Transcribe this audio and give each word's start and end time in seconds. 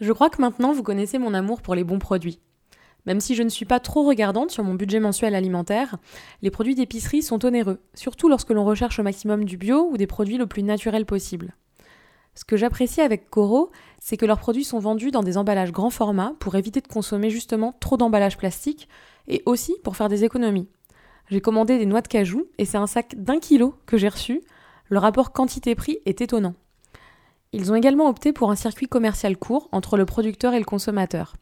Je 0.00 0.12
crois 0.12 0.30
que 0.30 0.40
maintenant 0.40 0.72
vous 0.72 0.82
connaissez 0.82 1.18
mon 1.18 1.34
amour 1.34 1.62
pour 1.62 1.74
les 1.74 1.84
bons 1.84 1.98
produits. 1.98 2.40
Même 3.06 3.20
si 3.20 3.34
je 3.34 3.42
ne 3.42 3.48
suis 3.48 3.64
pas 3.64 3.80
trop 3.80 4.04
regardante 4.04 4.50
sur 4.50 4.62
mon 4.62 4.74
budget 4.74 5.00
mensuel 5.00 5.34
alimentaire, 5.34 5.96
les 6.40 6.50
produits 6.50 6.74
d'épicerie 6.74 7.22
sont 7.22 7.44
onéreux, 7.44 7.80
surtout 7.94 8.28
lorsque 8.28 8.50
l'on 8.50 8.64
recherche 8.64 8.98
au 8.98 9.02
maximum 9.02 9.44
du 9.44 9.56
bio 9.56 9.88
ou 9.90 9.96
des 9.96 10.06
produits 10.06 10.38
le 10.38 10.46
plus 10.46 10.62
naturels 10.62 11.06
possible. 11.06 11.54
Ce 12.34 12.44
que 12.44 12.56
j'apprécie 12.56 13.00
avec 13.00 13.28
Coro, 13.28 13.70
c'est 13.98 14.16
que 14.16 14.24
leurs 14.24 14.38
produits 14.38 14.64
sont 14.64 14.78
vendus 14.78 15.10
dans 15.10 15.22
des 15.22 15.36
emballages 15.36 15.72
grand 15.72 15.90
format 15.90 16.32
pour 16.38 16.54
éviter 16.54 16.80
de 16.80 16.88
consommer 16.88 17.28
justement 17.28 17.74
trop 17.78 17.96
d'emballages 17.96 18.38
plastiques 18.38 18.88
et 19.28 19.42
aussi 19.44 19.74
pour 19.84 19.96
faire 19.96 20.08
des 20.08 20.24
économies. 20.24 20.68
J'ai 21.28 21.40
commandé 21.40 21.78
des 21.78 21.86
noix 21.86 22.00
de 22.00 22.08
cajou 22.08 22.46
et 22.58 22.64
c'est 22.64 22.78
un 22.78 22.86
sac 22.86 23.14
d'un 23.16 23.38
kilo 23.38 23.74
que 23.86 23.96
j'ai 23.96 24.08
reçu. 24.08 24.42
Le 24.88 24.98
rapport 24.98 25.32
quantité-prix 25.32 25.98
est 26.06 26.20
étonnant. 26.20 26.54
Ils 27.52 27.70
ont 27.70 27.74
également 27.74 28.08
opté 28.08 28.32
pour 28.32 28.50
un 28.50 28.56
circuit 28.56 28.88
commercial 28.88 29.36
court 29.36 29.68
entre 29.72 29.98
le 29.98 30.06
producteur 30.06 30.54
et 30.54 30.58
le 30.58 30.64
consommateur. 30.64 31.36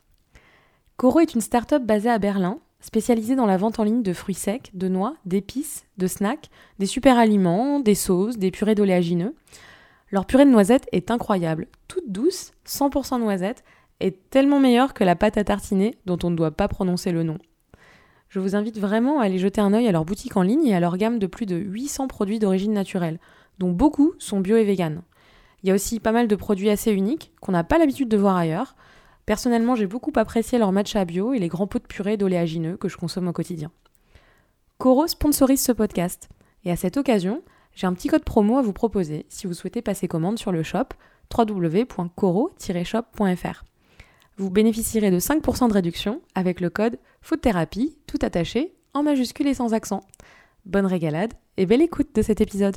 Coro 0.96 1.20
est 1.20 1.34
une 1.34 1.40
start-up 1.40 1.84
basée 1.84 2.10
à 2.10 2.18
Berlin, 2.18 2.58
spécialisée 2.80 3.36
dans 3.36 3.46
la 3.46 3.56
vente 3.56 3.78
en 3.78 3.84
ligne 3.84 4.02
de 4.02 4.12
fruits 4.12 4.34
secs, 4.34 4.70
de 4.74 4.88
noix, 4.88 5.14
d'épices, 5.24 5.84
de 5.98 6.06
snacks, 6.06 6.50
des 6.78 6.86
super 6.86 7.16
aliments, 7.16 7.78
des 7.78 7.94
sauces, 7.94 8.38
des 8.38 8.50
purées 8.50 8.74
d'oléagineux. 8.74 9.34
Leur 10.10 10.26
purée 10.26 10.44
de 10.44 10.50
noisettes 10.50 10.88
est 10.90 11.12
incroyable, 11.12 11.68
toute 11.86 12.10
douce, 12.10 12.52
100% 12.66 13.20
noisette, 13.20 13.62
et 14.00 14.12
tellement 14.12 14.58
meilleure 14.58 14.94
que 14.94 15.04
la 15.04 15.14
pâte 15.14 15.36
à 15.36 15.44
tartiner 15.44 15.96
dont 16.06 16.18
on 16.24 16.30
ne 16.30 16.36
doit 16.36 16.50
pas 16.50 16.68
prononcer 16.68 17.12
le 17.12 17.22
nom. 17.22 17.38
Je 18.28 18.40
vous 18.40 18.56
invite 18.56 18.78
vraiment 18.78 19.20
à 19.20 19.24
aller 19.24 19.38
jeter 19.38 19.60
un 19.60 19.72
œil 19.72 19.86
à 19.86 19.92
leur 19.92 20.04
boutique 20.04 20.36
en 20.36 20.42
ligne 20.42 20.66
et 20.66 20.74
à 20.74 20.80
leur 20.80 20.96
gamme 20.96 21.18
de 21.18 21.26
plus 21.26 21.46
de 21.46 21.56
800 21.56 22.08
produits 22.08 22.38
d'origine 22.38 22.72
naturelle, 22.72 23.20
dont 23.58 23.70
beaucoup 23.70 24.14
sont 24.18 24.40
bio 24.40 24.56
et 24.56 24.64
vegan. 24.64 25.02
Il 25.62 25.68
y 25.68 25.72
a 25.72 25.74
aussi 25.74 26.00
pas 26.00 26.12
mal 26.12 26.28
de 26.28 26.36
produits 26.36 26.70
assez 26.70 26.92
uniques 26.92 27.32
qu'on 27.40 27.52
n'a 27.52 27.64
pas 27.64 27.78
l'habitude 27.78 28.08
de 28.08 28.16
voir 28.16 28.36
ailleurs. 28.36 28.76
Personnellement, 29.26 29.74
j'ai 29.74 29.86
beaucoup 29.86 30.12
apprécié 30.16 30.58
leur 30.58 30.72
matcha 30.72 31.04
bio 31.04 31.34
et 31.34 31.38
les 31.38 31.48
grands 31.48 31.66
pots 31.66 31.78
de 31.78 31.86
purée 31.86 32.16
d'oléagineux 32.16 32.76
que 32.76 32.88
je 32.88 32.96
consomme 32.96 33.28
au 33.28 33.32
quotidien. 33.32 33.70
Coro 34.78 35.06
sponsorise 35.06 35.62
ce 35.62 35.72
podcast. 35.72 36.28
Et 36.64 36.70
à 36.70 36.76
cette 36.76 36.96
occasion, 36.96 37.42
j'ai 37.74 37.86
un 37.86 37.92
petit 37.92 38.08
code 38.08 38.24
promo 38.24 38.56
à 38.58 38.62
vous 38.62 38.72
proposer 38.72 39.26
si 39.28 39.46
vous 39.46 39.54
souhaitez 39.54 39.82
passer 39.82 40.08
commande 40.08 40.38
sur 40.38 40.52
le 40.52 40.62
shop 40.62 40.86
www.coro-shop.fr. 41.36 43.64
Vous 44.36 44.50
bénéficierez 44.50 45.10
de 45.10 45.18
5% 45.20 45.68
de 45.68 45.74
réduction 45.74 46.22
avec 46.34 46.60
le 46.60 46.70
code 46.70 46.98
FOODTHERAPY, 47.22 47.98
tout 48.06 48.18
attaché, 48.22 48.74
en 48.94 49.02
majuscule 49.02 49.48
et 49.48 49.54
sans 49.54 49.74
accent. 49.74 50.00
Bonne 50.64 50.86
régalade 50.86 51.34
et 51.56 51.66
belle 51.66 51.82
écoute 51.82 52.14
de 52.14 52.22
cet 52.22 52.40
épisode. 52.40 52.76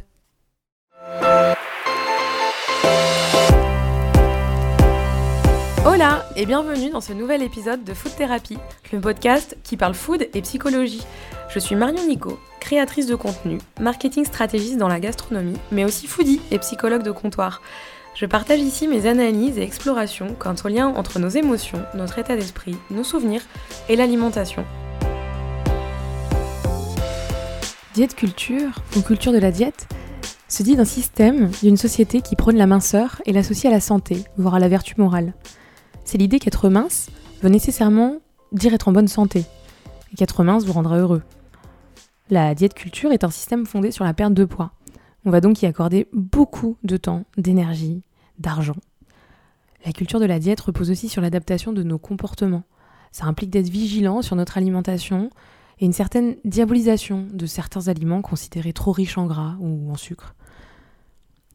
Hola 5.86 6.26
et 6.38 6.46
bienvenue 6.46 6.92
dans 6.92 7.02
ce 7.02 7.12
nouvel 7.12 7.44
épisode 7.44 7.84
de 7.84 7.94
Food 7.94 8.16
Therapy, 8.16 8.58
le 8.94 9.02
podcast 9.02 9.58
qui 9.64 9.76
parle 9.76 9.94
food 9.94 10.30
et 10.34 10.42
psychologie. 10.42 11.04
Je 11.50 11.60
suis 11.60 11.76
Marion 11.76 12.08
Nico, 12.08 12.40
créatrice 12.62 13.06
de 13.06 13.16
contenu, 13.16 13.58
marketing 13.82 14.24
stratégiste 14.24 14.78
dans 14.78 14.88
la 14.88 15.02
gastronomie, 15.02 15.58
mais 15.74 15.84
aussi 15.84 16.08
foodie 16.08 16.40
et 16.52 16.60
psychologue 16.60 17.04
de 17.04 17.12
comptoir. 17.12 17.62
Je 18.16 18.26
partage 18.26 18.62
ici 18.62 18.88
mes 18.88 19.08
analyses 19.08 19.58
et 19.58 19.64
explorations 19.64 20.34
quant 20.40 20.56
au 20.64 20.70
lien 20.70 20.88
entre 20.88 21.20
nos 21.20 21.28
émotions, 21.28 21.84
notre 21.96 22.18
état 22.18 22.38
d'esprit, 22.38 22.78
nos 22.90 23.04
souvenirs 23.04 23.42
et 23.90 23.98
l'alimentation. 23.98 24.64
Diète 27.94 28.16
culture, 28.16 28.80
ou 28.96 29.02
culture 29.02 29.34
de 29.34 29.38
la 29.38 29.52
diète, 29.52 29.90
se 30.48 30.64
dit 30.64 30.78
d'un 30.78 30.86
système, 30.86 31.52
d'une 31.62 31.78
société 31.78 32.22
qui 32.22 32.38
prône 32.38 32.58
la 32.58 32.68
minceur 32.68 33.22
et 33.26 33.34
l'associe 33.34 33.70
à 33.70 33.76
la 33.76 33.82
santé, 33.82 34.24
voire 34.38 34.56
à 34.56 34.60
la 34.60 34.70
vertu 34.70 34.94
morale. 34.98 35.34
C'est 36.06 36.18
l'idée 36.18 36.40
qu'être 36.40 36.70
mince 36.70 37.10
veut 37.42 37.50
nécessairement 37.50 38.18
dire 38.52 38.74
être 38.74 38.88
en 38.88 38.92
bonne 38.92 39.08
santé, 39.08 39.46
et 40.12 40.16
qu'être 40.16 40.44
mince 40.44 40.66
vous 40.66 40.74
rendra 40.74 40.98
heureux. 40.98 41.24
La 42.30 42.56
diète 42.56 42.74
culture 42.74 43.12
est 43.12 43.24
un 43.24 43.32
système 43.32 43.66
fondé 43.66 43.92
sur 43.92 44.06
la 44.06 44.14
perte 44.14 44.34
de 44.34 44.46
poids, 44.46 44.74
on 45.26 45.32
va 45.32 45.40
donc 45.40 45.62
y 45.62 45.66
accorder 45.66 46.10
beaucoup 46.12 46.78
de 46.84 46.98
temps, 46.98 47.24
d'énergie, 47.38 48.04
d'argent. 48.40 48.76
La 49.86 49.94
culture 49.94 50.20
de 50.20 50.26
la 50.26 50.40
diète 50.40 50.60
repose 50.60 50.92
aussi 50.92 51.08
sur 51.08 51.22
l'adaptation 51.22 51.72
de 51.72 51.84
nos 51.84 51.98
comportements. 51.98 52.64
Ça 53.12 53.26
implique 53.26 53.50
d'être 53.50 53.70
vigilant 53.70 54.22
sur 54.22 54.36
notre 54.36 54.58
alimentation 54.58 55.30
et 55.80 55.86
une 55.86 55.94
certaine 55.94 56.36
diabolisation 56.44 57.28
de 57.32 57.46
certains 57.46 57.88
aliments 57.88 58.22
considérés 58.22 58.74
trop 58.74 58.92
riches 58.92 59.18
en 59.18 59.26
gras 59.26 59.56
ou 59.60 59.92
en 59.92 59.96
sucre. 59.96 60.36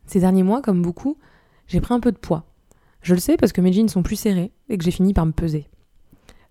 Ces 0.07 0.21
derniers 0.21 0.43
mois, 0.43 0.63
comme 0.63 0.81
beaucoup, 0.81 1.19
j'ai 1.67 1.81
pris 1.81 1.93
un 1.93 2.01
peu 2.01 2.13
de 2.13 2.19
poids. 2.19 2.45
Je 3.03 3.15
le 3.15 3.21
sais 3.21 3.37
parce 3.37 3.53
que 3.53 3.61
mes 3.61 3.73
jeans 3.73 3.89
sont 3.89 4.03
plus 4.03 4.17
serrés 4.17 4.53
et 4.69 4.79
que 4.79 4.85
j'ai 4.85 4.91
fini 4.91 5.15
par 5.15 5.27
me 5.27 5.33
peser. 5.33 5.69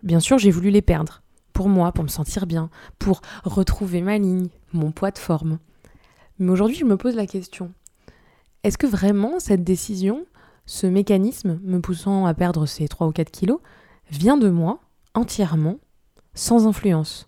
Bien 0.03 0.19
sûr, 0.19 0.37
j'ai 0.37 0.51
voulu 0.51 0.69
les 0.69 0.81
perdre. 0.81 1.21
Pour 1.53 1.69
moi, 1.69 1.91
pour 1.91 2.03
me 2.03 2.09
sentir 2.09 2.45
bien, 2.45 2.69
pour 2.99 3.21
retrouver 3.43 4.01
ma 4.01 4.17
ligne, 4.17 4.47
mon 4.73 4.91
poids 4.91 5.11
de 5.11 5.17
forme. 5.17 5.59
Mais 6.39 6.51
aujourd'hui, 6.51 6.75
je 6.75 6.85
me 6.85 6.97
pose 6.97 7.15
la 7.15 7.25
question, 7.25 7.73
est-ce 8.63 8.77
que 8.77 8.85
vraiment 8.85 9.39
cette 9.39 9.63
décision, 9.63 10.25
ce 10.65 10.87
mécanisme 10.87 11.59
me 11.63 11.79
poussant 11.79 12.25
à 12.25 12.33
perdre 12.33 12.65
ces 12.65 12.87
3 12.87 13.07
ou 13.07 13.11
4 13.11 13.31
kilos, 13.31 13.59
vient 14.11 14.37
de 14.37 14.49
moi, 14.49 14.79
entièrement, 15.13 15.77
sans 16.33 16.67
influence? 16.67 17.27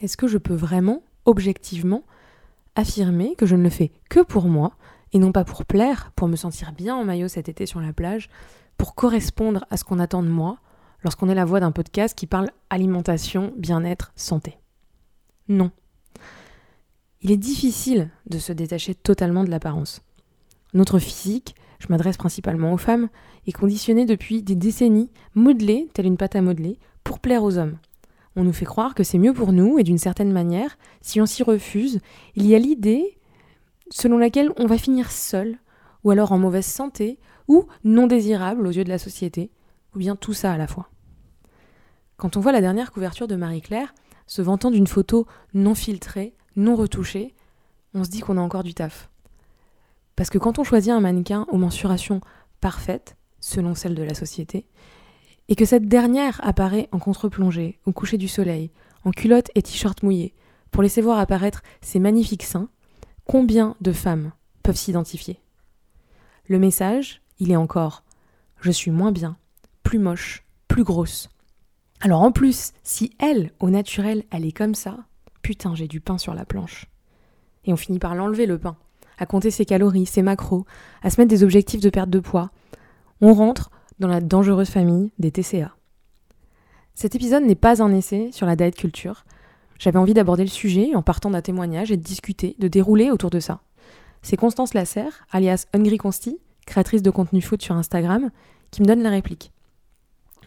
Est-ce 0.00 0.16
que 0.16 0.26
je 0.26 0.38
peux 0.38 0.54
vraiment, 0.54 1.02
objectivement, 1.24 2.04
affirmer 2.74 3.34
que 3.36 3.46
je 3.46 3.56
ne 3.56 3.62
le 3.62 3.70
fais 3.70 3.92
que 4.08 4.20
pour 4.20 4.46
moi, 4.46 4.72
et 5.12 5.18
non 5.18 5.32
pas 5.32 5.44
pour 5.44 5.64
plaire, 5.64 6.12
pour 6.16 6.28
me 6.28 6.36
sentir 6.36 6.72
bien 6.72 6.94
en 6.94 7.04
maillot 7.04 7.28
cet 7.28 7.48
été 7.48 7.66
sur 7.66 7.80
la 7.80 7.92
plage, 7.92 8.28
pour 8.76 8.94
correspondre 8.94 9.64
à 9.70 9.76
ce 9.76 9.84
qu'on 9.84 9.98
attend 9.98 10.22
de 10.22 10.28
moi, 10.28 10.58
lorsqu'on 11.02 11.28
est 11.28 11.34
la 11.34 11.44
voix 11.44 11.60
d'un 11.60 11.72
podcast 11.72 12.16
qui 12.16 12.26
parle 12.26 12.50
alimentation, 12.70 13.52
bien-être, 13.56 14.12
santé 14.16 14.58
Non. 15.48 15.70
Il 17.22 17.30
est 17.30 17.36
difficile 17.36 18.10
de 18.28 18.38
se 18.38 18.52
détacher 18.52 18.94
totalement 18.94 19.44
de 19.44 19.50
l'apparence. 19.50 20.00
Notre 20.72 20.98
physique, 20.98 21.54
je 21.78 21.88
m'adresse 21.88 22.16
principalement 22.16 22.72
aux 22.72 22.78
femmes, 22.78 23.08
est 23.46 23.52
conditionné 23.52 24.06
depuis 24.06 24.42
des 24.42 24.54
décennies, 24.54 25.10
modelé, 25.34 25.88
telle 25.92 26.06
une 26.06 26.16
pâte 26.16 26.36
à 26.36 26.42
modeler, 26.42 26.78
pour 27.04 27.18
plaire 27.18 27.42
aux 27.42 27.58
hommes. 27.58 27.78
On 28.36 28.44
nous 28.44 28.52
fait 28.52 28.64
croire 28.64 28.94
que 28.94 29.02
c'est 29.02 29.18
mieux 29.18 29.34
pour 29.34 29.52
nous, 29.52 29.78
et 29.78 29.82
d'une 29.82 29.98
certaine 29.98 30.32
manière, 30.32 30.78
si 31.00 31.20
on 31.20 31.26
s'y 31.26 31.42
refuse, 31.42 32.00
il 32.36 32.46
y 32.46 32.54
a 32.54 32.58
l'idée 32.58 33.18
selon 33.90 34.18
laquelle 34.18 34.52
on 34.56 34.66
va 34.66 34.78
finir 34.78 35.10
seul, 35.10 35.58
ou 36.04 36.10
alors 36.10 36.32
en 36.32 36.38
mauvaise 36.38 36.66
santé, 36.66 37.18
ou 37.48 37.66
non 37.84 38.06
désirable 38.06 38.66
aux 38.66 38.70
yeux 38.70 38.84
de 38.84 38.88
la 38.88 38.98
société, 38.98 39.50
ou 39.94 39.98
bien 39.98 40.16
tout 40.16 40.32
ça 40.32 40.52
à 40.52 40.56
la 40.56 40.66
fois. 40.66 40.88
Quand 42.16 42.36
on 42.36 42.40
voit 42.40 42.52
la 42.52 42.60
dernière 42.60 42.92
couverture 42.92 43.28
de 43.28 43.36
Marie-Claire, 43.36 43.94
se 44.26 44.42
vantant 44.42 44.70
d'une 44.70 44.86
photo 44.86 45.26
non 45.54 45.74
filtrée, 45.74 46.34
non 46.54 46.76
retouché, 46.76 47.34
on 47.94 48.04
se 48.04 48.10
dit 48.10 48.20
qu'on 48.20 48.36
a 48.36 48.40
encore 48.40 48.62
du 48.62 48.74
taf. 48.74 49.10
Parce 50.14 50.30
que 50.30 50.38
quand 50.38 50.58
on 50.58 50.64
choisit 50.64 50.92
un 50.92 51.00
mannequin 51.00 51.46
aux 51.50 51.56
mensurations 51.56 52.20
parfaites, 52.60 53.16
selon 53.40 53.74
celles 53.74 53.94
de 53.94 54.02
la 54.02 54.14
société, 54.14 54.66
et 55.48 55.56
que 55.56 55.64
cette 55.64 55.88
dernière 55.88 56.40
apparaît 56.44 56.88
en 56.92 56.98
contre-plongée, 56.98 57.80
au 57.86 57.92
coucher 57.92 58.18
du 58.18 58.28
soleil, 58.28 58.70
en 59.04 59.10
culotte 59.10 59.50
et 59.54 59.62
t-shirt 59.62 60.02
mouillé, 60.02 60.34
pour 60.70 60.82
laisser 60.82 61.00
voir 61.00 61.18
apparaître 61.18 61.62
ses 61.80 61.98
magnifiques 61.98 62.44
seins, 62.44 62.68
combien 63.30 63.76
de 63.80 63.92
femmes 63.92 64.32
peuvent 64.64 64.74
s'identifier 64.74 65.38
Le 66.48 66.58
message, 66.58 67.22
il 67.38 67.52
est 67.52 67.56
encore 67.56 68.02
Je 68.60 68.72
suis 68.72 68.90
moins 68.90 69.12
bien, 69.12 69.36
plus 69.84 70.00
moche, 70.00 70.44
plus 70.66 70.82
grosse. 70.82 71.30
Alors 72.00 72.22
en 72.22 72.32
plus, 72.32 72.72
si 72.82 73.12
elle, 73.20 73.52
au 73.60 73.70
naturel, 73.70 74.24
elle 74.32 74.44
est 74.44 74.50
comme 74.50 74.74
ça, 74.74 74.98
Putain, 75.42 75.76
j'ai 75.76 75.86
du 75.86 76.00
pain 76.00 76.18
sur 76.18 76.34
la 76.34 76.44
planche. 76.44 76.86
Et 77.64 77.72
on 77.72 77.76
finit 77.76 78.00
par 78.00 78.16
l'enlever 78.16 78.46
le 78.46 78.58
pain, 78.58 78.76
à 79.16 79.26
compter 79.26 79.52
ses 79.52 79.64
calories, 79.64 80.06
ses 80.06 80.22
macros, 80.22 80.66
à 81.00 81.08
se 81.08 81.20
mettre 81.20 81.30
des 81.30 81.44
objectifs 81.44 81.80
de 81.80 81.88
perte 81.88 82.10
de 82.10 82.18
poids. 82.18 82.50
On 83.20 83.32
rentre 83.32 83.70
dans 84.00 84.08
la 84.08 84.20
dangereuse 84.20 84.70
famille 84.70 85.12
des 85.20 85.30
TCA. 85.30 85.76
Cet 86.94 87.14
épisode 87.14 87.44
n'est 87.44 87.54
pas 87.54 87.80
un 87.80 87.94
essai 87.94 88.30
sur 88.32 88.46
la 88.46 88.56
diet 88.56 88.72
culture. 88.72 89.24
J'avais 89.80 89.98
envie 89.98 90.12
d'aborder 90.12 90.44
le 90.44 90.50
sujet 90.50 90.94
en 90.94 91.00
partant 91.00 91.30
d'un 91.30 91.40
témoignage 91.40 91.90
et 91.90 91.96
de 91.96 92.02
discuter, 92.02 92.54
de 92.58 92.68
dérouler 92.68 93.10
autour 93.10 93.30
de 93.30 93.40
ça. 93.40 93.62
C'est 94.20 94.36
Constance 94.36 94.74
Lasserre, 94.74 95.24
alias 95.32 95.64
Hungry 95.72 95.96
Consti, 95.96 96.38
créatrice 96.66 97.02
de 97.02 97.10
contenu 97.10 97.40
foot 97.40 97.62
sur 97.62 97.74
Instagram, 97.74 98.30
qui 98.70 98.82
me 98.82 98.86
donne 98.86 99.02
la 99.02 99.08
réplique. 99.08 99.52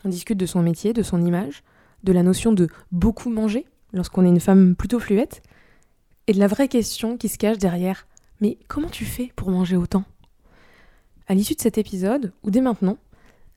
On 0.06 0.10
discute 0.10 0.38
de 0.38 0.46
son 0.46 0.62
métier, 0.62 0.94
de 0.94 1.02
son 1.02 1.20
image, 1.26 1.64
de 2.04 2.14
la 2.14 2.22
notion 2.22 2.54
de 2.54 2.68
beaucoup 2.92 3.32
manger, 3.32 3.66
lorsqu'on 3.92 4.24
est 4.24 4.30
une 4.30 4.40
femme 4.40 4.76
plutôt 4.76 5.00
fluette, 5.00 5.42
et 6.28 6.34
de 6.34 6.40
la 6.40 6.48
vraie 6.48 6.68
question 6.68 7.18
qui 7.18 7.28
se 7.28 7.40
cache 7.40 7.58
derrière 7.58 8.06
Mais 8.40 8.60
comment 8.68 8.90
tu 8.90 9.04
fais 9.04 9.32
pour 9.36 9.50
manger 9.50 9.78
autant? 9.78 10.04
À 11.28 11.34
l'issue 11.34 11.56
de 11.56 11.62
cet 11.62 11.80
épisode, 11.80 12.34
ou 12.44 12.52
dès 12.52 12.62
maintenant, 12.62 13.00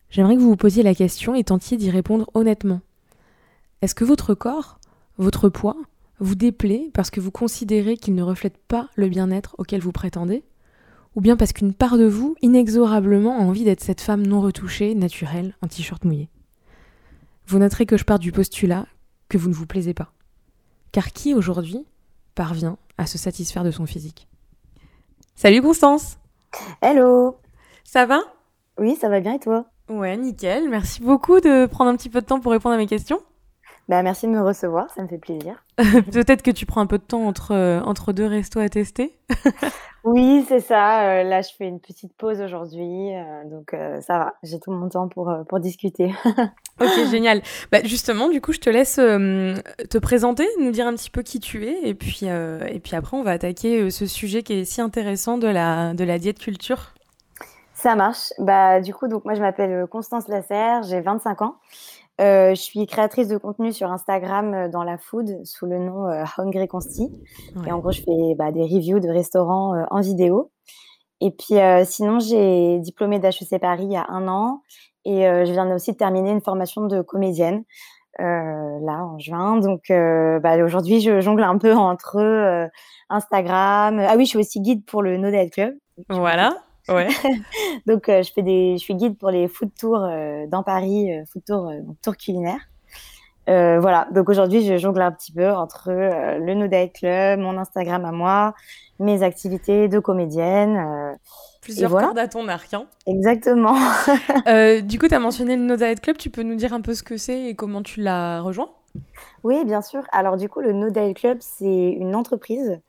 j'aimerais 0.08 0.36
que 0.36 0.40
vous 0.40 0.48
vous 0.48 0.56
posiez 0.56 0.82
la 0.82 0.94
question 0.94 1.34
et 1.34 1.44
tentiez 1.44 1.76
d'y 1.76 1.90
répondre 1.90 2.30
honnêtement. 2.32 2.80
Est-ce 3.82 3.94
que 3.94 4.04
votre 4.04 4.32
corps, 4.32 4.78
votre 5.18 5.48
poids, 5.48 5.76
vous 6.18 6.34
déplaît 6.34 6.90
parce 6.94 7.10
que 7.10 7.20
vous 7.20 7.30
considérez 7.30 7.96
qu'il 7.96 8.14
ne 8.14 8.22
reflète 8.22 8.56
pas 8.56 8.88
le 8.96 9.08
bien-être 9.08 9.54
auquel 9.58 9.80
vous 9.80 9.92
prétendez? 9.92 10.44
Ou 11.14 11.20
bien 11.20 11.36
parce 11.36 11.52
qu'une 11.52 11.72
part 11.72 11.96
de 11.96 12.04
vous, 12.04 12.36
inexorablement, 12.42 13.36
a 13.36 13.40
envie 13.40 13.64
d'être 13.64 13.82
cette 13.82 14.02
femme 14.02 14.26
non 14.26 14.40
retouchée, 14.40 14.94
naturelle, 14.94 15.56
en 15.62 15.66
t-shirt 15.66 16.04
mouillé? 16.04 16.28
Vous 17.46 17.58
noterez 17.58 17.86
que 17.86 17.96
je 17.96 18.04
pars 18.04 18.18
du 18.18 18.32
postulat 18.32 18.86
que 19.28 19.38
vous 19.38 19.48
ne 19.48 19.54
vous 19.54 19.66
plaisez 19.66 19.94
pas. 19.94 20.12
Car 20.92 21.12
qui 21.12 21.34
aujourd'hui 21.34 21.86
parvient 22.34 22.76
à 22.98 23.06
se 23.06 23.18
satisfaire 23.18 23.64
de 23.64 23.70
son 23.70 23.86
physique? 23.86 24.28
Salut 25.34 25.62
Constance 25.62 26.18
Hello 26.82 27.36
Ça 27.84 28.06
va? 28.06 28.20
Oui, 28.78 28.96
ça 28.96 29.08
va 29.08 29.20
bien 29.20 29.34
et 29.34 29.38
toi? 29.38 29.66
Ouais, 29.88 30.16
nickel. 30.16 30.68
Merci 30.68 31.00
beaucoup 31.00 31.40
de 31.40 31.66
prendre 31.66 31.90
un 31.90 31.96
petit 31.96 32.10
peu 32.10 32.20
de 32.20 32.26
temps 32.26 32.40
pour 32.40 32.52
répondre 32.52 32.74
à 32.74 32.78
mes 32.78 32.86
questions. 32.86 33.20
Bah, 33.88 34.02
merci 34.02 34.26
de 34.26 34.32
me 34.32 34.42
recevoir, 34.42 34.90
ça 34.90 35.02
me 35.02 35.06
fait 35.06 35.18
plaisir. 35.18 35.62
Peut-être 35.76 36.42
que 36.42 36.50
tu 36.50 36.66
prends 36.66 36.80
un 36.80 36.86
peu 36.86 36.98
de 36.98 37.04
temps 37.04 37.24
entre, 37.24 37.52
euh, 37.52 37.80
entre 37.82 38.12
deux 38.12 38.26
restos 38.26 38.58
à 38.58 38.68
tester. 38.68 39.16
oui, 40.04 40.44
c'est 40.48 40.58
ça. 40.58 41.02
Euh, 41.04 41.22
là, 41.22 41.40
je 41.40 41.50
fais 41.56 41.68
une 41.68 41.78
petite 41.78 42.12
pause 42.14 42.40
aujourd'hui. 42.40 43.14
Euh, 43.14 43.44
donc, 43.44 43.76
ça 44.02 44.18
va. 44.18 44.34
J'ai 44.42 44.58
tout 44.58 44.72
mon 44.72 44.88
temps 44.88 45.06
pour, 45.06 45.32
pour 45.48 45.60
discuter. 45.60 46.12
ok, 46.80 47.10
génial. 47.10 47.42
Bah, 47.70 47.78
justement, 47.84 48.28
du 48.28 48.40
coup, 48.40 48.52
je 48.52 48.58
te 48.58 48.70
laisse 48.70 48.96
te 48.96 49.98
présenter, 49.98 50.48
nous 50.58 50.72
dire 50.72 50.88
un 50.88 50.94
petit 50.94 51.10
peu 51.10 51.22
qui 51.22 51.38
tu 51.38 51.66
es. 51.66 51.88
Et 51.88 51.94
puis, 51.94 52.22
et 52.24 52.80
puis 52.80 52.96
après, 52.96 53.16
on 53.16 53.22
va 53.22 53.32
attaquer 53.32 53.90
ce 53.90 54.06
sujet 54.06 54.42
qui 54.42 54.54
est 54.54 54.64
si 54.64 54.80
intéressant 54.80 55.38
de 55.38 55.46
la, 55.46 55.94
de 55.94 56.02
la 56.02 56.18
diète 56.18 56.40
culture. 56.40 56.92
Ça 57.74 57.94
marche. 57.94 58.32
Bah, 58.38 58.80
du 58.80 58.92
coup, 58.92 59.06
donc, 59.06 59.24
moi, 59.24 59.34
je 59.34 59.40
m'appelle 59.40 59.86
Constance 59.86 60.26
Lasserre, 60.26 60.82
j'ai 60.82 61.00
25 61.00 61.42
ans. 61.42 61.56
Euh, 62.20 62.50
je 62.50 62.60
suis 62.60 62.86
créatrice 62.86 63.28
de 63.28 63.36
contenu 63.36 63.72
sur 63.72 63.90
Instagram 63.90 64.54
euh, 64.54 64.68
dans 64.68 64.84
la 64.84 64.96
food 64.96 65.44
sous 65.44 65.66
le 65.66 65.78
nom 65.78 66.06
euh, 66.06 66.24
Hungry 66.38 66.66
Consti. 66.66 67.10
Et 67.66 67.72
en 67.72 67.78
gros, 67.78 67.90
je 67.90 68.00
fais 68.00 68.34
bah, 68.38 68.52
des 68.52 68.62
reviews 68.62 69.00
de 69.00 69.08
restaurants 69.08 69.74
en 69.90 70.00
vidéo. 70.00 70.50
Et 71.20 71.30
puis, 71.30 71.56
sinon, 71.86 72.18
j'ai 72.20 72.78
diplômé 72.80 73.18
d'HEC 73.18 73.58
Paris 73.58 73.84
il 73.84 73.92
y 73.92 73.96
a 73.96 74.06
un 74.08 74.28
an. 74.28 74.62
Et 75.06 75.22
je 75.22 75.50
viens 75.50 75.72
aussi 75.74 75.92
de 75.92 75.96
terminer 75.96 76.30
une 76.30 76.42
formation 76.42 76.86
de 76.86 77.00
comédienne. 77.00 77.64
là 78.18 79.04
en 79.04 79.18
juin. 79.18 79.56
Donc 79.56 79.84
bah, 79.88 80.62
aujourd'hui, 80.62 81.00
je 81.00 81.20
jongle 81.20 81.42
un 81.42 81.56
peu 81.56 81.72
entre 81.72 82.68
Instagram. 83.08 83.98
Ah 84.06 84.14
oui, 84.16 84.26
je 84.26 84.30
suis 84.30 84.38
aussi 84.38 84.60
guide 84.60 84.84
pour 84.84 85.02
le 85.02 85.16
No 85.16 85.30
Club. 85.50 85.74
Voilà. 86.10 86.54
Ouais. 86.88 87.08
donc, 87.86 88.08
euh, 88.08 88.22
je 88.22 88.32
fais 88.32 88.42
des, 88.42 88.76
je 88.78 88.82
suis 88.82 88.94
guide 88.94 89.18
pour 89.18 89.30
les 89.30 89.48
food 89.48 89.70
tours 89.78 90.04
euh, 90.04 90.46
dans 90.46 90.62
Paris, 90.62 91.12
euh, 91.12 91.24
food 91.32 91.44
tours, 91.44 91.72
donc 91.84 91.96
tour 92.02 92.16
culinaire. 92.16 92.60
voilà. 93.46 94.08
Donc 94.12 94.28
aujourd'hui, 94.28 94.64
je 94.64 94.76
jongle 94.76 95.02
un 95.02 95.12
petit 95.12 95.32
peu 95.32 95.50
entre 95.50 95.90
le 95.90 96.54
No 96.54 96.66
Diet 96.66 96.92
Club, 96.92 97.40
mon 97.40 97.58
Instagram 97.58 98.04
à 98.04 98.12
moi, 98.12 98.54
mes 98.98 99.22
activités 99.22 99.88
de 99.88 99.98
comédienne. 99.98 101.16
Plusieurs 101.60 101.90
voilà. 101.90 102.06
cordes 102.08 102.18
à 102.18 102.28
ton 102.28 102.46
arc. 102.46 102.72
Hein. 102.74 102.86
Exactement. 103.06 103.74
du 104.82 104.98
coup, 104.98 105.08
tu 105.08 105.14
as 105.14 105.18
mentionné 105.18 105.56
le 105.56 105.62
No 105.62 105.76
Diet 105.76 106.00
Club. 106.00 106.16
Tu 106.16 106.30
peux 106.30 106.42
nous 106.42 106.54
dire 106.54 106.72
un 106.72 106.80
peu 106.80 106.94
ce 106.94 107.02
que 107.02 107.16
c'est 107.16 107.46
et 107.46 107.54
comment 107.56 107.82
tu 107.82 108.00
l'as 108.00 108.40
rejoint? 108.40 108.70
Oui, 109.42 109.64
bien 109.64 109.82
sûr. 109.82 110.02
Alors 110.12 110.36
du 110.36 110.48
coup, 110.48 110.60
le 110.60 110.72
No 110.72 110.90
Diet 110.90 111.14
Club, 111.14 111.38
c'est 111.40 111.90
une 111.90 112.14
entreprise 112.14 112.80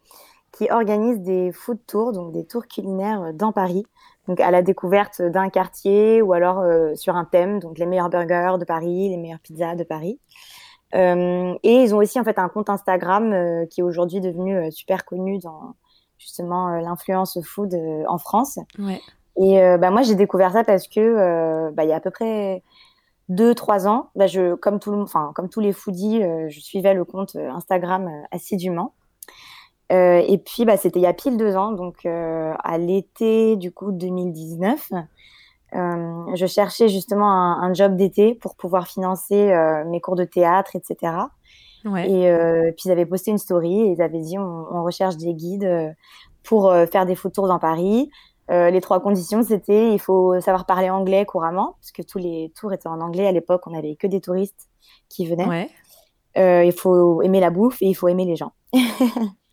qui 0.57 0.69
organise 0.71 1.21
des 1.21 1.51
food 1.51 1.77
tours, 1.85 2.13
donc 2.13 2.33
des 2.33 2.45
tours 2.45 2.67
culinaires 2.67 3.21
euh, 3.21 3.31
dans 3.31 3.51
Paris, 3.51 3.85
donc 4.27 4.39
à 4.39 4.49
la 4.49 4.63
découverte 4.63 5.21
d'un 5.21 5.49
quartier 5.49 6.21
ou 6.21 6.33
alors 6.33 6.59
euh, 6.59 6.95
sur 6.95 7.15
un 7.15 7.25
thème, 7.25 7.59
donc 7.59 7.77
les 7.77 7.85
meilleurs 7.85 8.09
burgers 8.09 8.55
de 8.59 8.65
Paris, 8.65 9.09
les 9.09 9.17
meilleures 9.17 9.39
pizzas 9.39 9.75
de 9.75 9.83
Paris. 9.83 10.19
Euh, 10.95 11.53
et 11.63 11.83
ils 11.83 11.93
ont 11.93 11.99
aussi 11.99 12.19
en 12.19 12.23
fait 12.23 12.39
un 12.39 12.49
compte 12.49 12.69
Instagram 12.69 13.67
qui 13.69 13.81
est 13.81 13.83
aujourd'hui 13.83 14.21
devenu 14.21 14.71
super 14.71 15.05
connu 15.05 15.37
dans 15.37 15.75
justement 16.17 16.69
l'influence 16.79 17.37
food 17.43 17.77
en 18.07 18.17
France. 18.17 18.57
Ouais. 18.79 19.01
Et 19.35 19.59
bah, 19.77 19.91
moi 19.91 20.01
j'ai 20.01 20.15
découvert 20.15 20.53
ça 20.53 20.63
parce 20.63 20.87
que 20.87 21.69
bah, 21.71 21.83
il 21.83 21.89
y 21.89 21.91
a 21.91 21.97
à 21.97 21.99
peu 21.99 22.09
près 22.09 22.63
deux 23.27 23.53
trois 23.53 23.85
ans, 23.85 24.11
bah, 24.15 24.27
je 24.27 24.55
comme 24.55 24.79
tout 24.79 24.93
enfin 24.93 25.33
comme 25.35 25.49
tous 25.49 25.59
les 25.59 25.73
foodies, 25.73 26.21
je 26.47 26.59
suivais 26.61 26.93
le 26.93 27.03
compte 27.03 27.35
Instagram 27.35 28.09
assidûment. 28.31 28.93
Euh, 29.91 30.21
et 30.27 30.37
puis, 30.37 30.65
bah, 30.65 30.77
c'était 30.77 30.99
il 30.99 31.03
y 31.03 31.07
a 31.07 31.13
pile 31.13 31.37
deux 31.37 31.55
ans, 31.55 31.71
donc 31.71 32.05
euh, 32.05 32.53
à 32.63 32.77
l'été 32.77 33.55
du 33.55 33.71
coup 33.71 33.91
2019. 33.91 34.91
Euh, 35.75 36.35
je 36.35 36.45
cherchais 36.45 36.87
justement 36.87 37.29
un, 37.29 37.61
un 37.61 37.73
job 37.73 37.95
d'été 37.95 38.35
pour 38.35 38.55
pouvoir 38.55 38.87
financer 38.87 39.53
mes 39.87 40.01
cours 40.01 40.15
de 40.15 40.23
théâtre, 40.23 40.75
etc. 40.75 41.13
Ouais. 41.85 42.09
Et 42.09 42.71
puis 42.73 42.83
ils 42.85 42.91
avaient 42.91 43.05
posté 43.05 43.31
une 43.31 43.37
story 43.37 43.81
et 43.81 43.91
ils 43.91 44.01
avaient 44.01 44.19
dit 44.19 44.37
on, 44.37 44.65
on 44.71 44.83
recherche 44.83 45.17
des 45.17 45.33
guides 45.33 45.95
pour 46.43 46.73
faire 46.91 47.05
des 47.05 47.15
photos 47.15 47.47
dans 47.47 47.59
Paris. 47.59 48.09
les 48.49 48.81
trois 48.81 49.01
conditions, 49.01 49.43
c'était 49.43 49.93
il 49.93 49.99
faut 49.99 50.39
savoir 50.41 50.65
parler 50.65 50.89
anglais 50.89 51.25
couramment, 51.25 51.75
parce 51.79 51.91
que 51.91 52.01
tous 52.01 52.17
les 52.17 52.51
tours 52.59 52.73
étaient 52.73 52.87
en 52.87 53.01
anglais 53.01 53.27
à 53.27 53.31
l'époque, 53.31 53.67
on 53.67 53.71
n'avait 53.71 53.95
que 53.95 54.07
des 54.07 54.21
touristes 54.21 54.69
qui 55.09 55.25
venaient. 55.27 55.69
Ouais. 56.35 56.65
il 56.65 56.73
faut 56.73 57.21
aimer 57.21 57.41
la 57.41 57.49
bouffe 57.49 57.81
et 57.81 57.87
il 57.87 57.93
faut 57.93 58.07
aimer 58.07 58.25
les 58.25 58.37
gens. 58.37 58.53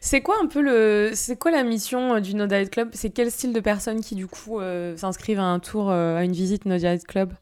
C'est 0.00 0.20
quoi 0.20 0.36
un 0.42 0.46
peu 0.46 0.60
le, 0.60 1.10
c'est 1.14 1.36
quoi 1.36 1.50
la 1.50 1.62
mission 1.62 2.14
euh, 2.14 2.20
du 2.20 2.34
No 2.34 2.46
Diet 2.46 2.70
Club? 2.70 2.90
C'est 2.92 3.10
quel 3.10 3.30
style 3.30 3.52
de 3.52 3.60
personnes 3.60 4.00
qui 4.00 4.14
du 4.14 4.26
coup 4.26 4.60
euh, 4.60 4.96
s'inscrivent 4.96 5.40
à 5.40 5.44
un 5.44 5.58
tour, 5.58 5.90
euh, 5.90 6.16
à 6.16 6.24
une 6.24 6.32
visite 6.32 6.64
No 6.66 6.76
Diet 6.76 7.04
Club? 7.06 7.32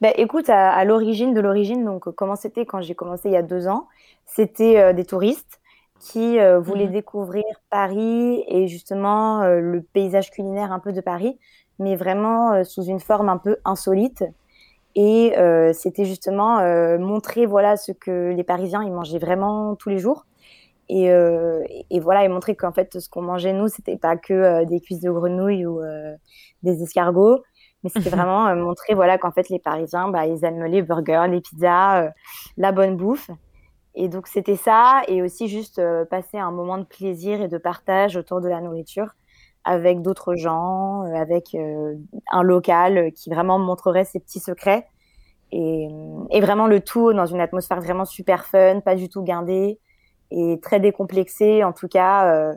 Bah, 0.00 0.10
écoute, 0.16 0.48
à, 0.48 0.84
l'origine 0.84 1.34
de 1.34 1.40
l'origine, 1.40 1.84
donc 1.84 2.10
comment 2.10 2.36
c'était 2.36 2.66
quand 2.66 2.80
j'ai 2.80 2.94
commencé 2.94 3.28
il 3.28 3.32
y 3.32 3.36
a 3.36 3.42
deux 3.42 3.68
ans, 3.68 3.86
c'était 4.26 4.92
des 4.92 5.04
touristes 5.04 5.60
qui 6.00 6.38
voulaient 6.60 6.86
mhm. 6.86 6.92
découvrir 6.92 7.44
Paris 7.70 8.44
et 8.48 8.66
justement 8.66 9.46
le 9.46 9.80
paysage 9.80 10.30
culinaire 10.30 10.72
un 10.72 10.78
peu 10.80 10.92
de 10.92 11.00
Paris, 11.00 11.38
mais 11.78 11.96
vraiment 11.96 12.62
sous 12.64 12.82
une 12.82 13.00
forme 13.00 13.28
un 13.28 13.38
peu 13.38 13.56
insolite. 13.64 14.24
Et 14.96 15.32
c'était 15.72 16.04
justement 16.04 16.58
montrer 16.98 17.46
voilà 17.46 17.76
ce 17.76 17.92
que 17.92 18.32
les 18.36 18.44
Parisiens 18.44 18.82
ils 18.82 18.92
mangeaient 18.92 19.20
vraiment 19.20 19.76
tous 19.76 19.88
les 19.88 19.98
jours 19.98 20.26
et, 20.88 21.10
euh, 21.10 21.62
et, 21.90 22.00
voilà 22.00 22.24
et 22.24 22.28
montrer 22.28 22.56
qu'en 22.56 22.72
fait 22.72 22.98
ce 22.98 23.08
qu'on 23.08 23.22
mangeait 23.22 23.52
nous 23.52 23.68
c'était 23.68 23.98
pas 23.98 24.16
que 24.16 24.32
euh, 24.32 24.64
des 24.64 24.80
cuisses 24.80 25.00
de 25.00 25.10
grenouille 25.10 25.66
ou 25.66 25.82
euh, 25.82 26.14
des 26.62 26.82
escargots 26.82 27.42
mais 27.82 27.90
c'était 27.90 28.10
vraiment 28.16 28.54
montrer 28.56 28.94
voilà 28.94 29.18
qu'en 29.18 29.30
fait 29.30 29.50
les 29.50 29.58
Parisiens 29.58 30.08
bah, 30.08 30.26
ils 30.26 30.44
aiment 30.44 30.64
les 30.64 30.82
burgers 30.82 31.26
les 31.30 31.40
pizzas 31.40 32.10
la 32.56 32.72
bonne 32.72 32.96
bouffe. 32.96 33.30
Et 33.94 34.08
donc 34.08 34.28
c'était 34.28 34.56
ça 34.56 35.02
et 35.08 35.22
aussi 35.22 35.48
juste 35.48 35.82
passer 36.08 36.38
un 36.38 36.52
moment 36.52 36.78
de 36.78 36.84
plaisir 36.84 37.40
et 37.40 37.48
de 37.48 37.58
partage 37.58 38.16
autour 38.16 38.40
de 38.40 38.48
la 38.48 38.60
nourriture 38.60 39.08
avec 39.64 40.02
d'autres 40.02 40.36
gens 40.36 41.02
avec 41.14 41.56
un 42.30 42.42
local 42.42 43.12
qui 43.12 43.28
vraiment 43.28 43.58
montrerait 43.58 44.04
ses 44.04 44.20
petits 44.20 44.38
secrets. 44.38 44.86
Et, 45.50 45.88
et 46.30 46.40
vraiment 46.40 46.68
le 46.68 46.80
tout 46.80 47.12
dans 47.12 47.26
une 47.26 47.40
atmosphère 47.40 47.80
vraiment 47.80 48.04
super 48.04 48.44
fun 48.44 48.80
pas 48.80 48.94
du 48.94 49.08
tout 49.08 49.22
guindée 49.22 49.80
et 50.30 50.58
très 50.60 50.80
décomplexé, 50.80 51.64
en 51.64 51.72
tout 51.72 51.88
cas, 51.88 52.32
euh, 52.32 52.54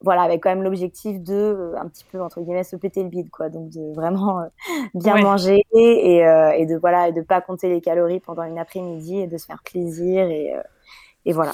voilà, 0.00 0.22
avec 0.22 0.42
quand 0.42 0.50
même 0.50 0.62
l'objectif 0.62 1.20
de 1.20 1.34
euh, 1.34 1.74
un 1.78 1.88
petit 1.88 2.04
peu 2.10 2.20
entre 2.20 2.40
guillemets 2.40 2.64
se 2.64 2.76
péter 2.76 3.02
le 3.02 3.08
bide, 3.08 3.30
quoi. 3.30 3.48
Donc 3.48 3.70
de 3.70 3.94
vraiment 3.94 4.40
euh, 4.40 4.46
bien 4.94 5.16
manger 5.16 5.64
et, 5.74 6.16
et 6.16 6.66
de 6.66 6.76
voilà, 6.76 7.08
et 7.08 7.12
de 7.12 7.22
pas 7.22 7.40
compter 7.40 7.68
les 7.68 7.80
calories 7.80 8.20
pendant 8.20 8.42
une 8.42 8.58
après-midi 8.58 9.20
et 9.20 9.26
de 9.26 9.36
se 9.38 9.46
faire 9.46 9.62
plaisir 9.64 10.26
et, 10.26 10.52
et 11.24 11.32
voilà. 11.32 11.52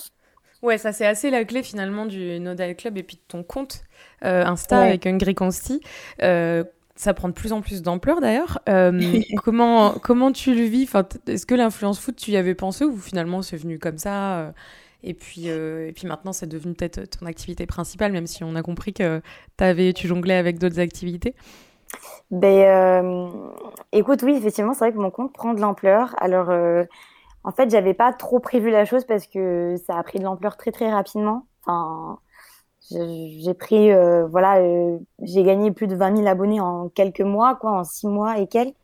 Ouais, 0.63 0.79
ça 0.79 0.93
c'est 0.93 1.07
assez 1.07 1.31
la 1.31 1.45
clé 1.45 1.63
finalement 1.63 2.05
du 2.05 2.41
Nodal 2.41 2.75
Club 2.75 2.99
et 2.99 3.05
puis 3.05 3.17
de 3.17 3.23
ton 3.29 3.43
compte 3.45 3.83
Insta 4.23 4.81
avec 4.81 5.07
un 5.07 5.19
Consti. 5.35 5.81
Euh, 6.23 6.65
ça 6.97 7.15
prend 7.15 7.29
de 7.29 7.33
plus 7.35 7.53
en 7.53 7.61
plus 7.61 7.83
d'ampleur 7.83 8.21
d'ailleurs. 8.21 8.59
comment 9.45 9.93
comment 10.03 10.33
tu 10.33 10.55
le 10.55 10.63
vis? 10.63 10.83
Enfin, 10.85 11.07
Est-ce 11.29 11.47
que 11.47 11.55
l'influence 11.55 12.01
foot 12.01 12.17
tu 12.17 12.33
y 12.33 12.37
avais 12.37 12.57
pensé 12.57 12.85
ou 12.85 12.97
finalement 12.97 13.43
c'est 13.43 13.57
venu 13.57 13.79
comme 13.79 13.99
ça 13.99 14.53
et 15.03 15.15
puis, 15.15 15.49
euh, 15.49 15.89
et 15.89 15.93
puis 15.93 16.09
maintenant, 16.09 16.33
c'est 16.33 16.47
devenu 16.47 16.75
peut-être 16.75 17.19
ton 17.19 17.27
activité 17.27 17.67
principale, 17.67 18.13
même 18.13 18.27
si 18.27 18.43
on 18.43 18.55
a 18.57 18.63
compris 18.63 18.93
que 18.93 19.23
avais, 19.59 19.93
tu 19.93 20.09
jonglais 20.09 20.35
avec 20.35 20.59
d'autres 20.59 20.81
activités. 20.81 21.35
Ben, 22.31 23.05
euh, 23.05 23.29
écoute, 23.93 24.23
oui, 24.23 24.35
effectivement, 24.37 24.75
c'est 24.75 24.81
vrai 24.81 24.93
que 24.93 24.99
mon 24.99 25.11
compte 25.11 25.33
prend 25.33 25.55
de 25.55 25.61
l'ampleur. 25.61 26.15
Alors, 26.19 26.51
euh, 26.51 26.85
en 27.45 27.53
fait, 27.53 27.71
j'avais 27.71 27.95
pas 27.95 28.13
trop 28.13 28.41
prévu 28.41 28.71
la 28.71 28.85
chose 28.85 29.05
parce 29.05 29.27
que 29.27 29.77
ça 29.87 29.97
a 29.97 30.03
pris 30.03 30.19
de 30.19 30.25
l'ampleur 30.25 30.57
très 30.57 30.73
très 30.73 30.91
rapidement. 30.91 31.47
Enfin, 31.65 32.19
j'ai 32.91 33.55
pris, 33.55 33.91
voilà, 34.31 34.61
j'ai 35.23 35.43
gagné 35.43 35.71
plus 35.71 35.87
de 35.87 35.95
20 35.95 36.17
000 36.17 36.29
abonnés 36.29 36.61
en 36.61 36.89
quelques 36.89 37.21
mois, 37.21 37.55
quoi, 37.55 37.73
en 37.73 37.85
six 37.85 38.09
mois 38.09 38.39
et 38.39 38.47
quelques. 38.47 38.75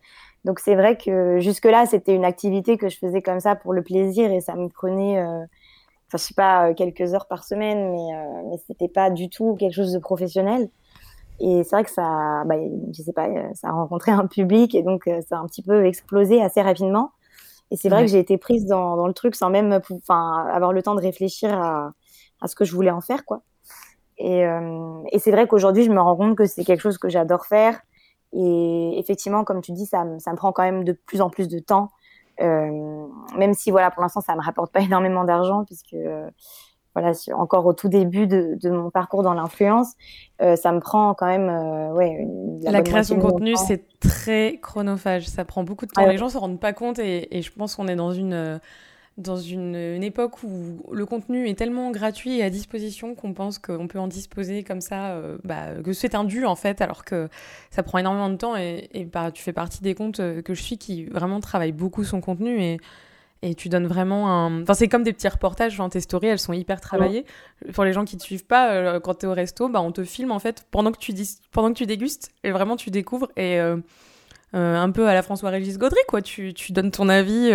Donc 0.44 0.60
c'est 0.60 0.74
vrai 0.74 0.96
que 0.96 1.40
jusque-là, 1.40 1.86
c'était 1.86 2.14
une 2.14 2.24
activité 2.24 2.76
que 2.76 2.88
je 2.90 2.98
faisais 2.98 3.22
comme 3.22 3.40
ça 3.40 3.56
pour 3.56 3.72
le 3.72 3.82
plaisir 3.82 4.30
et 4.30 4.40
ça 4.42 4.54
me 4.54 4.68
prenait 4.68 5.18
enfin, 6.14 6.22
je 6.22 6.28
sais 6.28 6.34
pas, 6.34 6.70
euh, 6.70 6.74
quelques 6.74 7.14
heures 7.14 7.26
par 7.26 7.44
semaine, 7.44 7.90
mais, 7.90 8.14
euh, 8.14 8.48
mais 8.50 8.56
c'était 8.66 8.88
pas 8.88 9.10
du 9.10 9.28
tout 9.28 9.56
quelque 9.56 9.74
chose 9.74 9.92
de 9.92 9.98
professionnel. 9.98 10.68
Et 11.40 11.64
c'est 11.64 11.76
vrai 11.76 11.84
que 11.84 11.90
ça, 11.90 12.44
bah, 12.46 12.54
je 12.92 13.02
sais 13.02 13.12
pas, 13.12 13.28
euh, 13.28 13.48
ça 13.54 13.68
a 13.68 13.72
rencontré 13.72 14.12
un 14.12 14.26
public 14.26 14.74
et 14.74 14.82
donc 14.82 15.04
ça 15.28 15.36
a 15.36 15.40
un 15.40 15.46
petit 15.46 15.62
peu 15.62 15.84
explosé 15.84 16.40
assez 16.40 16.62
rapidement. 16.62 17.10
Et 17.70 17.76
c'est 17.76 17.88
vrai 17.88 18.02
que 18.02 18.10
j'ai 18.10 18.20
été 18.20 18.38
prise 18.38 18.66
dans, 18.66 18.96
dans, 18.96 19.08
le 19.08 19.14
truc 19.14 19.34
sans 19.34 19.50
même 19.50 19.80
enfin, 19.90 20.46
avoir 20.52 20.72
le 20.72 20.82
temps 20.82 20.94
de 20.94 21.00
réfléchir 21.00 21.52
à, 21.52 21.92
à, 22.40 22.46
ce 22.46 22.54
que 22.54 22.64
je 22.64 22.72
voulais 22.72 22.90
en 22.90 23.00
faire, 23.00 23.24
quoi. 23.24 23.42
Et, 24.16 24.44
et 25.10 25.18
c'est 25.18 25.32
vrai 25.32 25.48
qu'aujourd'hui, 25.48 25.82
je 25.82 25.90
me 25.90 26.00
rends 26.00 26.14
compte 26.14 26.36
que 26.36 26.44
c'est 26.44 26.62
quelque 26.62 26.82
chose 26.82 26.98
que 26.98 27.08
j'adore 27.08 27.46
faire. 27.46 27.80
Et 28.32 28.98
effectivement, 28.98 29.42
comme 29.42 29.60
tu 29.60 29.72
dis, 29.72 29.86
ça, 29.86 30.04
ça, 30.20 30.30
me 30.30 30.36
prend 30.36 30.52
quand 30.52 30.62
même 30.62 30.84
de 30.84 30.92
plus 30.92 31.20
en 31.20 31.30
plus 31.30 31.48
de 31.48 31.58
temps. 31.58 31.90
Même 32.40 33.54
si, 33.54 33.70
voilà, 33.70 33.90
pour 33.90 34.02
l'instant, 34.02 34.20
ça 34.20 34.34
me 34.34 34.42
rapporte 34.42 34.72
pas 34.72 34.80
énormément 34.80 35.24
d'argent, 35.24 35.64
puisque 35.64 35.96
voilà, 36.94 37.12
encore 37.32 37.66
au 37.66 37.72
tout 37.72 37.88
début 37.88 38.26
de, 38.26 38.56
de 38.62 38.70
mon 38.70 38.90
parcours 38.90 39.22
dans 39.22 39.34
l'influence, 39.34 39.94
euh, 40.40 40.54
ça 40.54 40.70
me 40.70 40.78
prend 40.78 41.12
quand 41.14 41.26
même, 41.26 41.48
euh, 41.48 41.92
ouais. 41.92 42.26
La, 42.62 42.82
création 42.82 43.16
de 43.16 43.22
contenu, 43.22 43.56
c'est 43.56 43.84
très 43.98 44.58
chronophage. 44.62 45.26
Ça 45.26 45.44
prend 45.44 45.64
beaucoup 45.64 45.86
de 45.86 45.90
temps. 45.90 46.06
Les 46.06 46.18
gens 46.18 46.28
se 46.28 46.38
rendent 46.38 46.60
pas 46.60 46.72
compte 46.72 47.00
et, 47.00 47.36
et 47.36 47.42
je 47.42 47.52
pense 47.52 47.74
qu'on 47.74 47.88
est 47.88 47.96
dans 47.96 48.12
une 48.12 48.60
dans 49.16 49.36
une, 49.36 49.76
une, 49.76 50.02
époque 50.02 50.42
où 50.42 50.82
le 50.92 51.06
contenu 51.06 51.48
est 51.48 51.54
tellement 51.54 51.90
gratuit 51.90 52.38
et 52.38 52.42
à 52.42 52.50
disposition 52.50 53.14
qu'on 53.14 53.32
pense 53.32 53.58
qu'on 53.58 53.86
peut 53.86 53.98
en 53.98 54.08
disposer 54.08 54.64
comme 54.64 54.80
ça, 54.80 55.12
euh, 55.12 55.38
bah, 55.44 55.74
que 55.84 55.92
c'est 55.92 56.14
un 56.14 56.24
dû 56.24 56.44
en 56.44 56.56
fait, 56.56 56.80
alors 56.80 57.04
que 57.04 57.28
ça 57.70 57.82
prend 57.82 57.98
énormément 57.98 58.30
de 58.30 58.36
temps 58.36 58.56
et, 58.56 58.88
et 58.92 59.04
bah, 59.04 59.30
tu 59.30 59.42
fais 59.42 59.52
partie 59.52 59.82
des 59.82 59.94
comptes 59.94 60.16
que 60.18 60.54
je 60.54 60.62
suis 60.62 60.78
qui 60.78 61.04
vraiment 61.04 61.40
travaillent 61.40 61.72
beaucoup 61.72 62.04
son 62.04 62.20
contenu 62.20 62.60
et 62.60 62.78
et 63.44 63.54
tu 63.54 63.68
donnes 63.68 63.86
vraiment 63.86 64.30
un. 64.30 64.62
Enfin, 64.62 64.72
c'est 64.72 64.88
comme 64.88 65.02
des 65.02 65.12
petits 65.12 65.28
reportages. 65.28 65.74
Enfin, 65.74 65.90
tes 65.90 66.00
stories, 66.00 66.28
elles 66.28 66.38
sont 66.38 66.54
hyper 66.54 66.80
travaillées. 66.80 67.26
Pour 67.74 67.84
les 67.84 67.92
gens 67.92 68.06
qui 68.06 68.16
te 68.16 68.22
suivent 68.22 68.46
pas, 68.46 68.72
euh, 68.72 69.00
quand 69.00 69.16
tu 69.16 69.26
es 69.26 69.28
au 69.28 69.34
resto, 69.34 69.68
bah, 69.68 69.82
on 69.82 69.92
te 69.92 70.02
filme 70.02 70.30
en 70.30 70.38
fait 70.38 70.64
pendant 70.70 70.90
que 70.90 70.98
tu, 70.98 71.12
dis... 71.12 71.38
pendant 71.52 71.68
que 71.68 71.76
tu 71.76 71.84
dégustes. 71.84 72.30
Et 72.42 72.52
vraiment, 72.52 72.76
tu 72.76 72.90
découvres. 72.90 73.28
Et 73.36 73.60
euh, 73.60 73.76
euh, 74.54 74.76
un 74.76 74.90
peu 74.90 75.06
à 75.08 75.12
la 75.12 75.20
François-Régis 75.20 75.76
Gaudry, 75.76 76.00
quoi. 76.08 76.22
Tu, 76.22 76.54
tu, 76.54 76.72
donnes 76.72 76.90
ton 76.90 77.10
avis 77.10 77.52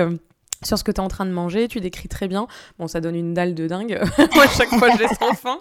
sur 0.64 0.78
ce 0.78 0.84
que 0.84 0.92
tu 0.92 0.98
es 0.98 1.04
en 1.04 1.08
train 1.08 1.26
de 1.26 1.32
manger. 1.32 1.68
Tu 1.68 1.80
décris 1.80 2.08
très 2.08 2.28
bien. 2.28 2.48
Bon, 2.78 2.88
ça 2.88 3.02
donne 3.02 3.16
une 3.16 3.34
dalle 3.34 3.56
de 3.56 3.68
dingue. 3.68 4.00
moi, 4.36 4.46
chaque 4.48 4.70
fois, 4.70 4.90
je 4.92 5.00
laisse 5.00 5.18
faim. 5.42 5.60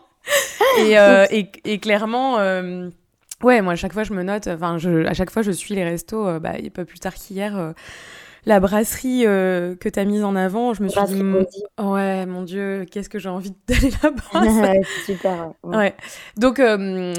Et, 0.78 0.94
et, 1.38 1.50
et, 1.64 1.78
clairement. 1.78 2.36
Ouais, 3.42 3.62
moi, 3.62 3.74
à 3.74 3.76
chaque 3.76 3.92
fois, 3.92 4.04
je 4.04 4.12
me 4.12 4.22
note. 4.22 4.48
Enfin, 4.48 4.76
à 5.06 5.14
chaque 5.14 5.30
fois, 5.30 5.42
je 5.42 5.52
suis 5.52 5.74
les 5.74 5.84
restos. 5.84 6.40
bah, 6.40 6.52
a 6.52 6.70
pas 6.70 6.84
plus 6.84 6.98
tard 6.98 7.14
qu'hier 7.14 7.74
la 8.48 8.60
brasserie 8.60 9.24
euh, 9.26 9.76
que 9.76 9.88
tu 9.88 10.00
as 10.00 10.04
mise 10.04 10.24
en 10.24 10.34
avant, 10.34 10.74
je 10.74 10.82
me 10.82 10.88
suis 10.88 11.00
dit, 11.04 11.22
ouais, 11.78 12.26
mon 12.26 12.42
Dieu, 12.42 12.86
qu'est-ce 12.90 13.08
que 13.08 13.18
j'ai 13.18 13.28
envie 13.28 13.52
d'aller 13.68 13.90
là-bas? 14.02 14.80
super. 15.06 15.52
Ouais. 15.62 15.94
Donc, 16.36 16.58
euh, 16.58 17.12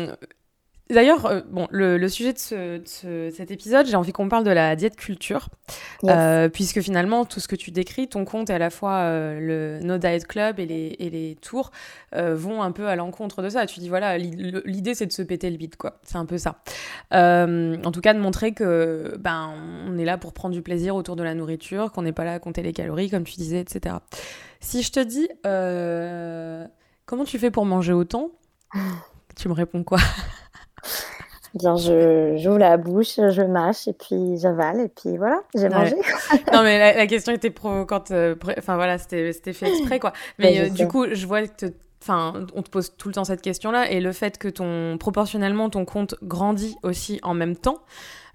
D'ailleurs, 0.91 1.27
euh, 1.27 1.41
bon, 1.47 1.67
le, 1.69 2.07
sujet 2.07 2.33
de, 2.33 2.81
cet 3.29 3.51
épisode, 3.51 3.85
j'ai 3.85 3.95
envie 3.95 4.11
qu'on 4.11 4.27
parle 4.27 4.43
de 4.43 4.49
la 4.49 4.75
diète 4.75 4.95
culture, 4.95 5.49
euh, 6.05 6.49
puisque 6.49 6.81
finalement, 6.81 7.25
tout 7.25 7.39
ce 7.39 7.47
que 7.47 7.55
tu 7.55 7.69
décris, 7.69 8.07
ton 8.07 8.25
compte 8.25 8.49
et 8.49 8.53
à 8.53 8.57
la 8.57 8.71
fois 8.71 8.93
euh, 9.01 9.39
le 9.39 9.85
No 9.85 9.99
Diet 9.99 10.25
Club 10.25 10.59
et 10.59 10.65
les, 10.65 10.95
et 10.97 11.11
les 11.11 11.35
tours 11.35 11.69
vont 12.11 12.63
un 12.63 12.71
peu 12.71 12.87
à 12.87 12.95
l'encontre 12.95 13.43
de 13.43 13.49
ça. 13.49 13.67
Tu 13.67 13.79
dis, 13.79 13.87
voilà, 13.87 14.17
l'idée, 14.17 14.95
c'est 14.95 15.05
de 15.05 15.11
se 15.11 15.21
péter 15.21 15.51
le 15.51 15.57
bide, 15.57 15.75
quoi. 15.75 15.99
C'est 16.01 16.17
un 16.17 16.25
peu 16.25 16.39
ça. 16.39 16.61
en 17.11 17.91
tout 17.91 18.01
cas, 18.01 18.15
de 18.15 18.19
montrer 18.19 18.53
que 18.53 19.15
ben, 19.19 19.53
on 19.87 19.95
est 19.99 20.05
là 20.05 20.17
pour 20.17 20.33
prendre 20.33 20.55
du 20.55 20.63
plaisir 20.63 20.95
autour 20.95 21.15
de 21.15 21.23
la 21.23 21.35
nourriture, 21.35 21.91
qu'on 21.91 22.01
n'est 22.01 22.13
pas 22.13 22.25
là 22.25 22.33
à 22.33 22.39
compter 22.39 22.63
les 22.63 22.73
calories, 22.73 23.11
comme 23.11 23.25
tu 23.25 23.35
disais, 23.35 23.59
etc. 23.59 23.97
Si 24.59 24.81
je 24.81 24.91
te 24.91 24.99
dis, 25.01 25.29
comment 27.05 27.25
tu 27.25 27.37
fais 27.37 27.51
pour 27.51 27.65
manger 27.65 27.93
autant? 27.93 28.31
Tu 29.35 29.47
me 29.47 29.53
réponds 29.53 29.85
quoi? 29.85 29.99
Bien, 31.55 31.75
je 31.77 32.35
j'ouvre 32.37 32.59
la 32.59 32.77
bouche, 32.77 33.15
je 33.15 33.41
mâche 33.41 33.87
et 33.87 33.93
puis 33.93 34.37
j'avale 34.37 34.81
et 34.81 34.87
puis 34.87 35.17
voilà, 35.17 35.41
j'ai 35.55 35.67
mangé. 35.69 35.95
non 36.53 36.61
mais 36.61 36.95
la, 36.95 37.07
question 37.07 37.33
était 37.33 37.49
provocante. 37.49 38.11
Euh, 38.11 38.35
enfin 38.57 38.75
voilà, 38.75 38.99
c'était 38.99 39.33
fait 39.33 39.69
exprès 39.69 39.99
quoi. 39.99 40.13
Mais 40.37 40.59
euh, 40.59 40.69
du 40.69 40.87
coup, 40.87 41.05
je 41.11 41.25
vois 41.25 41.47
que 41.47 41.65
enfin, 42.03 42.45
on 42.53 42.61
te 42.61 42.69
pose 42.69 42.93
tout 42.97 43.07
le 43.07 43.15
temps 43.15 43.23
cette 43.23 43.41
question-là 43.41 43.89
et 43.89 43.99
le 43.99 44.11
fait 44.11 44.37
que 44.37 44.47
ton 44.47 44.97
proportionnellement 44.99 45.69
ton 45.69 45.85
compte 45.85 46.15
grandit 46.21 46.77
aussi 46.83 47.19
en 47.23 47.33
même 47.33 47.55
temps. 47.55 47.79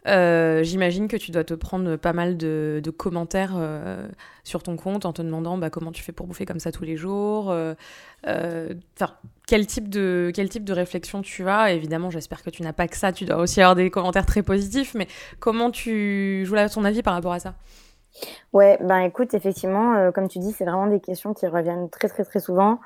Euh, 0.07 0.63
j'imagine 0.63 1.09
que 1.09 1.17
tu 1.17 1.31
dois 1.31 1.45
te 1.45 1.55
prendre 1.55 1.97
pas 1.97 2.13
mal 2.13 2.37
de, 2.37 2.83
commentaires 2.97 3.55
euh, 3.57 4.07
sur 4.43 4.63
ton 4.63 4.77
compte 4.77 5.07
en 5.07 5.13
te 5.13 5.23
demandant 5.23 5.57
bah, 5.57 5.71
comment 5.71 5.93
tu 5.93 6.03
fais 6.03 6.13
pour 6.13 6.27
bouffer 6.27 6.45
comme 6.45 6.61
ça 6.61 6.73
tous 6.73 6.85
les 6.85 6.97
jours. 6.97 7.51
Euh, 7.51 8.75
quel 9.47 9.67
type 9.67 9.89
de 9.89 10.31
quel 10.35 10.49
type 10.49 10.65
de 10.65 10.73
réflexion 10.73 11.23
tu 11.23 11.49
as 11.49 11.73
Évidemment, 11.73 12.11
j'espère 12.11 12.43
que 12.43 12.51
tu 12.51 12.63
n'as 12.63 12.73
pas 12.73 12.89
que 12.89 12.97
ça. 12.97 13.13
Tu 13.13 13.25
dois 13.25 13.39
aussi 13.39 13.61
avoir 13.61 13.75
des 13.75 13.91
commentaires 13.91 14.27
très 14.27 14.43
positifs. 14.43 14.95
Mais 14.95 15.09
comment 15.41 15.71
tu 15.71 16.45
joues 16.45 16.55
là 16.55 16.69
ton 16.69 16.85
avis 16.85 17.03
par 17.03 17.15
rapport 17.15 17.33
à 17.33 17.41
ça? 17.41 17.55
Ouais, 18.53 18.79
ben 18.81 19.01
écoute, 19.01 19.35
effectivement, 19.35 20.13
comme 20.13 20.29
tu 20.29 20.39
dis, 20.39 20.53
c'est 20.53 20.65
vraiment 20.65 20.87
des 20.87 21.01
questions 21.01 21.35
qui 21.35 21.47
reviennent 21.47 21.91
très 21.91 22.09
très 22.09 22.25
très 22.25 22.41
souvent. 22.41 22.79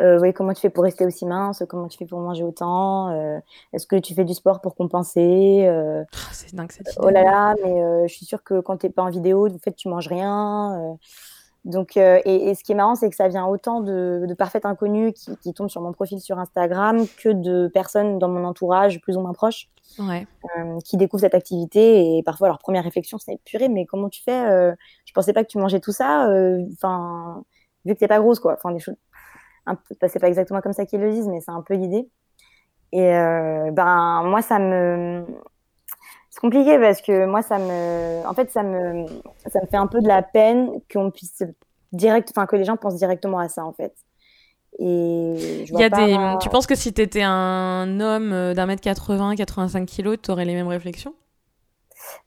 Euh, 0.00 0.18
oui, 0.20 0.32
comment 0.32 0.52
tu 0.54 0.60
fais 0.60 0.70
pour 0.70 0.84
rester 0.84 1.04
aussi 1.04 1.26
mince? 1.26 1.62
Comment 1.68 1.88
tu 1.88 1.98
fais 1.98 2.06
pour 2.06 2.20
manger 2.20 2.44
autant? 2.44 3.10
Euh, 3.10 3.38
Est-ce 3.72 3.86
que 3.86 3.96
tu 3.96 4.14
fais 4.14 4.24
du 4.24 4.34
sport 4.34 4.60
pour 4.60 4.74
compenser? 4.74 5.64
Euh, 5.66 6.02
ah, 6.12 6.30
C'est 6.32 6.54
dingue 6.54 6.72
cette 6.72 6.92
idée. 6.92 6.96
Oh 7.00 7.10
là 7.10 7.22
là, 7.22 7.54
mais 7.62 8.08
je 8.08 8.12
suis 8.12 8.24
sûre 8.24 8.42
que 8.42 8.60
quand 8.60 8.78
tu 8.78 8.86
n'es 8.86 8.92
pas 8.92 9.02
en 9.02 9.10
vidéo, 9.10 9.48
en 9.48 9.58
fait, 9.58 9.72
tu 9.72 9.88
manges 9.88 10.08
rien. 10.08 10.96
donc, 11.64 11.96
et, 11.96 12.54
ce 12.54 12.64
qui 12.64 12.72
est 12.72 12.74
marrant, 12.74 12.94
c'est 12.94 13.10
que 13.10 13.16
ça 13.16 13.28
vient 13.28 13.46
autant 13.46 13.80
de, 13.80 14.24
de 14.26 14.34
parfaits 14.34 14.64
inconnus 14.64 15.12
qui, 15.14 15.36
qui, 15.36 15.52
tombent 15.52 15.70
sur 15.70 15.82
mon 15.82 15.92
profil 15.92 16.20
sur 16.20 16.38
Instagram 16.38 17.04
que 17.22 17.28
de 17.28 17.68
personnes 17.68 18.18
dans 18.18 18.28
mon 18.28 18.44
entourage 18.44 19.00
plus 19.00 19.16
ou 19.16 19.20
moins 19.20 19.34
proches 19.34 19.68
ouais. 19.98 20.26
qui 20.84 20.96
découvrent 20.96 21.20
cette 21.20 21.34
activité. 21.34 22.18
Et 22.18 22.22
parfois, 22.22 22.48
leur 22.48 22.58
première 22.58 22.84
réflexion, 22.84 23.18
c'est 23.18 23.38
purée, 23.44 23.68
mais 23.68 23.86
comment 23.86 24.08
tu 24.08 24.22
fais 24.22 24.74
Je 25.06 25.12
pensais 25.12 25.32
pas 25.32 25.44
que 25.44 25.48
tu 25.48 25.58
mangeais 25.58 25.80
tout 25.80 25.92
ça. 25.92 26.28
Enfin, 26.72 27.44
vu 27.84 27.94
que 27.94 27.98
t'es 27.98 28.08
pas 28.08 28.20
grosse, 28.20 28.40
quoi. 28.40 28.54
Enfin, 28.54 28.72
des 28.72 28.80
choses 28.80 28.96
c'est 30.08 30.18
pas 30.18 30.28
exactement 30.28 30.60
comme 30.60 30.72
ça 30.72 30.86
qu'ils 30.86 31.00
le 31.00 31.12
disent, 31.12 31.28
mais 31.28 31.40
c'est 31.40 31.50
un 31.50 31.62
peu 31.62 31.74
l'idée. 31.74 32.08
Et 32.92 33.14
euh, 33.14 33.70
ben 33.70 34.22
moi 34.24 34.42
ça 34.42 34.58
me 34.58 35.24
c'est 36.28 36.40
compliqué 36.40 36.78
parce 36.78 37.00
que 37.00 37.24
moi 37.24 37.40
ça 37.42 37.58
me 37.58 38.26
en 38.26 38.34
fait 38.34 38.50
ça 38.50 38.62
me 38.62 39.06
ça 39.46 39.60
me 39.62 39.66
fait 39.66 39.76
un 39.76 39.86
peu 39.86 40.00
de 40.02 40.08
la 40.08 40.22
peine 40.22 40.72
qu'on 40.92 41.10
puisse 41.10 41.42
direct 41.92 42.30
enfin 42.30 42.46
que 42.46 42.56
les 42.56 42.64
gens 42.64 42.76
pensent 42.76 42.96
directement 42.96 43.38
à 43.38 43.48
ça 43.48 43.64
en 43.64 43.72
fait. 43.72 43.94
Et 44.78 45.64
y 45.70 45.82
a 45.82 45.90
des 45.90 46.38
tu 46.40 46.48
penses 46.48 46.66
que 46.66 46.74
si 46.74 46.92
tu 46.92 47.02
étais 47.02 47.22
un 47.22 48.00
homme 48.00 48.32
euh, 48.32 48.54
d'un 48.54 48.66
mètre 48.66 48.82
80, 48.82 49.36
85 49.36 49.86
kilos, 49.86 50.16
tu 50.22 50.30
aurais 50.30 50.44
les 50.44 50.54
mêmes 50.54 50.68
réflexions? 50.68 51.14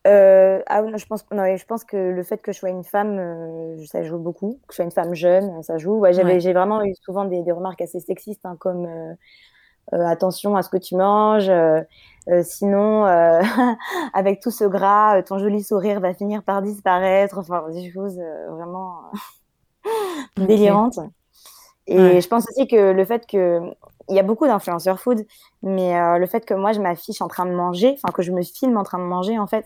Euh, 0.07 0.61
ah 0.67 0.81
non, 0.81 0.97
je 0.97 1.05
pense, 1.05 1.25
non, 1.31 1.55
je 1.55 1.65
pense 1.65 1.83
que 1.83 1.97
le 1.97 2.23
fait 2.23 2.37
que 2.37 2.51
je 2.51 2.59
sois 2.59 2.69
une 2.69 2.83
femme, 2.83 3.17
euh, 3.19 3.85
ça 3.85 4.03
joue 4.03 4.17
beaucoup. 4.17 4.59
Que 4.67 4.73
je 4.73 4.75
sois 4.75 4.85
une 4.85 4.91
femme 4.91 5.15
jeune, 5.15 5.61
ça 5.63 5.77
joue. 5.77 5.97
Ouais, 5.97 6.13
j'avais, 6.13 6.39
j'ai 6.39 6.53
vraiment 6.53 6.83
eu 6.83 6.93
souvent 7.01 7.25
des, 7.25 7.41
des 7.41 7.51
remarques 7.51 7.81
assez 7.81 7.99
sexistes, 7.99 8.45
hein, 8.45 8.55
comme 8.59 8.85
euh, 8.85 10.05
attention 10.07 10.55
à 10.55 10.61
ce 10.61 10.69
que 10.69 10.77
tu 10.77 10.95
manges. 10.95 11.51
Sinon, 12.43 13.05
avec 14.13 14.39
tout 14.39 14.51
ce 14.51 14.65
gras, 14.65 15.21
ton 15.23 15.39
joli 15.39 15.63
sourire 15.63 15.99
va 15.99 16.13
finir 16.13 16.43
par 16.43 16.61
disparaître. 16.61 17.37
Enfin, 17.39 17.65
des 17.71 17.91
choses 17.91 18.19
vraiment 18.49 19.01
délirantes. 20.37 20.99
Et 21.87 22.19
je 22.21 22.27
pense 22.27 22.45
aussi 22.49 22.67
que 22.67 22.91
le 22.91 23.05
fait 23.05 23.25
que 23.27 23.61
il 24.09 24.15
y 24.15 24.19
a 24.19 24.23
beaucoup 24.23 24.45
d'influenceurs 24.45 24.99
food, 24.99 25.25
mais 25.63 25.97
euh, 25.99 26.17
le 26.19 26.27
fait 26.27 26.45
que 26.45 26.53
moi 26.53 26.73
je 26.73 26.79
m'affiche 26.79 27.21
en 27.21 27.27
train 27.27 27.45
de 27.45 27.51
manger, 27.51 27.95
enfin 28.03 28.13
que 28.13 28.21
je 28.21 28.31
me 28.31 28.43
filme 28.43 28.77
en 28.77 28.83
train 28.83 28.99
de 28.99 29.03
manger, 29.03 29.39
en 29.39 29.47
fait, 29.47 29.65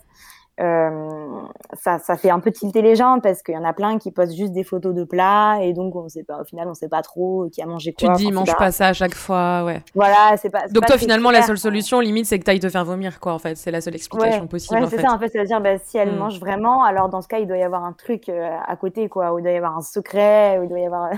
euh, 0.59 1.41
ça, 1.73 1.99
ça 1.99 2.17
fait 2.17 2.29
un 2.29 2.39
peu 2.41 2.51
tilter 2.51 2.81
les 2.81 2.95
gens 2.95 3.19
parce 3.21 3.41
qu'il 3.43 3.55
y 3.55 3.57
en 3.57 3.63
a 3.63 3.71
plein 3.71 3.97
qui 3.97 4.11
postent 4.11 4.35
juste 4.35 4.51
des 4.51 4.65
photos 4.65 4.93
de 4.93 5.05
plats 5.05 5.59
et 5.61 5.71
donc 5.73 5.95
on 5.95 6.09
sait 6.09 6.23
pas, 6.23 6.41
au 6.41 6.43
final 6.43 6.67
on 6.67 6.73
sait 6.73 6.89
pas 6.89 7.01
trop 7.01 7.47
qui 7.49 7.61
a 7.61 7.65
mangé 7.65 7.93
quoi. 7.93 8.09
Tu 8.09 8.13
te 8.13 8.17
dis, 8.17 8.31
mange 8.33 8.53
pas 8.57 8.71
ça 8.71 8.87
à 8.87 8.93
chaque 8.93 9.15
fois, 9.15 9.63
ouais. 9.63 9.81
Voilà, 9.95 10.35
c'est 10.37 10.49
pas. 10.49 10.67
Donc 10.67 10.85
toi 10.85 10.97
finalement 10.97 11.31
la 11.31 11.43
seule 11.43 11.57
solution 11.57 12.01
limite 12.01 12.25
c'est 12.25 12.39
que 12.39 12.43
tu 12.43 12.51
ailles 12.51 12.59
te 12.59 12.67
faire 12.69 12.83
vomir 12.83 13.21
quoi 13.21 13.33
en 13.33 13.39
fait, 13.39 13.55
c'est 13.55 13.71
la 13.71 13.79
seule 13.79 13.95
explication 13.95 14.47
possible. 14.47 14.81
Ouais, 14.81 14.87
c'est 14.89 14.99
ça 14.99 15.13
en 15.13 15.19
fait, 15.19 15.29
c'est 15.29 15.39
à 15.39 15.45
dire 15.45 15.61
bah, 15.61 15.77
si 15.77 15.97
elle 15.97 16.11
hmm. 16.11 16.17
mange 16.17 16.39
vraiment, 16.39 16.83
alors 16.83 17.07
dans 17.07 17.21
ce 17.21 17.29
cas 17.29 17.39
il 17.39 17.47
doit 17.47 17.57
y 17.57 17.63
avoir 17.63 17.85
un 17.85 17.93
truc 17.93 18.27
euh, 18.27 18.49
à 18.65 18.75
côté 18.75 19.07
quoi, 19.07 19.33
ou 19.33 19.39
il 19.39 19.43
doit 19.43 19.53
y 19.53 19.57
avoir 19.57 19.77
un 19.77 19.81
secret, 19.81 20.59
ou 20.59 20.63
il 20.63 20.69
doit 20.69 20.79
y 20.79 20.85
avoir 20.85 21.11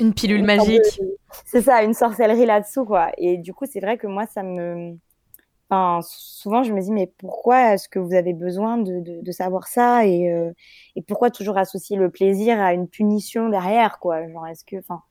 une 0.00 0.14
pilule 0.14 0.42
magique. 0.44 1.00
C'est 1.44 1.62
ça, 1.62 1.84
une 1.84 1.94
sorcellerie 1.94 2.46
là-dessous 2.46 2.84
quoi. 2.84 3.10
Et 3.18 3.36
du 3.36 3.54
coup 3.54 3.66
c'est 3.70 3.80
vrai 3.80 3.98
que 3.98 4.08
moi 4.08 4.24
ça 4.26 4.42
me 4.42 4.96
souvent, 6.02 6.62
je 6.62 6.72
me 6.72 6.80
dis, 6.80 6.90
mais 6.92 7.06
pourquoi 7.18 7.74
est-ce 7.74 7.88
que 7.88 7.98
vous 7.98 8.14
avez 8.14 8.32
besoin 8.32 8.78
de, 8.78 9.32
savoir 9.32 9.66
ça 9.66 10.06
et, 10.06 10.32
euh, 10.32 10.52
et, 10.96 11.02
pourquoi 11.02 11.30
toujours 11.30 11.58
associer 11.58 11.96
le 11.96 12.10
plaisir 12.10 12.60
à 12.60 12.72
une 12.72 12.88
punition 12.88 13.48
derrière, 13.48 13.98
quoi? 13.98 14.26
Genre, 14.28 14.46
est-ce 14.46 14.64
que, 14.64 14.76
enfin, 14.76 15.02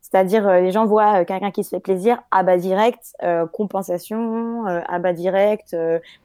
c'est-à-dire, 0.00 0.48
euh, 0.48 0.60
les 0.60 0.72
gens 0.72 0.86
voient 0.86 1.20
euh, 1.20 1.24
quelqu'un 1.24 1.50
qui 1.50 1.64
se 1.64 1.70
fait 1.70 1.80
plaisir, 1.80 2.22
à 2.30 2.42
bas 2.42 2.56
direct, 2.56 3.14
compensation, 3.52 4.64
à 4.66 4.98
bas 4.98 5.12
direct, 5.12 5.76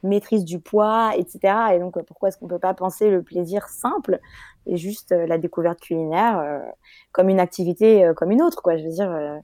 maîtrise 0.04 0.46
du 0.46 0.60
poids, 0.60 1.12
etc. 1.16 1.76
Et 1.76 1.80
donc, 1.80 2.02
pourquoi 2.04 2.30
est-ce 2.30 2.38
qu'on 2.38 2.48
peut 2.48 2.60
pas 2.60 2.74
penser 2.74 3.10
le 3.10 3.24
plaisir 3.24 3.68
simple 3.68 4.20
et 4.68 4.78
juste 4.78 5.12
la 5.12 5.38
découverte 5.38 5.80
culinaire 5.80 6.64
comme 7.12 7.30
une 7.30 7.40
activité 7.40 8.12
comme 8.16 8.32
une 8.32 8.42
autre, 8.42 8.62
quoi? 8.62 8.78
Je 8.78 8.84
veux 8.84 8.92
dire 8.92 9.42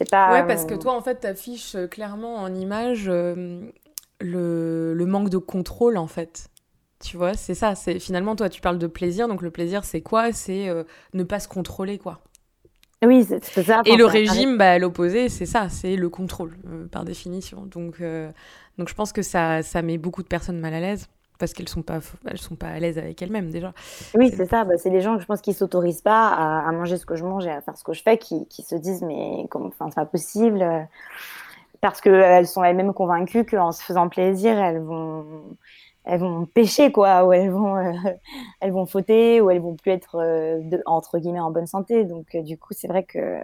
Ouais, 0.00 0.46
parce 0.46 0.64
que 0.64 0.74
euh, 0.74 0.78
toi, 0.78 0.94
en 0.96 1.02
fait, 1.02 1.16
t'affiches 1.16 1.74
euh, 1.74 1.86
clairement 1.86 2.36
en 2.36 2.54
image 2.54 3.04
euh, 3.08 3.60
le, 4.20 4.94
le, 4.94 5.06
manque 5.06 5.28
de 5.28 5.38
contrôle, 5.38 5.96
en 5.96 6.06
fait. 6.06 6.48
Tu 7.00 7.16
vois, 7.16 7.34
c'est 7.34 7.54
ça. 7.54 7.74
C'est 7.74 7.98
finalement 7.98 8.36
toi, 8.36 8.48
tu 8.48 8.60
parles 8.60 8.78
de 8.78 8.86
plaisir, 8.86 9.28
donc 9.28 9.42
le 9.42 9.50
plaisir, 9.50 9.84
c'est 9.84 10.02
quoi? 10.02 10.32
C'est 10.32 10.68
ne 11.14 11.24
pas 11.24 11.40
se 11.40 11.48
contrôler, 11.48 11.98
quoi. 11.98 12.20
Oui, 13.04 13.24
c'est 13.24 13.62
ça. 13.64 13.82
Et 13.84 13.96
le 13.96 14.06
régime, 14.06 14.56
bah, 14.56 14.78
l'opposé, 14.78 15.28
c'est 15.28 15.46
ça, 15.46 15.68
c'est 15.68 15.96
le 15.96 16.08
contrôle, 16.08 16.56
par 16.92 17.04
définition. 17.04 17.66
Donc, 17.66 18.00
donc 18.78 18.88
je 18.88 18.94
pense 18.94 19.12
que 19.12 19.22
ça, 19.22 19.64
ça 19.64 19.82
met 19.82 19.98
beaucoup 19.98 20.22
de 20.22 20.28
personnes 20.28 20.60
mal 20.60 20.74
à 20.74 20.80
l'aise 20.80 21.08
parce 21.42 21.54
qu'elles 21.54 21.68
sont 21.68 21.82
pas 21.82 21.98
elles 22.24 22.38
sont 22.38 22.54
pas 22.54 22.68
à 22.68 22.78
l'aise 22.78 22.98
avec 22.98 23.20
elles-mêmes 23.20 23.50
déjà. 23.50 23.72
Oui, 24.14 24.32
c'est 24.32 24.46
ça. 24.46 24.62
Bah, 24.64 24.78
c'est 24.78 24.90
des 24.90 25.00
gens, 25.00 25.18
je 25.18 25.26
pense, 25.26 25.40
qui 25.40 25.54
s'autorisent 25.54 26.00
pas 26.00 26.28
à, 26.28 26.70
manger 26.70 26.98
ce 26.98 27.04
que 27.04 27.16
je 27.16 27.24
mange 27.24 27.44
et 27.46 27.50
à 27.50 27.60
faire 27.60 27.76
ce 27.76 27.82
que 27.82 27.92
je 27.92 28.00
fais, 28.00 28.16
qui, 28.16 28.46
qui 28.46 28.62
se 28.62 28.76
disent 28.76 29.02
mais 29.02 29.44
enfin, 29.52 29.86
c'est 29.88 29.96
pas 29.96 30.06
possible, 30.06 30.64
parce 31.80 32.00
qu'elles 32.00 32.46
sont 32.46 32.62
elles-mêmes 32.62 32.94
convaincues 32.94 33.44
qu'en 33.44 33.72
se 33.72 33.82
faisant 33.82 34.08
plaisir, 34.08 34.56
elles 34.56 34.80
vont 34.80 35.26
elles 36.04 36.20
vont 36.20 36.46
pécher 36.46 36.92
quoi 36.92 37.24
ou 37.24 37.32
elles 37.32 37.50
vont 37.50 37.76
euh, 37.76 37.92
elles 38.60 38.72
vont 38.72 38.86
fauter 38.86 39.40
ou 39.40 39.50
elles 39.50 39.60
vont 39.60 39.74
plus 39.74 39.90
être 39.90 40.16
euh, 40.16 40.60
de, 40.62 40.80
entre 40.86 41.18
guillemets 41.18 41.40
en 41.40 41.52
bonne 41.52 41.68
santé 41.68 42.04
donc 42.04 42.34
euh, 42.34 42.42
du 42.42 42.58
coup 42.58 42.72
c'est 42.72 42.88
vrai 42.88 43.04
que 43.04 43.38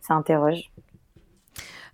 ça 0.00 0.14
interroge 0.14 0.70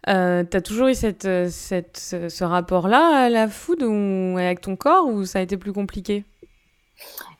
euh, 0.08 0.44
T'as 0.44 0.60
toujours 0.60 0.88
eu 0.88 0.94
cette, 0.94 1.28
cette, 1.50 1.96
ce 1.98 2.44
rapport-là 2.44 3.24
à 3.24 3.28
la 3.28 3.48
food 3.48 3.82
ou 3.82 4.36
avec 4.38 4.60
ton 4.60 4.76
corps 4.76 5.06
ou 5.06 5.24
ça 5.24 5.40
a 5.40 5.42
été 5.42 5.56
plus 5.56 5.72
compliqué? 5.72 6.24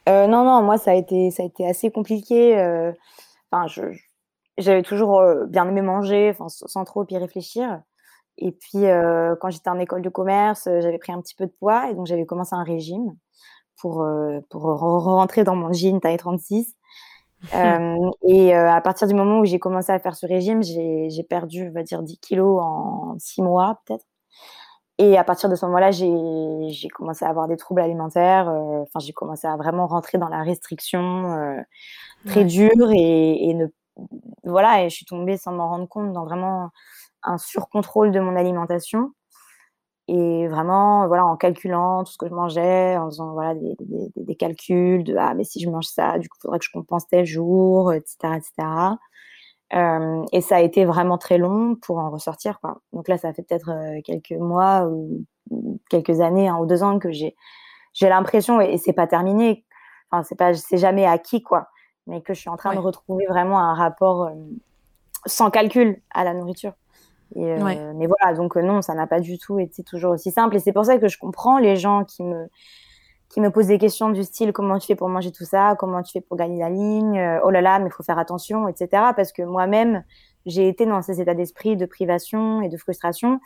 Non, 0.06 0.44
non, 0.44 0.62
moi 0.62 0.78
ça 0.78 0.92
a 0.92 0.94
été, 0.94 1.30
ça 1.30 1.42
a 1.42 1.46
été 1.46 1.66
assez 1.66 1.90
compliqué. 1.90 2.54
Je, 3.52 3.82
j'avais 4.58 4.82
toujours 4.82 5.22
bien 5.48 5.68
aimé 5.68 5.82
manger, 5.82 6.36
sans 6.48 6.84
trop 6.84 7.04
y 7.08 7.16
réfléchir. 7.18 7.80
Et 8.38 8.52
puis, 8.52 8.86
euh, 8.86 9.34
quand 9.40 9.50
j'étais 9.50 9.70
en 9.70 9.78
école 9.78 10.02
de 10.02 10.08
commerce, 10.08 10.66
euh, 10.66 10.80
j'avais 10.80 10.98
pris 10.98 11.12
un 11.12 11.20
petit 11.20 11.34
peu 11.34 11.46
de 11.46 11.52
poids 11.52 11.90
et 11.90 11.94
donc 11.94 12.06
j'avais 12.06 12.26
commencé 12.26 12.54
un 12.54 12.64
régime 12.64 13.16
pour, 13.80 14.02
euh, 14.02 14.40
pour 14.50 14.62
rentrer 14.62 15.44
dans 15.44 15.56
mon 15.56 15.72
jean 15.72 16.00
taille 16.00 16.18
36. 16.18 16.75
euh, 17.54 18.10
et 18.26 18.54
à 18.54 18.80
partir 18.80 19.06
du 19.06 19.14
moment 19.14 19.40
où 19.40 19.44
j'ai 19.44 19.58
commencé 19.58 19.92
à 19.92 19.98
faire 19.98 20.16
ce 20.16 20.26
régime, 20.26 20.62
j'ai 20.62 21.22
perdu, 21.28 21.68
on 21.68 21.72
va 21.72 21.82
dire, 21.82 22.02
10 22.02 22.18
kilos 22.18 22.60
en 22.62 23.16
6 23.18 23.42
mois 23.42 23.80
peut-être. 23.84 24.04
Et 24.98 25.18
à 25.18 25.24
partir 25.24 25.50
de 25.50 25.56
ce 25.56 25.66
moment-là, 25.66 25.90
j'ai 25.90 26.88
commencé 26.88 27.24
à 27.24 27.28
avoir 27.28 27.48
des 27.48 27.56
troubles 27.58 27.82
alimentaires. 27.82 28.48
Enfin, 28.48 28.98
j'ai 28.98 29.12
commencé 29.12 29.46
à 29.46 29.56
vraiment 29.56 29.86
rentrer 29.86 30.16
dans 30.16 30.28
la 30.28 30.42
restriction 30.42 31.62
très 32.24 32.44
dure 32.44 32.90
et, 32.92 33.50
et, 33.50 33.54
ne 33.54 33.66
voilà. 34.44 34.84
Et 34.84 34.88
je 34.88 34.94
suis 34.94 35.04
tombée 35.04 35.36
sans 35.36 35.52
m'en 35.52 35.68
rendre 35.68 35.86
compte 35.86 36.12
dans 36.14 36.24
vraiment 36.24 36.70
un 37.22 37.36
surcontrôle 37.36 38.10
de 38.10 38.20
mon 38.20 38.36
alimentation 38.36 39.12
et 40.08 40.46
vraiment 40.48 41.06
voilà 41.08 41.26
en 41.26 41.36
calculant 41.36 42.04
tout 42.04 42.12
ce 42.12 42.18
que 42.18 42.28
je 42.28 42.34
mangeais 42.34 42.96
en 42.96 43.06
faisant 43.06 43.32
voilà 43.32 43.54
des, 43.54 43.76
des, 44.16 44.36
calculs 44.36 45.02
de 45.02 45.16
ah 45.16 45.34
mais 45.34 45.42
si 45.44 45.60
je 45.60 45.68
mange 45.68 45.86
ça 45.86 46.18
du 46.18 46.28
coup 46.28 46.36
il 46.38 46.42
faudrait 46.42 46.58
que 46.60 46.64
je 46.64 46.70
compense 46.70 47.08
tel 47.08 47.26
jour 47.26 47.92
etc 47.92 48.36
etc 48.36 48.96
euh, 49.74 50.24
et 50.30 50.40
ça 50.40 50.56
a 50.56 50.60
été 50.60 50.84
vraiment 50.84 51.18
très 51.18 51.38
long 51.38 51.74
pour 51.74 51.98
en 51.98 52.10
ressortir 52.10 52.60
quoi. 52.60 52.80
Donc 52.92 53.08
là 53.08 53.18
ça 53.18 53.32
fait 53.32 53.42
peut-être 53.42 54.00
quelques 54.04 54.38
mois 54.38 54.86
ou 54.86 55.24
quelques 55.90 56.20
années 56.20 56.48
un 56.48 56.58
ou 56.58 56.66
deux 56.66 56.82
ans 56.82 56.98
que 56.98 57.10
j'ai 57.10 57.34
j'ai 57.92 58.08
l'impression 58.08 58.60
et, 58.60 58.78
c'est 58.78 58.92
pas 58.92 59.06
terminé. 59.08 59.64
Enfin 60.10 60.22
c'est 60.22 60.36
pas 60.36 60.54
c'est 60.54 60.78
jamais 60.78 61.04
acquis 61.04 61.42
quoi. 61.42 61.68
Mais 62.06 62.22
que 62.22 62.34
je 62.34 62.40
suis 62.40 62.50
en 62.50 62.56
train 62.56 62.74
de 62.74 62.78
retrouver 62.78 63.26
vraiment 63.26 63.58
un 63.58 63.74
rapport 63.74 64.24
euh, 64.26 64.34
sans 65.26 65.50
calcul 65.50 66.00
à 66.14 66.22
la 66.22 66.34
nourriture 66.34 66.74
euh, 67.36 67.92
mais 67.94 68.06
voilà, 68.06 68.34
donc 68.36 68.56
euh, 68.56 68.62
non, 68.62 68.82
ça 68.82 68.94
n'a 68.94 69.06
pas 69.06 69.20
du 69.20 69.38
tout 69.38 69.58
été 69.58 69.82
toujours 69.82 70.12
aussi 70.12 70.30
simple. 70.30 70.56
Et 70.56 70.58
c'est 70.60 70.72
pour 70.72 70.84
ça 70.84 70.98
que 70.98 71.08
je 71.08 71.18
comprends 71.18 71.58
les 71.58 71.76
gens 71.76 72.04
qui 72.04 72.22
me, 72.22 72.46
qui 73.28 73.40
me 73.40 73.50
posent 73.50 73.66
des 73.66 73.78
questions 73.78 74.10
du 74.10 74.22
style 74.22 74.52
comment 74.52 74.78
tu 74.78 74.86
fais 74.86 74.94
pour 74.94 75.08
manger 75.08 75.32
tout 75.32 75.44
ça, 75.44 75.74
comment 75.78 76.02
tu 76.02 76.12
fais 76.12 76.20
pour 76.20 76.36
gagner 76.36 76.58
la 76.58 76.70
ligne, 76.70 77.18
euh, 77.18 77.40
oh 77.44 77.50
là 77.50 77.60
là, 77.60 77.78
mais 77.78 77.86
il 77.86 77.92
faut 77.92 78.02
faire 78.02 78.18
attention, 78.18 78.68
etc. 78.68 78.88
Parce 79.16 79.32
que 79.32 79.42
moi-même, 79.42 80.04
j'ai 80.46 80.68
été 80.68 80.86
dans 80.86 81.02
ces 81.02 81.20
états 81.20 81.34
d'esprit 81.34 81.76
de 81.76 81.86
privation 81.86 82.62
et 82.62 82.68
de 82.68 82.76
frustration. 82.76 83.40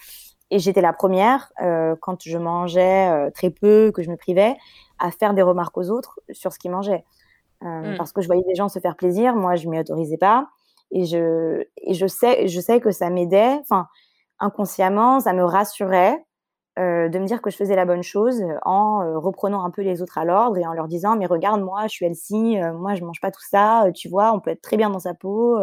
Et 0.52 0.58
j'étais 0.58 0.80
la 0.80 0.92
première, 0.92 1.52
euh, 1.62 1.94
quand 2.00 2.22
je 2.24 2.36
mangeais 2.36 3.30
très 3.30 3.50
peu, 3.50 3.92
que 3.94 4.02
je 4.02 4.10
me 4.10 4.16
privais, 4.16 4.56
à 4.98 5.10
faire 5.12 5.32
des 5.32 5.42
remarques 5.42 5.78
aux 5.78 5.90
autres 5.90 6.20
sur 6.32 6.52
ce 6.52 6.58
qu'ils 6.58 6.72
mangeaient. 6.72 7.04
Euh, 7.64 7.94
mm. 7.94 7.96
Parce 7.96 8.12
que 8.12 8.20
je 8.20 8.26
voyais 8.26 8.44
des 8.46 8.54
gens 8.54 8.68
se 8.68 8.78
faire 8.78 8.96
plaisir, 8.96 9.34
moi 9.36 9.56
je 9.56 9.68
m'y 9.68 9.78
autorisais 9.78 10.16
pas 10.16 10.48
et 10.90 11.04
je 11.06 11.64
je 11.90 12.06
sais 12.06 12.48
je 12.48 12.60
sais 12.60 12.80
que 12.80 12.90
ça 12.90 13.10
m'aidait 13.10 13.58
enfin 13.60 13.86
inconsciemment 14.38 15.20
ça 15.20 15.32
me 15.32 15.44
rassurait 15.44 16.24
euh, 16.78 17.08
de 17.08 17.18
me 17.18 17.26
dire 17.26 17.42
que 17.42 17.50
je 17.50 17.56
faisais 17.56 17.76
la 17.76 17.84
bonne 17.84 18.02
chose 18.02 18.42
en 18.62 19.02
euh, 19.02 19.18
reprenant 19.18 19.64
un 19.64 19.70
peu 19.70 19.82
les 19.82 20.02
autres 20.02 20.18
à 20.18 20.24
l'ordre 20.24 20.56
et 20.56 20.66
en 20.66 20.72
leur 20.72 20.88
disant 20.88 21.16
mais 21.16 21.26
regarde 21.26 21.60
moi 21.62 21.82
je 21.84 21.92
suis 21.92 22.06
Elsie 22.06 22.60
euh, 22.60 22.72
moi 22.72 22.94
je 22.94 23.04
mange 23.04 23.20
pas 23.20 23.30
tout 23.30 23.42
ça 23.48 23.86
tu 23.94 24.08
vois 24.08 24.32
on 24.32 24.40
peut 24.40 24.50
être 24.50 24.62
très 24.62 24.76
bien 24.76 24.88
dans 24.90 25.00
sa 25.00 25.14
peau 25.14 25.58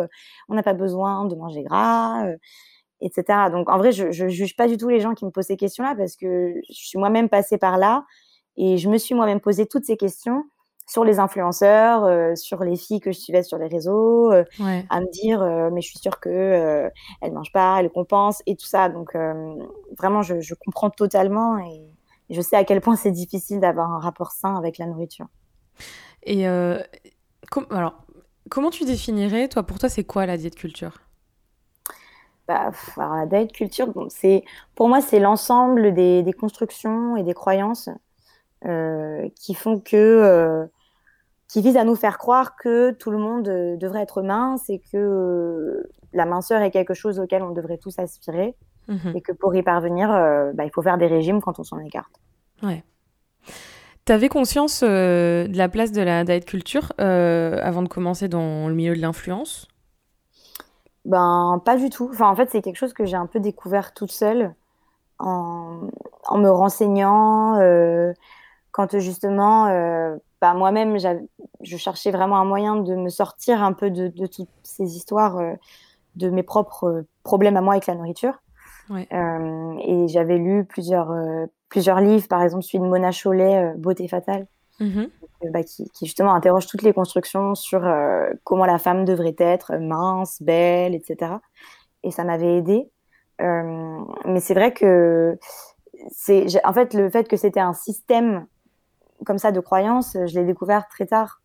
on 0.50 0.56
n'a 0.56 0.64
pas 0.64 0.74
besoin 0.74 1.26
de 1.26 1.36
manger 1.36 1.64
gras 1.64 2.26
etc 3.02 3.24
donc 3.52 3.70
en 3.70 3.78
vrai 3.78 3.92
je, 3.92 4.12
je 4.12 4.28
juge 4.28 4.56
pas 4.56 4.68
du 4.68 4.78
tout 4.78 4.90
les 4.90 5.00
gens 5.00 5.14
qui 5.14 5.26
me 5.26 5.32
posent 5.32 5.48
ces 5.48 5.58
questions 5.58 5.84
là 5.84 5.96
parce 5.96 6.16
que 6.18 6.54
je 6.70 6.88
suis 6.88 7.00
moi-même 7.00 7.30
passée 7.30 7.58
par 7.58 7.78
là 7.78 8.06
et 8.58 8.78
je 8.78 8.90
me 8.90 8.98
suis 8.98 9.16
moi-même 9.16 9.40
posé 9.40 9.66
toutes 9.66 9.86
ces 9.86 9.98
questions 9.98 10.44
sur 10.88 11.04
les 11.04 11.20
influenceurs, 11.20 12.06
euh, 12.06 12.36
sur 12.36 12.64
les 12.64 12.78
filles 12.78 13.02
que 13.02 13.12
je 13.12 13.20
suivais 13.20 13.44
sur 13.44 13.58
les 13.58 13.68
réseaux, 13.68 14.32
euh, 14.32 14.46
à 14.90 15.02
me 15.02 15.12
dire 15.12 15.42
euh, 15.42 15.70
mais 15.72 15.82
je 15.82 15.90
suis 15.90 16.00
sûre 16.00 16.20
que 16.20 16.90
elles 17.22 17.34
mangent 17.34 17.52
pas, 17.52 17.78
elles 17.80 17.90
compensent 17.90 18.42
et 18.46 18.56
tout 18.56 18.66
ça. 18.66 18.88
Donc 18.90 19.16
vraiment, 19.98 20.22
je, 20.22 20.40
je, 20.40 20.56
comprends 20.56 20.90
totalement 20.90 21.58
et 21.60 21.84
je 22.30 22.42
sais 22.42 22.56
à 22.56 22.64
quel 22.64 22.82
point 22.82 22.96
c'est 22.96 23.12
difficile 23.12 23.60
d'avoir 23.60 23.92
un 23.92 24.00
rapport 24.00 24.32
sain 24.32 24.56
avec 24.56 24.78
la 24.78 24.86
nourriture. 24.86 25.28
Et 26.24 26.48
alors, 26.48 27.96
comment 28.50 28.70
tu 28.70 28.86
définirais, 28.86 29.50
toi, 29.50 29.64
pour 29.64 29.80
toi, 29.80 29.90
c'est 29.90 30.06
quoi 30.06 30.26
la 30.26 30.38
diète 30.38 30.56
culture? 30.56 31.02
Bah, 32.48 32.72
alors, 32.96 33.16
la 33.16 33.26
diète 33.26 33.52
culture, 33.52 33.88
bon, 33.88 34.08
c'est 34.10 34.46
pour 34.74 34.88
moi, 34.88 35.02
c'est 35.02 35.20
l'ensemble 35.20 35.94
des, 35.94 36.24
des, 36.24 36.34
constructions 36.34 37.18
et 37.18 37.24
des 37.24 37.34
croyances 37.34 37.90
qui 39.36 39.54
font 39.54 39.80
que 39.80 40.70
qui 41.48 41.62
vise 41.62 41.78
à 41.78 41.84
nous 41.84 41.96
faire 41.96 42.18
croire 42.18 42.56
que 42.56 42.92
tout 42.92 43.12
le 43.12 43.18
monde 43.18 43.48
euh, 43.48 43.78
devrait 43.78 44.02
être 44.02 44.22
mince 44.22 44.70
et 44.70 44.80
que 44.80 44.98
euh, 44.98 45.90
la 46.14 46.26
minceur 46.26 46.62
est 46.62 46.72
quelque 46.72 46.94
chose 46.94 47.20
auquel 47.20 47.42
on 47.42 47.52
devrait 47.52 47.78
tous 47.78 47.98
aspirer 48.00 48.56
mhm. 48.88 49.14
et 49.16 49.22
que 49.22 49.32
pour 49.32 49.56
y 49.56 49.64
parvenir, 49.64 50.12
euh, 50.12 50.52
bah, 50.54 50.66
il 50.66 50.72
faut 50.72 50.82
faire 50.82 50.98
des 50.98 51.08
régimes 51.08 51.42
quand 51.42 51.60
on 51.60 51.64
s'en 51.64 51.80
écarte. 51.80 52.20
Ouais. 52.64 52.84
Tu 54.06 54.12
avais 54.12 54.30
conscience 54.30 54.84
de 54.84 55.58
la 55.58 55.70
place 55.70 55.92
de 55.92 56.02
la 56.02 56.24
diet 56.24 56.46
culture 56.46 56.94
avant 56.98 57.82
de 57.82 57.90
commencer 57.90 58.30
dans 58.30 58.70
le 58.70 58.74
milieu 58.74 58.96
de 58.96 59.02
l'influence? 59.02 59.68
Ben, 61.04 61.62
pas 61.66 61.76
du 61.76 61.90
tout. 61.90 62.10
Enfin, 62.14 62.30
en 62.30 62.36
fait, 62.36 62.50
c'est 62.50 62.62
quelque 62.62 62.78
chose 62.78 62.94
que 62.94 63.06
j'ai 63.06 63.18
un 63.18 63.26
peu 63.26 63.42
découvert 63.42 63.94
toute 63.94 64.12
seule 64.12 64.56
en, 65.20 65.90
en 66.26 66.38
me 66.38 66.50
renseignant. 66.50 67.60
quand 68.72 68.98
justement, 68.98 69.68
bah, 70.42 70.54
moi-même, 70.54 70.98
je 71.62 71.78
cherchais 71.78 72.12
vraiment 72.12 72.38
un 72.38 72.46
moyen 72.46 72.76
de 72.76 72.96
me 72.96 73.10
sortir 73.10 73.64
un 73.64 73.74
peu 73.74 73.90
de, 73.90 74.10
toutes 74.28 74.50
ces 74.64 74.96
histoires 74.96 75.38
euh, 75.38 75.54
de 76.16 76.30
mes 76.30 76.44
propres 76.44 76.88
euh, 76.88 77.08
problèmes 77.24 77.58
à 77.58 77.62
moi 77.62 77.74
avec 77.74 77.88
la 77.88 77.96
nourriture. 77.96 78.42
Euh, 78.92 79.78
et 79.84 80.08
j'avais 80.08 80.38
lu 80.38 80.64
plusieurs, 80.64 81.14
plusieurs 81.68 82.00
livres, 82.00 82.28
par 82.30 82.42
exemple 82.42 82.64
celui 82.64 82.80
de 82.80 82.86
Mona 82.86 83.12
Chollet, 83.12 83.74
Beauté 83.76 84.08
fatale, 84.08 84.48
mm-hmm. 84.80 85.10
bah, 85.52 85.64
qui, 85.64 85.90
justement 86.02 86.34
interroge 86.34 86.68
toutes 86.68 86.84
les 86.84 86.94
constructions 86.94 87.54
sur 87.54 87.82
comment 88.46 88.66
la 88.66 88.78
femme 88.78 89.04
devrait 89.04 89.36
être, 89.40 89.76
mince, 89.76 90.42
belle, 90.42 90.96
etc. 90.96 91.34
Et 92.04 92.12
ça 92.12 92.24
m'avait 92.24 92.60
aidé. 92.60 92.90
mais 93.40 94.40
c'est 94.40 94.54
vrai 94.54 94.72
que 94.72 95.38
c'est, 96.10 96.46
en 96.66 96.72
fait, 96.72 96.94
le 96.94 97.10
fait 97.10 97.28
que 97.28 97.36
c'était 97.36 97.60
un 97.60 97.74
système 97.74 98.48
comme 99.26 99.38
ça 99.38 99.52
de 99.52 99.60
croyance, 99.60 100.18
je 100.26 100.40
l'ai 100.40 100.46
découvert 100.46 100.88
très 100.88 101.06
tard. 101.06 101.42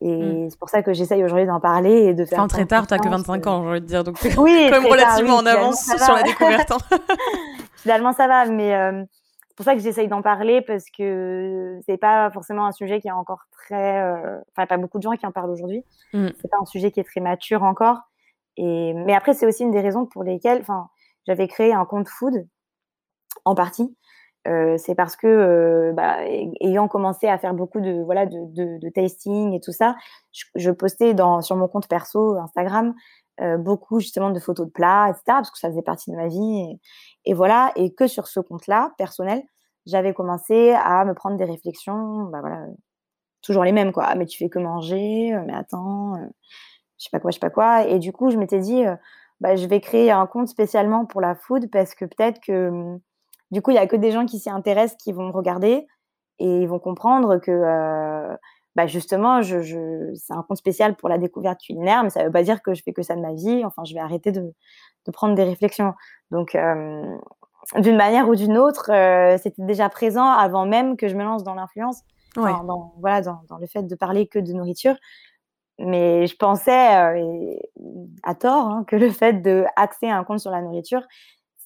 Et 0.00 0.44
mm. 0.44 0.50
c'est 0.50 0.58
pour 0.58 0.68
ça 0.68 0.82
que 0.82 0.92
j'essaye 0.92 1.24
aujourd'hui 1.24 1.46
d'en 1.46 1.60
parler 1.60 2.04
et 2.04 2.14
de 2.14 2.24
faire. 2.24 2.38
Enfin, 2.38 2.48
très 2.48 2.66
tard, 2.66 2.86
t'as 2.86 2.98
que 2.98 3.08
25 3.08 3.46
ans, 3.46 3.62
j'ai 3.62 3.68
envie 3.68 3.80
de 3.80 3.86
dire. 3.86 4.04
Donc, 4.04 4.18
t'es 4.20 4.38
oui, 4.38 4.68
quand 4.70 4.80
même 4.80 4.90
relativement 4.90 5.36
en 5.36 5.46
avance 5.46 5.84
sur 5.84 6.14
la 6.14 6.22
découverte. 6.22 6.70
Hein. 6.70 6.98
finalement, 7.76 8.12
ça 8.12 8.28
va, 8.28 8.46
mais 8.46 8.74
euh, 8.74 9.02
c'est 9.48 9.56
pour 9.56 9.64
ça 9.64 9.74
que 9.74 9.80
j'essaye 9.80 10.08
d'en 10.08 10.22
parler 10.22 10.62
parce 10.62 10.84
que 10.96 11.80
c'est 11.86 11.96
pas 11.96 12.30
forcément 12.30 12.66
un 12.66 12.72
sujet 12.72 13.00
qui 13.00 13.08
est 13.08 13.12
encore 13.12 13.42
très. 13.52 14.00
Euh, 14.00 14.38
enfin, 14.56 14.66
pas 14.66 14.76
beaucoup 14.76 14.98
de 14.98 15.02
gens 15.02 15.12
qui 15.12 15.26
en 15.26 15.32
parlent 15.32 15.50
aujourd'hui. 15.50 15.84
Mm. 16.12 16.28
C'est 16.40 16.48
pas 16.48 16.58
un 16.60 16.66
sujet 16.66 16.92
qui 16.92 17.00
est 17.00 17.04
très 17.04 17.20
mature 17.20 17.64
encore. 17.64 17.98
Et... 18.56 18.92
Mais 18.94 19.14
après, 19.14 19.34
c'est 19.34 19.46
aussi 19.46 19.64
une 19.64 19.70
des 19.72 19.80
raisons 19.80 20.06
pour 20.06 20.22
lesquelles 20.22 20.60
enfin, 20.60 20.88
j'avais 21.26 21.48
créé 21.48 21.72
un 21.72 21.84
compte 21.84 22.08
food 22.08 22.46
en 23.44 23.54
partie 23.54 23.82
euh, 23.82 23.88
c'est 24.78 24.94
parce 24.94 25.16
que 25.16 25.26
euh, 25.26 25.92
bah, 25.92 26.18
ayant 26.60 26.88
commencé 26.88 27.26
à 27.28 27.38
faire 27.38 27.54
beaucoup 27.54 27.80
de 27.80 28.02
voilà 28.04 28.26
de, 28.26 28.78
de, 28.78 28.88
tasting 28.90 29.52
et 29.52 29.60
tout 29.60 29.72
ça, 29.72 29.96
je, 30.54 30.70
postais 30.70 31.14
dans 31.14 31.42
sur 31.42 31.56
mon 31.56 31.68
compte 31.68 31.88
perso 31.88 32.36
Instagram 32.36 32.94
euh, 33.40 33.56
beaucoup 33.56 34.00
justement 34.00 34.30
de 34.30 34.40
photos 34.40 34.66
de 34.66 34.72
plats, 34.72 35.08
etc. 35.10 35.22
Parce 35.26 35.50
que 35.50 35.58
ça 35.58 35.68
faisait 35.68 35.82
partie 35.82 36.10
de 36.10 36.16
ma 36.16 36.28
vie 36.28 36.78
et, 37.24 37.34
voilà. 37.34 37.72
Et 37.76 37.94
que 37.94 38.06
sur 38.06 38.26
ce 38.26 38.40
compte-là 38.40 38.92
personnel, 38.98 39.42
j'avais 39.86 40.14
commencé 40.14 40.72
à 40.72 41.04
me 41.04 41.14
prendre 41.14 41.36
des 41.36 41.44
réflexions, 41.44 42.24
bah 42.24 42.40
voilà, 42.40 42.66
toujours 43.42 43.64
les 43.64 43.72
mêmes 43.72 43.92
quoi. 43.92 44.04
Ah, 44.06 44.14
mais 44.14 44.26
tu 44.26 44.38
fais 44.38 44.48
que 44.48 44.58
manger, 44.58 45.38
mais 45.46 45.54
attends, 45.54 46.14
je 46.98 47.04
sais 47.04 47.10
pas 47.12 47.20
quoi, 47.20 47.30
je 47.30 47.36
sais 47.36 47.40
pas 47.40 47.50
quoi. 47.50 47.86
Et 47.86 47.98
du 47.98 48.12
coup, 48.12 48.30
je 48.30 48.36
m'étais 48.36 48.60
dit, 48.60 48.84
bah, 49.40 49.56
je 49.56 49.66
vais 49.66 49.80
créer 49.80 50.10
un 50.10 50.26
compte 50.26 50.48
spécialement 50.48 51.06
pour 51.06 51.20
la 51.20 51.34
food 51.34 51.70
parce 51.70 51.94
que 51.94 52.04
peut-être 52.04 52.40
que 52.40 52.68
hum, 52.68 53.00
du 53.50 53.62
coup, 53.62 53.70
il 53.70 53.74
y 53.74 53.78
a 53.78 53.86
que 53.86 53.96
des 53.96 54.10
gens 54.10 54.26
qui 54.26 54.38
s'y 54.38 54.50
intéressent 54.50 54.96
qui 55.02 55.12
vont 55.12 55.26
me 55.26 55.32
regarder 55.32 55.86
et 56.38 56.60
ils 56.60 56.68
vont 56.68 56.78
comprendre 56.78 57.38
que 57.38 58.36
bah 58.76 58.86
justement, 58.86 59.42
je, 59.42 59.60
je, 59.60 60.14
c'est 60.14 60.34
un 60.34 60.42
compte 60.42 60.58
spécial 60.58 60.94
pour 60.94 61.08
la 61.08 61.18
découverte 61.18 61.60
culinaire, 61.60 62.04
mais 62.04 62.10
ça 62.10 62.20
ne 62.20 62.26
veut 62.26 62.32
pas 62.32 62.44
dire 62.44 62.62
que 62.62 62.74
je 62.74 62.82
fais 62.84 62.92
que 62.92 63.02
ça 63.02 63.16
de 63.16 63.20
ma 63.20 63.32
vie. 63.32 63.64
Enfin, 63.64 63.82
je 63.84 63.92
vais 63.92 63.98
arrêter 63.98 64.30
de, 64.30 64.54
de 65.06 65.10
prendre 65.10 65.34
des 65.34 65.42
réflexions. 65.42 65.94
Donc, 66.30 66.56
d'une 67.76 67.96
manière 67.96 68.28
ou 68.28 68.36
d'une 68.36 68.56
autre, 68.56 68.86
c'était 69.38 69.64
déjà 69.64 69.88
présent 69.88 70.26
avant 70.26 70.64
même 70.64 70.96
que 70.96 71.08
je 71.08 71.16
me 71.16 71.24
lance 71.24 71.42
dans 71.42 71.54
l'influence. 71.54 72.02
dans, 72.36 72.94
voilà, 73.00 73.20
dans, 73.20 73.40
dans, 73.48 73.58
le 73.58 73.66
fait 73.66 73.82
de 73.82 73.94
parler 73.96 74.28
que 74.28 74.38
de 74.38 74.52
nourriture. 74.52 74.94
Mais 75.78 76.26
je 76.26 76.36
pensais, 76.36 76.96
euh, 76.96 77.54
à 78.24 78.34
tort, 78.34 78.66
hein, 78.66 78.84
que 78.86 78.96
le 78.96 79.10
fait 79.10 79.34
de 79.42 79.64
axer 79.76 80.08
un 80.08 80.24
compte 80.24 80.40
sur 80.40 80.50
la 80.50 80.60
nourriture, 80.60 81.02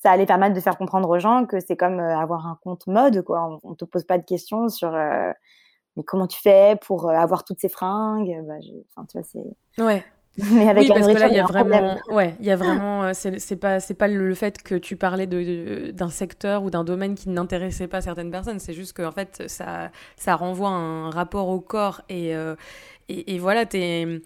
ça 0.03 0.11
allait 0.11 0.27
permettre 0.27 0.55
de 0.55 0.61
faire 0.61 0.77
comprendre 0.77 1.09
aux 1.09 1.19
gens 1.19 1.47
que 1.47 1.61
c'est 1.61 1.77
comme 1.77 2.01
euh, 2.01 2.19
avoir 2.19 2.47
un 2.47 2.59
compte 2.63 2.87
mode, 2.87 3.23
quoi. 3.23 3.61
On, 3.63 3.71
ne 3.71 3.75
te 3.75 3.85
pose 3.85 4.05
pas 4.05 4.19
de 4.19 4.25
questions 4.25 4.69
sur 4.69 4.95
euh, 4.95 5.31
mais 5.97 6.03
comment 6.03 6.27
tu 6.27 6.41
fais 6.41 6.77
pour 6.87 7.11
avoir 7.11 7.45
toutes 7.45 7.61
ces 7.61 7.69
fringues? 7.69 8.35
Bah, 8.47 8.55
enfin, 8.97 9.07
tu 9.11 9.19
vois, 9.19 9.27
c'est. 9.31 9.83
Ouais. 9.83 10.05
Mais 10.51 10.67
avec 10.67 10.85
oui, 10.85 10.89
parce 10.89 11.07
que 11.07 11.19
là, 11.19 11.29
il 11.29 11.35
y 11.35 11.39
a 11.39 11.45
vraiment, 11.45 11.99
ouais, 12.09 12.35
il 12.41 12.47
y 12.47 12.51
a 12.51 12.57
vraiment, 12.57 13.13
c'est 13.13 13.57
pas, 13.57 13.81
c'est 13.81 13.93
pas 13.93 14.09
le 14.09 14.35
fait 14.35 14.63
que 14.63 14.77
tu 14.77 14.97
parlais 14.97 15.27
de, 15.27 15.91
d'un 15.91 16.09
secteur 16.09 16.63
ou 16.63 16.71
d'un 16.71 16.85
domaine 16.85 17.15
qui 17.15 17.29
n'intéressait 17.29 17.87
pas 17.87 18.01
certaines 18.01 18.31
personnes. 18.31 18.59
C'est 18.59 18.73
juste 18.73 18.95
que 18.95 19.03
en 19.03 19.13
fait, 19.13 19.43
ça, 19.47 19.91
ça 20.17 20.35
renvoie 20.35 20.71
un 20.71 21.11
rapport 21.11 21.49
au 21.49 21.61
corps 21.61 22.01
et 22.09 22.35
et, 23.09 23.39
voilà, 23.39 23.67
t'es. 23.67 24.23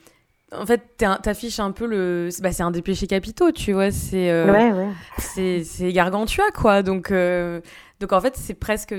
En 0.52 0.64
fait, 0.64 0.96
t'affiches 0.96 1.58
un 1.58 1.72
peu 1.72 1.86
le. 1.86 2.28
Bah, 2.40 2.52
c'est 2.52 2.62
un 2.62 2.70
des 2.70 2.82
péchés 2.82 3.08
capitaux, 3.08 3.50
tu 3.50 3.72
vois. 3.72 3.90
C'est. 3.90 4.30
Euh, 4.30 4.52
ouais, 4.52 4.72
ouais. 4.72 5.64
C'est 5.64 5.92
Gargantua, 5.92 6.50
quoi. 6.52 6.82
Donc, 6.82 7.10
euh, 7.10 7.60
donc 8.00 8.12
en 8.12 8.20
fait, 8.20 8.36
c'est 8.36 8.54
presque. 8.54 8.94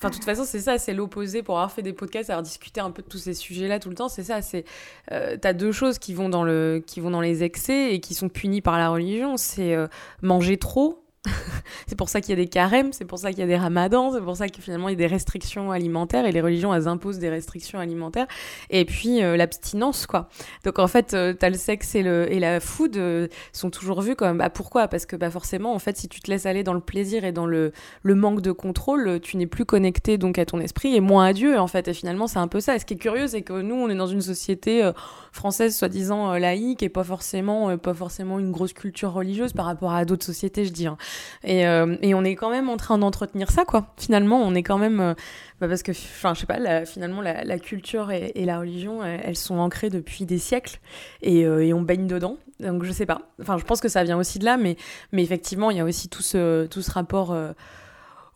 Enfin, 0.00 0.10
de 0.10 0.14
toute 0.14 0.24
façon, 0.24 0.44
c'est 0.44 0.60
ça, 0.60 0.78
c'est 0.78 0.94
l'opposé 0.94 1.42
pour 1.42 1.56
avoir 1.56 1.72
fait 1.72 1.82
des 1.82 1.92
podcasts, 1.92 2.30
avoir 2.30 2.42
discuté 2.42 2.80
un 2.80 2.90
peu 2.90 3.02
de 3.02 3.08
tous 3.08 3.18
ces 3.18 3.34
sujets-là 3.34 3.78
tout 3.78 3.88
le 3.88 3.94
temps. 3.94 4.08
C'est 4.08 4.24
ça, 4.24 4.42
c'est. 4.42 4.64
Euh, 5.12 5.36
T'as 5.40 5.52
deux 5.52 5.72
choses 5.72 5.98
qui 5.98 6.14
vont, 6.14 6.28
dans 6.28 6.44
le, 6.44 6.82
qui 6.84 7.00
vont 7.00 7.10
dans 7.10 7.20
les 7.20 7.44
excès 7.44 7.94
et 7.94 8.00
qui 8.00 8.14
sont 8.14 8.28
punies 8.28 8.60
par 8.60 8.76
la 8.78 8.88
religion. 8.88 9.36
C'est 9.36 9.76
manger 10.22 10.56
trop 10.56 11.04
c'est 11.86 11.96
pour 11.96 12.08
ça 12.08 12.20
qu'il 12.20 12.30
y 12.30 12.32
a 12.32 12.36
des 12.36 12.48
carems, 12.48 12.92
c'est 12.92 13.04
pour 13.04 13.18
ça 13.18 13.30
qu'il 13.30 13.40
y 13.40 13.42
a 13.42 13.46
des 13.46 13.56
ramadans, 13.56 14.12
c'est 14.12 14.20
pour 14.20 14.36
ça 14.36 14.48
que 14.48 14.60
finalement 14.60 14.88
il 14.88 14.92
y 14.92 14.94
a 14.94 14.98
des 14.98 15.06
restrictions 15.06 15.70
alimentaires 15.70 16.26
et 16.26 16.32
les 16.32 16.40
religions 16.40 16.74
elles 16.74 16.88
imposent 16.88 17.18
des 17.18 17.28
restrictions 17.30 17.78
alimentaires. 17.78 18.26
Et 18.70 18.84
puis 18.84 19.22
euh, 19.22 19.36
l'abstinence 19.36 20.06
quoi. 20.06 20.28
Donc 20.64 20.78
en 20.78 20.86
fait, 20.86 21.14
euh, 21.14 21.32
t'as 21.32 21.50
le 21.50 21.56
sexe 21.56 21.94
et, 21.94 22.02
le, 22.02 22.30
et 22.32 22.38
la 22.38 22.60
food 22.60 22.96
euh, 22.96 23.28
sont 23.52 23.70
toujours 23.70 24.02
vus 24.02 24.16
comme 24.16 24.38
bah 24.38 24.50
pourquoi? 24.50 24.88
Parce 24.88 25.06
que 25.06 25.16
bah 25.16 25.30
forcément 25.30 25.74
en 25.74 25.78
fait 25.78 25.96
si 25.96 26.08
tu 26.08 26.20
te 26.20 26.30
laisses 26.30 26.46
aller 26.46 26.62
dans 26.62 26.74
le 26.74 26.80
plaisir 26.80 27.24
et 27.24 27.32
dans 27.32 27.46
le, 27.46 27.72
le 28.02 28.14
manque 28.14 28.40
de 28.40 28.52
contrôle, 28.52 29.20
tu 29.20 29.36
n'es 29.36 29.46
plus 29.46 29.64
connecté 29.64 30.18
donc 30.18 30.38
à 30.38 30.44
ton 30.44 30.60
esprit 30.60 30.94
et 30.94 31.00
moins 31.00 31.26
à 31.26 31.32
Dieu 31.32 31.58
en 31.58 31.66
fait. 31.66 31.88
Et 31.88 31.94
finalement 31.94 32.26
c'est 32.26 32.38
un 32.38 32.48
peu 32.48 32.60
ça. 32.60 32.76
Et 32.76 32.78
ce 32.78 32.84
qui 32.84 32.94
est 32.94 32.98
curieux 32.98 33.26
c'est 33.26 33.42
que 33.42 33.60
nous 33.60 33.74
on 33.74 33.88
est 33.88 33.96
dans 33.96 34.06
une 34.06 34.22
société 34.22 34.90
française 35.32 35.76
soi-disant 35.76 36.32
laïque 36.34 36.82
et 36.82 36.88
pas 36.88 37.04
forcément 37.04 37.76
pas 37.78 37.94
forcément 37.94 38.38
une 38.38 38.50
grosse 38.50 38.72
culture 38.72 39.12
religieuse 39.12 39.52
par 39.52 39.66
rapport 39.66 39.92
à 39.92 40.04
d'autres 40.04 40.24
sociétés 40.24 40.64
je 40.64 40.72
dis. 40.72 40.86
Hein. 40.86 40.96
Et, 41.44 41.66
euh, 41.66 41.96
et, 42.02 42.14
on 42.14 42.24
est 42.24 42.34
quand 42.34 42.50
même 42.50 42.68
en 42.68 42.76
train 42.76 42.98
d'entretenir 42.98 43.50
ça, 43.50 43.64
quoi. 43.64 43.92
Finalement, 43.96 44.40
on 44.40 44.54
est 44.54 44.62
quand 44.62 44.78
même. 44.78 45.00
Euh, 45.00 45.14
bah 45.60 45.68
parce 45.68 45.82
que, 45.82 45.92
enfin, 45.92 46.34
je 46.34 46.40
sais 46.40 46.46
pas, 46.46 46.84
finalement, 46.84 47.20
la, 47.20 47.58
culture 47.58 48.10
et, 48.10 48.32
la 48.44 48.58
religion, 48.58 49.02
elles, 49.04 49.36
sont 49.36 49.58
ancrées 49.58 49.90
depuis 49.90 50.24
des 50.24 50.38
siècles 50.38 50.78
et, 51.22 51.44
euh, 51.46 51.64
et, 51.64 51.72
on 51.72 51.82
baigne 51.82 52.06
dedans. 52.06 52.36
Donc, 52.60 52.84
je 52.84 52.92
sais 52.92 53.06
pas. 53.06 53.22
Enfin, 53.40 53.58
je 53.58 53.64
pense 53.64 53.80
que 53.80 53.88
ça 53.88 54.04
vient 54.04 54.18
aussi 54.18 54.38
de 54.38 54.44
là, 54.44 54.56
mais, 54.56 54.76
mais 55.12 55.22
effectivement, 55.22 55.70
il 55.70 55.76
y 55.76 55.80
a 55.80 55.84
aussi 55.84 56.08
tout 56.08 56.22
ce, 56.22 56.66
tout 56.66 56.82
ce 56.82 56.90
rapport 56.90 57.36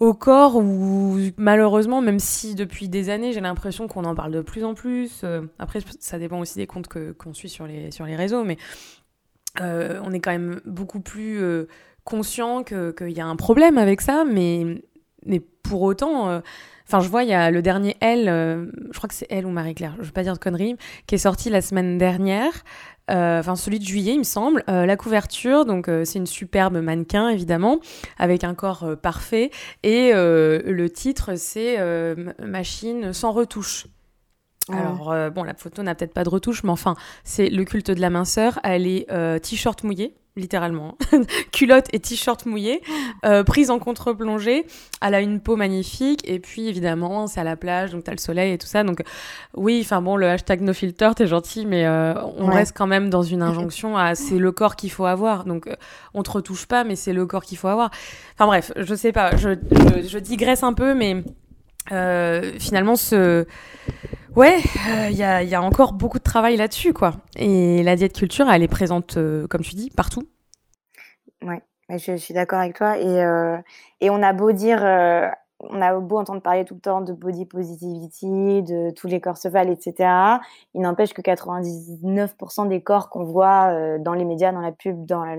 au 0.01 0.15
corps 0.15 0.57
où 0.57 1.19
malheureusement, 1.37 2.01
même 2.01 2.19
si 2.19 2.57
depuis 2.57 2.89
des 2.89 3.09
années 3.09 3.33
j'ai 3.33 3.41
l'impression 3.41 3.87
qu'on 3.87 4.05
en 4.05 4.17
parle 4.17 4.33
de 4.33 4.41
plus 4.41 4.65
en 4.65 4.75
plus, 4.75 5.25
après 5.61 5.79
ça 6.01 6.19
dépend 6.19 6.41
aussi 6.41 6.57
des 6.57 6.67
comptes 6.67 6.89
qu'on 6.89 7.35
suit 7.35 7.49
sur 7.49 7.67
les, 7.67 7.93
sur 7.93 8.05
les 8.05 8.17
réseaux, 8.17 8.43
mais 8.43 8.59
on 9.61 10.13
est 10.13 10.21
quand 10.21 10.33
même 10.33 10.61
beaucoup 10.65 11.01
plus 11.01 11.41
conscient 12.05 12.65
qu'il 12.65 13.11
y 13.11 13.21
a 13.21 13.27
un 13.27 13.37
problème 13.37 13.79
avec 13.79 14.01
ça, 14.01 14.25
mais, 14.25 14.83
mais 15.27 15.41
pour 15.63 15.83
autant, 15.83 16.29
euh, 16.29 16.41
enfin, 16.87 17.01
je 17.01 17.09
vois, 17.09 17.23
il 17.23 17.31
y 17.31 17.35
a 17.35 17.51
le 17.51 17.63
dernier 17.63 17.97
Elle, 18.01 18.29
euh, 18.29 18.67
je 18.91 18.99
crois 18.99 19.09
que 19.09 19.15
c'est 19.15 19.27
Elle 19.31 19.47
ou 19.47 19.51
Marie-Claire, 19.51 19.95
je 19.99 20.05
vais 20.05 20.13
pas 20.13 20.23
dire 20.23 20.35
de 20.35 20.39
conneries, 20.39 20.77
qui 21.07 21.15
est 21.15 21.19
sorti 21.19 21.51
la 21.51 21.61
semaine 21.61 21.99
dernière. 21.99 22.53
Euh, 23.11 23.43
celui 23.57 23.81
de 23.81 23.85
juillet 23.85 24.13
il 24.13 24.21
me 24.21 24.25
semble 24.25 24.63
la 24.69 24.97
couverture 24.97 25.65
donc 25.65 25.91
c'est 26.05 26.21
une 26.21 26.27
superbe 26.27 26.81
mannequin 26.81 27.29
évidemment 27.29 27.81
avec 28.17 28.45
un 28.45 28.55
corps 28.55 28.97
parfait 29.03 29.51
et 29.83 30.13
le 30.15 30.87
titre 30.87 31.35
c'est 31.35 31.79
machine 32.39 33.13
sans 33.13 33.33
retouche 33.33 33.89
alors 34.69 35.15
bon 35.31 35.43
la 35.43 35.55
photo 35.55 35.83
n'a 35.83 35.95
peut-être 35.95 36.15
pas 36.15 36.25
de 36.25 36.29
retouche 36.29 36.63
mais 36.65 36.71
enfin 36.71 36.95
c'est 37.25 37.49
le 37.49 37.65
culte 37.65 37.91
de 37.91 38.01
la 38.01 38.11
minceur. 38.11 38.61
Elle 38.63 38.87
est 38.87 39.07
t-shirt 39.41 39.83
mouillé 39.85 40.15
littéralement, 40.37 40.97
culotte 41.53 41.87
et 41.93 42.01
t-shirt 42.01 42.47
mouillé, 42.47 42.83
euh, 43.25 43.45
prise 43.45 43.71
en 43.71 43.79
contre-plongée. 43.79 44.67
Elle 45.03 45.15
a 45.15 45.21
une 45.21 45.41
peau 45.41 45.57
magnifique 45.57 46.27
et 46.29 46.39
puis 46.39 46.69
évidemment 46.69 47.27
c'est 47.27 47.41
à 47.41 47.45
la 47.45 47.57
plage 47.57 47.93
donc 47.93 48.05
t'as 48.05 48.13
le 48.13 48.19
soleil 48.19 48.53
et 48.53 48.59
tout 48.59 48.67
ça. 48.67 48.83
Donc 48.83 49.03
oui 49.55 49.81
enfin 49.85 50.01
bon 50.01 50.17
le 50.17 50.29
hashtag 50.29 50.63
no 50.63 50.73
filter 50.73 51.11
t'es 51.15 51.27
gentil 51.27 51.67
mais 51.67 51.87
euh, 51.87 52.15
on 52.39 52.47
reste 52.47 52.75
quand 52.77 52.87
même 52.87 53.11
dans 53.11 53.23
une 53.23 53.43
injonction 53.43 53.97
à 53.97 54.15
c'est 54.15 54.39
le 54.39 54.53
corps 54.53 54.77
qu'il 54.77 54.91
faut 54.91 55.07
avoir. 55.07 55.45
Donc 55.45 55.67
euh, 55.67 55.75
on 56.15 56.23
te 56.23 56.31
retouche 56.31 56.67
pas 56.67 56.85
mais 56.85 56.97
c'est 56.97 57.13
le 57.13 57.27
corps 57.27 57.45
qu'il 57.45 57.59
faut 57.59 57.69
avoir. 57.69 57.91
Enfin 58.35 58.47
bref 58.47 58.73
je 58.77 58.95
sais 58.95 59.13
pas 59.13 59.37
je, 59.37 59.51
je, 59.71 60.09
je 60.09 60.19
digresse 60.19 60.63
un 60.63 60.73
peu 60.73 60.95
mais 60.95 61.23
finalement 62.59 62.97
ce 62.97 63.45
Ouais, 64.35 64.61
il 65.11 65.23
euh, 65.23 65.43
y, 65.43 65.55
a, 65.55 65.63
encore 65.63 65.93
beaucoup 65.93 66.19
de 66.19 66.23
travail 66.23 66.57
là-dessus, 66.57 66.95
quoi. 66.95 67.13
Et 67.37 67.83
la 67.83 67.97
diète 67.97 68.15
culture, 68.15 68.49
elle 68.49 68.63
est 68.63 68.69
présente, 68.69 69.19
euh, 69.19 69.47
comme 69.47 69.61
tu 69.61 69.75
dis, 69.75 69.91
partout. 69.91 70.23
Ouais, 71.43 71.63
je, 71.91 72.17
suis 72.17 72.33
d'accord 72.33 72.61
avec 72.61 72.75
toi. 72.75 72.97
Et, 72.99 73.23
euh, 73.23 73.59
on 74.01 74.23
a 74.23 74.33
beau 74.33 74.53
dire, 74.53 74.81
on 75.61 75.83
a 75.83 75.95
beau 76.01 76.17
entendre 76.17 76.41
parler 76.41 76.65
tout 76.65 76.75
le 76.75 76.81
temps 76.81 77.03
de 77.03 77.13
body 77.13 77.45
positivity, 77.45 78.63
de 78.63 78.91
tous 78.93 79.07
les 79.07 79.21
corps 79.21 79.37
se 79.37 79.49
valent, 79.49 79.71
etc. 79.71 80.09
Il 80.73 80.81
n'empêche 80.81 81.13
que 81.13 81.21
99% 81.21 82.69
des 82.69 82.83
corps 82.83 83.11
qu'on 83.11 83.25
voit 83.25 83.99
dans 83.99 84.15
les 84.15 84.25
médias, 84.25 84.51
dans 84.51 84.61
la 84.61 84.73
pub, 84.73 85.05
dans 85.05 85.25
la, 85.25 85.37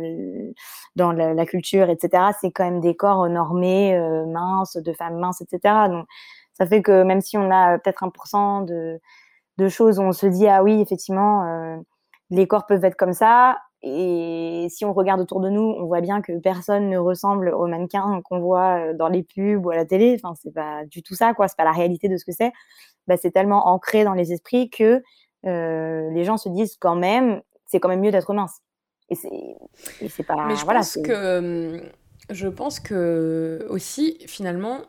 dans 0.96 1.12
la, 1.12 1.46
culture, 1.48 1.90
etc., 1.90 2.26
c'est 2.40 2.52
quand 2.52 2.64
même 2.64 2.80
des 2.80 2.96
corps 2.96 3.28
normés, 3.28 3.98
minces, 4.28 4.78
de 4.78 4.94
femmes 4.94 5.18
minces, 5.18 5.42
etc. 5.42 5.88
Donc, 5.90 6.06
ça 6.54 6.66
fait 6.66 6.82
que 6.82 7.04
même 7.04 7.22
si 7.22 7.38
on 7.38 7.52
a 7.52 7.76
euh, 7.76 7.78
peut-être 7.78 8.04
un 8.04 8.10
pourcent 8.10 8.62
de, 8.62 9.00
de 9.58 9.68
choses 9.70 10.00
où 10.00 10.04
on 10.04 10.12
se 10.12 10.26
dit 10.26 10.48
ah 10.48 10.64
oui 10.64 10.80
effectivement 10.82 11.46
euh, 11.46 11.78
les 12.30 12.48
corps 12.48 12.66
peuvent 12.66 12.86
être 12.86 12.96
comme 12.96 13.14
ça. 13.14 13.58
Et 13.86 14.68
si 14.70 14.86
on 14.86 14.94
regarde 14.94 15.20
autour 15.20 15.42
de 15.42 15.50
nous 15.50 15.76
on 15.78 15.86
voit 15.86 16.02
bien 16.02 16.22
que 16.22 16.40
personne 16.40 16.90
ne 16.90 16.98
ressemble 16.98 17.50
aux 17.50 17.68
mannequins 17.68 18.22
qu'on 18.24 18.40
voit 18.40 18.80
euh, 18.80 18.94
dans 18.94 19.10
les 19.10 19.24
pubs 19.24 19.66
ou 19.66 19.72
à 19.72 19.76
la 19.76 19.86
télé. 19.86 20.18
Enfin 20.22 20.34
c'est 20.42 20.54
pas 20.54 20.86
du 20.86 21.04
tout 21.04 21.16
ça 21.16 21.34
quoi. 21.34 21.48
C'est 21.48 21.58
pas 21.58 21.66
la 21.66 21.72
réalité 21.72 22.08
de 22.08 22.18
ce 22.18 22.26
que 22.26 22.32
c'est. 22.32 22.52
Bah, 23.08 23.18
c'est 23.18 23.32
tellement 23.32 23.68
ancré 23.68 24.06
dans 24.06 24.14
les 24.14 24.32
esprits 24.32 24.70
que 24.70 25.04
euh, 25.46 26.10
les 26.12 26.24
gens 26.24 26.38
se 26.38 26.48
disent 26.50 26.78
quand 26.80 26.96
même 26.96 27.42
c'est 27.66 27.80
quand 27.80 27.90
même 27.90 28.02
mieux 28.02 28.12
d'être 28.12 28.34
mince. 28.34 28.62
Et 29.10 29.16
c'est 30.08 30.24
pas 30.24 30.46
mais 30.48 30.56
je 30.56 30.64
voilà, 30.64 30.80
pense 30.80 30.98
que 31.04 31.84
je 32.30 32.48
pense 32.48 32.80
que 32.80 33.68
aussi 33.70 34.18
finalement 34.28 34.80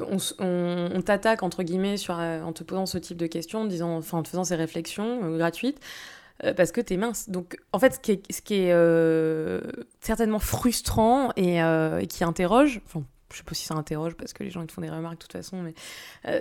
on, 0.00 1.02
t'attaque 1.02 1.42
entre 1.42 1.62
guillemets 1.62 1.96
sur, 1.96 2.18
euh, 2.18 2.42
en 2.42 2.52
te 2.52 2.62
posant 2.62 2.86
ce 2.86 2.98
type 2.98 3.16
de 3.16 3.26
questions, 3.26 3.62
en, 3.62 3.64
disant, 3.64 3.96
enfin, 3.96 4.18
en 4.18 4.22
te 4.22 4.28
faisant 4.28 4.44
ces 4.44 4.56
réflexions 4.56 5.24
euh, 5.24 5.38
gratuites, 5.38 5.80
euh, 6.44 6.54
parce 6.54 6.72
que 6.72 6.80
t'es 6.80 6.96
mince. 6.96 7.28
Donc, 7.28 7.56
en 7.72 7.78
fait, 7.78 7.94
ce 7.94 8.00
qui 8.00 8.12
est, 8.12 8.32
ce 8.32 8.42
qui 8.42 8.54
est 8.54 8.74
certainement 10.00 10.38
frustrant 10.38 11.32
et, 11.36 11.60
qui 12.08 12.24
interroge, 12.24 12.80
enfin, 12.86 13.04
je 13.32 13.38
sais 13.38 13.44
pas 13.44 13.54
si 13.54 13.64
ça 13.64 13.74
interroge 13.74 14.14
parce 14.14 14.32
que 14.32 14.42
les 14.42 14.50
gens 14.50 14.60
ils 14.60 14.66
te 14.66 14.72
font 14.72 14.80
des 14.80 14.90
remarques 14.90 15.14
de 15.14 15.20
toute 15.20 15.32
façon, 15.32 15.62
mais 15.62 15.74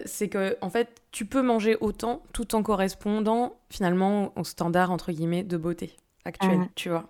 c'est 0.06 0.28
que 0.28 0.58
en 0.62 0.72
fait, 0.72 0.90
tu 1.12 1.26
peux 1.26 1.44
manger 1.44 1.78
autant 1.82 2.24
tout 2.34 2.56
en 2.56 2.64
correspondant 2.64 3.58
finalement 3.70 4.34
au 4.36 4.44
standard 4.44 4.90
entre 4.90 5.12
guillemets 5.12 5.44
de 5.44 5.58
beauté 5.58 5.96
actuel, 6.26 6.62
tu 6.74 6.90
vois. 6.90 7.06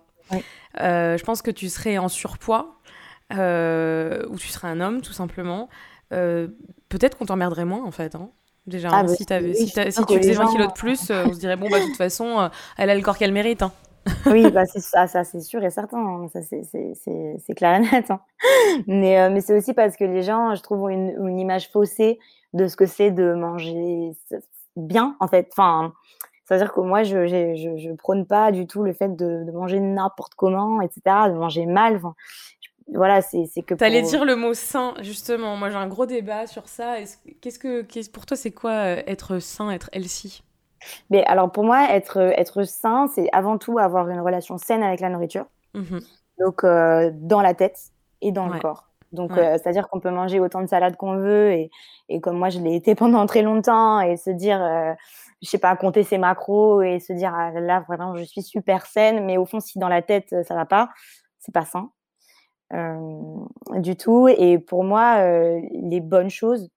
je 0.74 1.22
pense 1.22 1.40
que 1.40 1.50
tu 1.50 1.70
serais 1.70 1.96
en 1.96 2.08
surpoids 2.08 2.78
ou 3.30 4.36
tu 4.38 4.48
serais 4.48 4.68
un 4.68 4.80
homme 4.82 5.00
tout 5.00 5.14
simplement 5.14 5.70
euh, 6.12 6.48
peut-être 6.88 7.16
qu'on 7.16 7.26
t'emmerderait 7.26 7.64
moins 7.64 7.84
en 7.84 7.90
fait. 7.90 8.14
Hein. 8.14 8.30
Déjà, 8.66 8.88
ah, 8.92 8.98
hein, 8.98 9.04
bah, 9.04 9.14
si, 9.14 9.24
si, 9.24 9.26
tu 9.26 10.18
faisais 10.18 10.32
20 10.32 10.46
kilos 10.52 10.68
de 10.68 10.72
plus, 10.72 11.10
euh, 11.10 11.24
on 11.26 11.32
se 11.32 11.38
dirait, 11.38 11.56
bon, 11.56 11.68
bah, 11.70 11.80
de 11.80 11.86
toute 11.86 11.96
façon, 11.96 12.38
euh, 12.38 12.48
elle 12.76 12.90
a 12.90 12.94
le 12.94 13.00
corps 13.00 13.16
qu'elle 13.16 13.32
mérite. 13.32 13.62
Hein. 13.62 13.72
oui, 14.26 14.50
bah, 14.50 14.66
c'est 14.66 14.80
ça, 14.80 15.06
ça 15.06 15.24
c'est 15.24 15.40
sûr 15.40 15.62
et 15.64 15.70
certain. 15.70 15.98
Hein. 15.98 16.28
Ça, 16.32 16.40
c'est 16.42 17.54
clair 17.54 17.74
et 17.76 17.80
net. 17.80 18.10
Hein. 18.10 18.20
Mais, 18.86 19.30
mais 19.30 19.40
c'est 19.40 19.56
aussi 19.56 19.74
parce 19.74 19.96
que 19.96 20.04
les 20.04 20.22
gens, 20.22 20.54
je 20.54 20.62
trouve, 20.62 20.82
ont 20.82 20.88
une, 20.88 21.14
une 21.26 21.38
image 21.38 21.70
faussée 21.70 22.18
de 22.52 22.66
ce 22.66 22.76
que 22.76 22.86
c'est 22.86 23.10
de 23.10 23.34
manger 23.34 24.12
bien, 24.76 25.16
en 25.20 25.28
fait. 25.28 25.48
Enfin, 25.52 25.92
C'est-à-dire 26.44 26.72
que 26.72 26.80
moi, 26.80 27.02
je, 27.02 27.26
je, 27.26 27.76
je, 27.76 27.92
prône 27.92 28.26
pas 28.26 28.52
du 28.52 28.66
tout 28.66 28.82
le 28.82 28.92
fait 28.92 29.14
de, 29.16 29.44
de 29.44 29.52
manger 29.52 29.80
n'importe 29.80 30.34
comment, 30.34 30.80
etc., 30.80 31.00
de 31.28 31.34
manger 31.34 31.66
mal. 31.66 31.96
Enfin, 31.96 32.14
voilà, 32.94 33.22
c'est 33.22 33.46
que. 33.62 33.74
T'allais 33.74 34.02
dire 34.02 34.24
le 34.24 34.36
mot 34.36 34.54
sain, 34.54 34.94
justement. 35.00 35.56
Moi, 35.56 35.70
j'ai 35.70 35.76
un 35.76 35.86
gros 35.86 36.06
débat 36.06 36.46
sur 36.46 36.68
ça. 36.68 36.96
Qu'est-ce 37.40 37.58
que, 37.58 38.10
pour 38.10 38.26
toi, 38.26 38.36
c'est 38.36 38.50
quoi 38.50 38.72
euh, 38.72 39.02
être 39.06 39.38
sain, 39.38 39.70
être 39.70 39.90
healthy? 39.92 40.42
Mais 41.10 41.24
alors, 41.24 41.52
pour 41.52 41.64
moi, 41.64 41.90
être, 41.90 42.18
être 42.18 42.64
sain, 42.64 43.06
c'est 43.14 43.28
avant 43.32 43.58
tout 43.58 43.78
avoir 43.78 44.08
une 44.08 44.20
relation 44.20 44.58
saine 44.58 44.82
avec 44.82 45.00
la 45.00 45.08
nourriture. 45.08 45.46
Mmh 45.74 45.98
Donc, 46.40 46.64
euh, 46.64 47.10
dans 47.14 47.42
la 47.42 47.54
tête 47.54 47.78
et 48.22 48.32
dans 48.32 48.48
le 48.48 48.58
corps. 48.58 48.88
Donc, 49.12 49.32
euh, 49.32 49.58
c'est-à-dire 49.58 49.88
qu'on 49.88 50.00
peut 50.00 50.10
manger 50.10 50.40
autant 50.40 50.62
de 50.62 50.66
salades 50.66 50.96
qu'on 50.96 51.16
veut 51.16 51.50
et, 51.50 51.70
et, 52.08 52.20
comme 52.20 52.38
moi, 52.38 52.48
je 52.48 52.60
l'ai 52.60 52.74
été 52.74 52.94
pendant 52.96 53.26
très 53.26 53.42
longtemps 53.42 54.00
et 54.00 54.16
se 54.16 54.30
dire, 54.30 54.58
je 55.42 55.48
sais 55.48 55.58
pas, 55.58 55.76
compter 55.76 56.02
ses 56.02 56.18
macros 56.18 56.82
et 56.82 56.98
se 56.98 57.12
dire, 57.12 57.32
ah, 57.36 57.52
là, 57.52 57.84
vraiment, 57.86 58.16
je 58.16 58.24
suis 58.24 58.42
super 58.42 58.86
saine, 58.86 59.24
mais 59.26 59.36
au 59.36 59.44
fond, 59.44 59.60
si 59.60 59.78
dans 59.78 59.88
la 59.88 60.02
tête, 60.02 60.34
ça 60.44 60.54
va 60.54 60.64
pas, 60.64 60.90
c'est 61.38 61.52
pas 61.52 61.64
sain. 61.64 61.90
Euh, 62.72 63.44
du 63.78 63.96
tout. 63.96 64.28
Et 64.28 64.58
pour 64.58 64.84
moi, 64.84 65.16
euh, 65.18 65.60
les 65.72 66.00
bonnes 66.00 66.30
choses, 66.30 66.68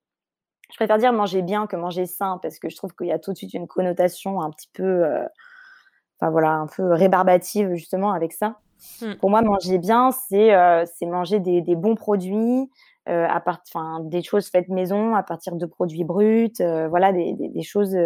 je 0.70 0.76
préfère 0.76 0.98
dire 0.98 1.12
manger 1.12 1.40
bien 1.40 1.68
que 1.68 1.76
manger 1.76 2.06
sain 2.06 2.40
parce 2.42 2.58
que 2.58 2.68
je 2.68 2.74
trouve 2.74 2.92
qu'il 2.94 3.06
y 3.06 3.12
a 3.12 3.18
tout 3.18 3.32
de 3.32 3.36
suite 3.36 3.54
une 3.54 3.68
connotation 3.68 4.40
un 4.40 4.50
petit 4.50 4.68
peu, 4.72 4.82
euh, 4.82 5.24
enfin 6.18 6.30
voilà, 6.30 6.50
un 6.50 6.66
peu 6.66 6.92
rébarbative 6.92 7.74
justement 7.74 8.12
avec 8.12 8.32
ça. 8.32 8.58
Mmh. 9.00 9.14
Pour 9.20 9.30
moi, 9.30 9.42
manger 9.42 9.78
bien, 9.78 10.10
c'est 10.10 10.50
c'est 10.94 11.06
manger 11.06 11.38
des, 11.38 11.62
des, 11.62 11.76
bons 11.76 11.94
produits, 11.94 12.68
à 13.06 13.40
part, 13.40 13.62
des 14.02 14.22
choses 14.22 14.48
faites 14.48 14.68
maison 14.68 15.14
à 15.14 15.22
partir 15.22 15.54
de 15.54 15.64
produits 15.64 16.04
bruts, 16.04 16.52
voilà, 16.90 17.12
des, 17.12 17.32
des, 17.34 17.48
des 17.48 17.62
choses 17.62 17.96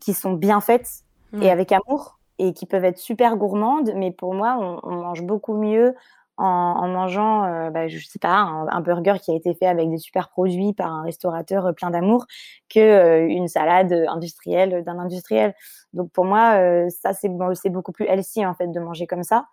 qui 0.00 0.14
sont 0.14 0.32
bien 0.32 0.60
faites 0.60 1.04
et 1.40 1.50
avec 1.50 1.70
amour 1.70 2.18
et 2.38 2.54
qui 2.54 2.66
peuvent 2.66 2.84
être 2.84 2.98
super 2.98 3.36
gourmandes. 3.36 3.92
Mais 3.94 4.10
pour 4.10 4.34
moi, 4.34 4.56
on, 4.58 4.80
on 4.82 4.96
mange 4.96 5.22
beaucoup 5.22 5.54
mieux 5.54 5.94
en, 6.40 6.88
mangeant, 6.88 7.44
euh, 7.44 7.70
bah, 7.70 7.88
je 7.88 7.98
sais 7.98 8.18
pas, 8.18 8.30
un, 8.30 8.80
burger 8.80 9.14
qui 9.22 9.30
a 9.30 9.34
été 9.34 9.54
fait 9.54 9.66
avec 9.66 9.90
des 9.90 9.98
super 9.98 10.30
produits 10.30 10.72
par 10.72 10.90
un 10.92 11.02
restaurateur 11.02 11.66
euh, 11.66 11.72
plein 11.72 11.90
d'amour 11.90 12.26
que 12.68 12.80
euh, 12.80 13.26
une 13.28 13.46
salade 13.46 13.92
industrielle 14.08 14.82
d'un 14.84 14.98
industriel. 14.98 15.54
Donc 15.92 16.10
pour 16.12 16.24
moi, 16.24 16.52
ça 16.90 17.12
c'est 17.12 17.30
c'est 17.54 17.70
beaucoup 17.70 17.92
plus 17.92 18.06
healthy 18.06 18.46
en 18.46 18.54
fait 18.54 18.68
de 18.68 18.80
manger 18.80 19.06
comme 19.06 19.22
ça. 19.22 19.46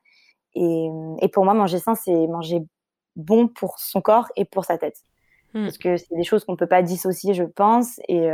Et, 0.56 0.88
et 1.20 1.28
pour 1.28 1.44
moi, 1.44 1.54
manger 1.54 1.80
sain, 1.80 1.96
c'est 1.96 2.28
manger 2.28 2.62
bon 3.16 3.48
pour 3.48 3.80
son 3.80 4.02
corps 4.02 4.28
et 4.36 4.46
pour 4.46 4.64
sa 4.64 4.78
tête. 4.78 4.98
Mmh. 5.54 5.64
Parce 5.64 5.78
que 5.78 5.98
c'est 5.98 6.16
des 6.16 6.24
choses 6.24 6.46
qu'on 6.46 6.56
peut 6.56 6.68
pas 6.68 6.82
dissocier, 6.82 7.34
je 7.34 7.44
pense. 7.44 8.00
Et, 8.08 8.30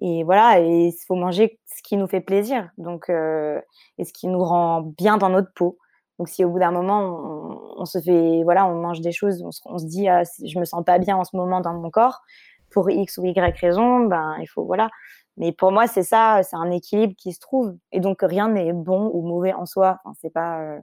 et 0.00 0.22
voilà, 0.22 0.60
et 0.60 0.88
il 0.88 0.94
faut 1.06 1.16
manger 1.16 1.58
ce 1.66 1.82
qui 1.82 1.96
nous 1.96 2.06
fait 2.06 2.20
plaisir, 2.20 2.70
donc 2.78 3.08
et 3.08 4.04
ce 4.04 4.12
qui 4.12 4.28
nous 4.28 4.44
rend 4.44 4.82
bien 4.82 5.16
dans 5.16 5.30
notre 5.30 5.52
peau. 5.54 5.78
Donc 6.18 6.28
si 6.28 6.44
au 6.44 6.50
bout 6.50 6.58
d'un 6.58 6.72
moment 6.72 7.62
on, 7.76 7.84
se 7.84 8.00
fait, 8.00 8.42
voilà, 8.42 8.66
on 8.66 8.74
mange 8.74 9.00
des 9.00 9.12
choses, 9.12 9.42
on 9.42 9.78
se, 9.78 9.86
dit, 9.86 10.08
ah, 10.08 10.22
je 10.44 10.58
me 10.58 10.64
sens 10.64 10.84
pas 10.84 10.98
bien 10.98 11.16
en 11.16 11.24
ce 11.24 11.36
moment 11.36 11.60
dans 11.60 11.74
mon 11.74 11.90
corps 11.90 12.22
pour 12.70 12.90
x 12.90 13.18
ou 13.18 13.24
y 13.24 13.38
raison, 13.60 14.00
ben 14.00 14.36
il 14.40 14.46
faut 14.46 14.64
voilà. 14.64 14.90
Mais 15.36 15.52
pour 15.52 15.70
moi 15.70 15.86
c'est 15.86 16.02
ça, 16.02 16.40
c'est 16.42 16.56
un 16.56 16.70
équilibre 16.70 17.14
qui 17.16 17.32
se 17.32 17.40
trouve 17.40 17.76
et 17.92 18.00
donc 18.00 18.18
rien 18.22 18.48
n'est 18.48 18.72
bon 18.72 19.10
ou 19.14 19.22
mauvais 19.22 19.52
en 19.52 19.64
soi. 19.64 20.00
Enfin, 20.04 20.14
c'est 20.20 20.32
pas, 20.32 20.60
euh, 20.60 20.80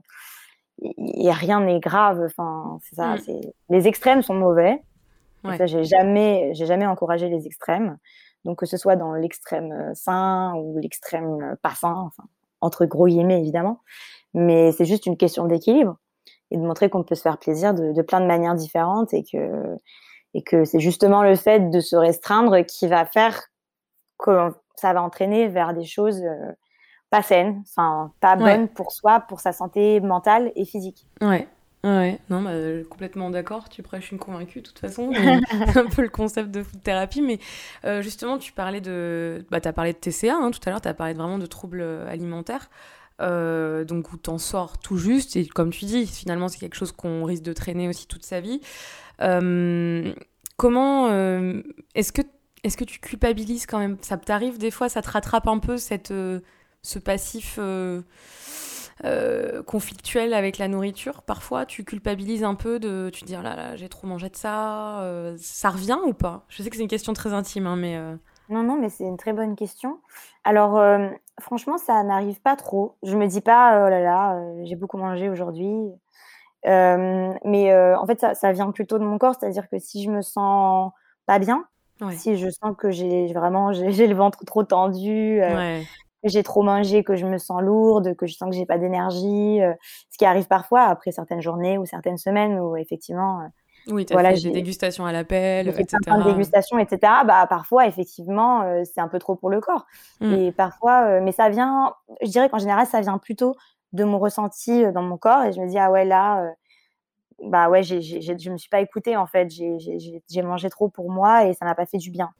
rien 0.80 1.60
n'est 1.60 1.80
grave. 1.80 2.22
Enfin 2.24 2.78
c'est 2.82 2.96
ça. 2.96 3.16
Mm. 3.16 3.40
Les 3.68 3.88
extrêmes 3.88 4.22
sont 4.22 4.34
mauvais. 4.34 4.82
Ouais. 5.44 5.58
Ça 5.58 5.66
j'ai 5.66 5.84
jamais, 5.84 6.52
j'ai 6.54 6.66
jamais 6.66 6.86
encouragé 6.86 7.28
les 7.28 7.46
extrêmes. 7.46 7.98
Donc 8.44 8.60
que 8.60 8.66
ce 8.66 8.78
soit 8.78 8.96
dans 8.96 9.12
l'extrême 9.12 9.92
sain 9.94 10.54
ou 10.54 10.78
l'extrême 10.78 11.56
pas 11.62 11.74
sain, 11.74 11.94
enfin 11.94 12.24
entre 12.62 12.86
gros 12.86 13.06
guillemets 13.06 13.40
évidemment. 13.40 13.80
Mais 14.36 14.70
c'est 14.70 14.84
juste 14.84 15.06
une 15.06 15.16
question 15.16 15.46
d'équilibre 15.46 15.96
et 16.50 16.58
de 16.58 16.62
montrer 16.62 16.90
qu'on 16.90 17.02
peut 17.02 17.14
se 17.14 17.22
faire 17.22 17.38
plaisir 17.38 17.74
de, 17.74 18.02
plein 18.02 18.20
de 18.20 18.26
manières 18.26 18.54
différentes 18.54 19.12
et 19.14 19.24
que, 19.24 19.76
et 20.34 20.42
que 20.42 20.64
c'est 20.64 20.78
justement 20.78 21.22
le 21.22 21.34
fait 21.34 21.70
de 21.70 21.80
se 21.80 21.96
restreindre 21.96 22.64
qui 22.64 22.86
va 22.86 23.06
faire 23.06 23.42
que 24.18 24.50
ça 24.76 24.92
va 24.92 25.02
entraîner 25.02 25.48
vers 25.48 25.72
des 25.72 25.84
choses 25.84 26.22
euh, 26.22 26.52
pas 27.10 27.22
saines, 27.22 27.62
enfin 27.66 28.12
pas 28.20 28.36
bonnes 28.36 28.68
pour 28.68 28.92
soi, 28.92 29.20
pour 29.20 29.40
sa 29.40 29.52
santé 29.52 30.00
mentale 30.00 30.52
et 30.54 30.66
physique. 30.66 31.06
Ouais. 31.20 31.48
Ouais, 31.84 32.18
non, 32.30 32.42
bah, 32.42 32.50
complètement 32.90 33.30
d'accord. 33.30 33.68
Tu 33.68 33.80
prêches 33.80 34.10
une 34.10 34.18
convaincue, 34.18 34.60
de 34.60 34.66
toute 34.66 34.78
façon. 34.80 35.12
C'est 35.68 35.78
un 35.78 35.86
peu 35.86 36.02
le 36.02 36.08
concept 36.08 36.50
de 36.50 36.64
food 36.64 36.82
thérapie. 36.82 37.22
Mais 37.22 37.38
euh, 37.84 38.02
justement, 38.02 38.38
tu 38.38 38.52
parlais 38.52 38.80
de. 38.80 39.46
Bah, 39.52 39.60
tu 39.60 39.68
as 39.68 39.72
parlé 39.72 39.92
de 39.92 39.98
TCA 39.98 40.34
hein, 40.34 40.50
tout 40.50 40.58
à 40.66 40.70
l'heure, 40.70 40.80
tu 40.80 40.88
as 40.88 40.94
parlé 40.94 41.14
vraiment 41.14 41.38
de 41.38 41.46
troubles 41.46 41.82
alimentaires. 42.08 42.70
Euh, 43.22 43.84
donc 43.84 44.12
où 44.12 44.16
t'en 44.16 44.38
sors 44.38 44.78
tout 44.78 44.98
juste. 44.98 45.36
Et 45.36 45.46
comme 45.46 45.70
tu 45.70 45.86
dis, 45.86 46.06
finalement, 46.06 46.48
c'est 46.48 46.58
quelque 46.58 46.76
chose 46.76 46.92
qu'on 46.92 47.24
risque 47.24 47.42
de 47.42 47.52
traîner 47.52 47.88
aussi 47.88 48.06
toute 48.06 48.24
sa 48.24 48.40
vie. 48.40 48.60
Euh, 49.22 50.12
comment 50.56 51.08
euh, 51.08 51.62
est-ce 51.94 52.12
que 52.12 52.22
est-ce 52.62 52.76
que 52.76 52.84
tu 52.84 52.98
culpabilises 52.98 53.66
quand 53.66 53.78
même? 53.78 53.96
Ça 54.02 54.16
t'arrive 54.16 54.58
des 54.58 54.70
fois, 54.70 54.88
ça 54.88 55.00
te 55.00 55.10
rattrape 55.10 55.46
un 55.48 55.58
peu 55.58 55.76
cette 55.78 56.12
ce 56.82 56.98
passif 56.98 57.58
conflictuel 59.66 60.34
avec 60.34 60.58
la 60.58 60.68
nourriture? 60.68 61.22
Parfois, 61.22 61.64
tu 61.64 61.84
culpabilises 61.84 62.44
un 62.44 62.54
peu 62.54 62.78
de, 62.78 63.10
tu 63.12 63.22
te 63.22 63.26
dis 63.26 63.36
oh 63.38 63.42
là 63.42 63.56
là, 63.56 63.76
j'ai 63.76 63.88
trop 63.88 64.06
mangé 64.06 64.28
de 64.28 64.36
ça. 64.36 65.34
ça 65.38 65.70
revient 65.70 65.98
ou 66.04 66.12
pas? 66.12 66.44
Je 66.48 66.62
sais 66.62 66.68
que 66.68 66.76
c'est 66.76 66.82
une 66.82 66.88
question 66.88 67.14
très 67.14 67.32
intime, 67.32 67.66
hein, 67.66 67.76
mais 67.76 67.98
non, 68.48 68.62
non, 68.62 68.78
mais 68.80 68.90
c'est 68.90 69.04
une 69.04 69.16
très 69.16 69.32
bonne 69.32 69.56
question. 69.56 70.00
Alors, 70.46 70.78
euh, 70.78 71.08
franchement, 71.40 71.76
ça 71.76 72.04
n'arrive 72.04 72.40
pas 72.40 72.54
trop. 72.54 72.96
Je 73.02 73.16
me 73.16 73.26
dis 73.26 73.40
pas, 73.40 73.84
oh 73.84 73.90
là 73.90 74.00
là, 74.00 74.36
euh, 74.36 74.60
j'ai 74.62 74.76
beaucoup 74.76 74.96
mangé 74.96 75.28
aujourd'hui. 75.28 75.74
Euh, 76.66 77.32
mais 77.44 77.74
en 77.74 78.06
fait, 78.06 78.24
ça, 78.34 78.52
vient 78.52 78.70
plutôt 78.70 79.00
de 79.00 79.04
mon 79.04 79.18
corps, 79.18 79.34
c'est-à-dire 79.38 79.68
que 79.68 79.80
si 79.80 80.04
je 80.04 80.10
me 80.10 80.22
sens 80.22 80.92
pas 81.26 81.40
bien, 81.40 81.64
si 82.12 82.36
je 82.36 82.48
sens 82.48 82.76
que 82.78 82.90
j'ai 82.92 83.32
vraiment 83.32 83.72
j'ai 83.72 84.06
le 84.06 84.14
ventre 84.14 84.44
trop 84.44 84.62
tendu, 84.62 85.40
que 86.22 86.28
j'ai 86.28 86.44
trop 86.44 86.62
mangé, 86.62 87.02
que 87.02 87.16
je 87.16 87.26
me 87.26 87.38
sens 87.38 87.60
lourde, 87.60 88.14
que 88.14 88.26
je 88.26 88.36
sens 88.36 88.48
que 88.50 88.54
j'ai 88.56 88.66
pas 88.66 88.78
d'énergie, 88.78 89.58
ce 90.10 90.18
qui 90.18 90.24
arrive 90.24 90.46
parfois 90.46 90.82
après 90.82 91.10
certaines 91.10 91.42
journées 91.42 91.76
ou 91.76 91.86
certaines 91.86 92.18
semaines 92.18 92.60
où 92.60 92.76
effectivement 92.76 93.50
oui, 93.88 94.04
tu 94.04 94.12
as 94.12 94.16
voilà, 94.16 94.34
fait 94.34 94.42
des 94.42 94.50
dégustations 94.50 95.06
à 95.06 95.12
l'appel, 95.12 95.68
etc. 95.68 95.86
Plein 96.02 96.18
de 96.18 96.30
dégustations, 96.30 96.78
etc. 96.78 97.12
Bah, 97.24 97.46
parfois, 97.48 97.86
effectivement, 97.86 98.62
euh, 98.62 98.82
c'est 98.84 99.00
un 99.00 99.08
peu 99.08 99.18
trop 99.18 99.36
pour 99.36 99.48
le 99.48 99.60
corps. 99.60 99.86
Mmh. 100.20 100.32
Et 100.32 100.52
parfois, 100.52 101.06
euh, 101.06 101.20
mais 101.22 101.32
ça 101.32 101.48
vient, 101.48 101.94
je 102.22 102.28
dirais 102.28 102.48
qu'en 102.48 102.58
général, 102.58 102.86
ça 102.86 103.00
vient 103.00 103.18
plutôt 103.18 103.54
de 103.92 104.04
mon 104.04 104.18
ressenti 104.18 104.84
euh, 104.84 104.92
dans 104.92 105.02
mon 105.02 105.16
corps. 105.16 105.44
Et 105.44 105.52
je 105.52 105.60
me 105.60 105.68
dis, 105.68 105.78
ah 105.78 105.90
ouais, 105.90 106.04
là, 106.04 106.52
bah 107.42 107.68
ouais, 107.68 107.82
j'ai, 107.82 108.00
j'ai, 108.00 108.20
je 108.20 108.50
me 108.50 108.56
suis 108.56 108.70
pas 108.70 108.80
écoutée, 108.80 109.16
en 109.16 109.26
fait. 109.26 109.50
J'ai, 109.50 109.76
j'ai 109.78 110.42
mangé 110.42 110.68
trop 110.68 110.88
pour 110.88 111.10
moi 111.10 111.46
et 111.46 111.54
ça 111.54 111.64
m'a 111.64 111.74
pas 111.74 111.86
fait 111.86 111.98
du 111.98 112.10
bien. 112.10 112.30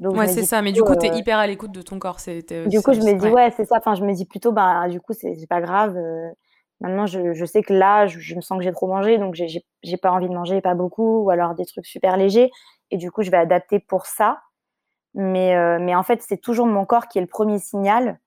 Donc, 0.00 0.16
ouais, 0.16 0.26
c'est 0.26 0.44
ça. 0.44 0.62
Mais 0.62 0.72
du 0.72 0.82
coup, 0.82 0.96
tu 0.96 1.06
es 1.06 1.16
hyper 1.16 1.38
à 1.38 1.46
l'écoute 1.46 1.72
de 1.72 1.82
ton 1.82 1.98
corps. 1.98 2.20
C'est, 2.20 2.68
du 2.68 2.80
coup, 2.80 2.94
je 2.94 3.00
me 3.00 3.18
dis, 3.18 3.28
ouais, 3.28 3.52
c'est 3.56 3.66
ça. 3.66 3.76
Enfin, 3.78 3.94
je 3.94 4.04
me 4.04 4.12
dis 4.14 4.24
plutôt, 4.24 4.52
bah, 4.52 4.88
du 4.88 5.00
coup, 5.00 5.12
c'est, 5.12 5.34
c'est 5.34 5.46
pas 5.46 5.60
grave. 5.60 5.98
Maintenant, 6.80 7.06
je, 7.06 7.44
sais 7.44 7.62
que 7.62 7.72
là, 7.72 8.06
je, 8.06 8.34
me 8.34 8.40
sens 8.40 8.58
que 8.58 8.64
j'ai 8.64 8.72
trop 8.72 8.86
mangé, 8.86 9.18
donc 9.18 9.34
j'ai 9.34 9.96
pas 9.96 10.10
envie 10.10 10.28
de 10.28 10.34
manger, 10.34 10.60
pas 10.60 10.74
beaucoup, 10.74 11.24
ou 11.24 11.30
alors 11.30 11.54
des 11.54 11.64
trucs 11.64 11.86
super 11.86 12.16
légers. 12.16 12.50
Et 12.90 12.96
du 12.96 13.10
coup, 13.10 13.22
je 13.22 13.30
vais 13.30 13.36
adapter 13.36 13.78
pour 13.78 14.06
ça. 14.06 14.40
Mais, 15.14 15.54
euh, 15.56 15.78
mais 15.80 15.94
en 15.94 16.02
fait, 16.02 16.22
c'est 16.22 16.38
toujours 16.38 16.66
mon 16.66 16.84
corps 16.84 17.08
qui 17.08 17.18
est 17.18 17.22
le 17.22 17.26
premier 17.26 17.58
signal. 17.58 18.18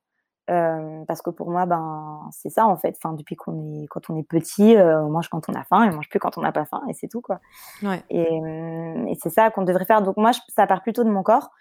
Euh, 0.49 1.03
parce 1.09 1.21
que 1.21 1.29
pour 1.29 1.49
moi, 1.49 1.65
ben, 1.65 2.21
c'est 2.31 2.49
ça 2.49 2.65
en 2.67 2.77
fait. 2.77 2.95
Enfin, 2.97 3.13
depuis 3.13 3.35
qu'on 3.35 3.83
est, 3.83 3.87
quand 3.87 4.09
on 4.09 4.15
est 4.15 4.23
petit, 4.23 4.77
euh, 4.77 5.03
on 5.03 5.09
mange 5.09 5.27
quand 5.27 5.49
on 5.49 5.53
a 5.53 5.65
faim 5.65 5.83
et 5.83 5.89
on 5.89 5.95
mange 5.95 6.07
plus 6.07 6.19
quand 6.19 6.37
on 6.37 6.41
n'a 6.41 6.53
pas 6.53 6.63
faim, 6.63 6.81
et 6.87 6.93
c'est 6.93 7.09
tout 7.09 7.19
quoi. 7.19 7.41
Ouais. 7.83 8.01
Et, 8.09 8.21
et 9.09 9.17
c'est 9.21 9.29
ça 9.29 9.51
qu'on 9.51 9.63
devrait 9.63 9.83
faire. 9.83 10.01
Donc 10.01 10.15
moi, 10.15 10.31
ça 10.55 10.65
part 10.65 10.83
plutôt 10.83 11.03
de 11.03 11.09
mon 11.09 11.21
corps. 11.21 11.51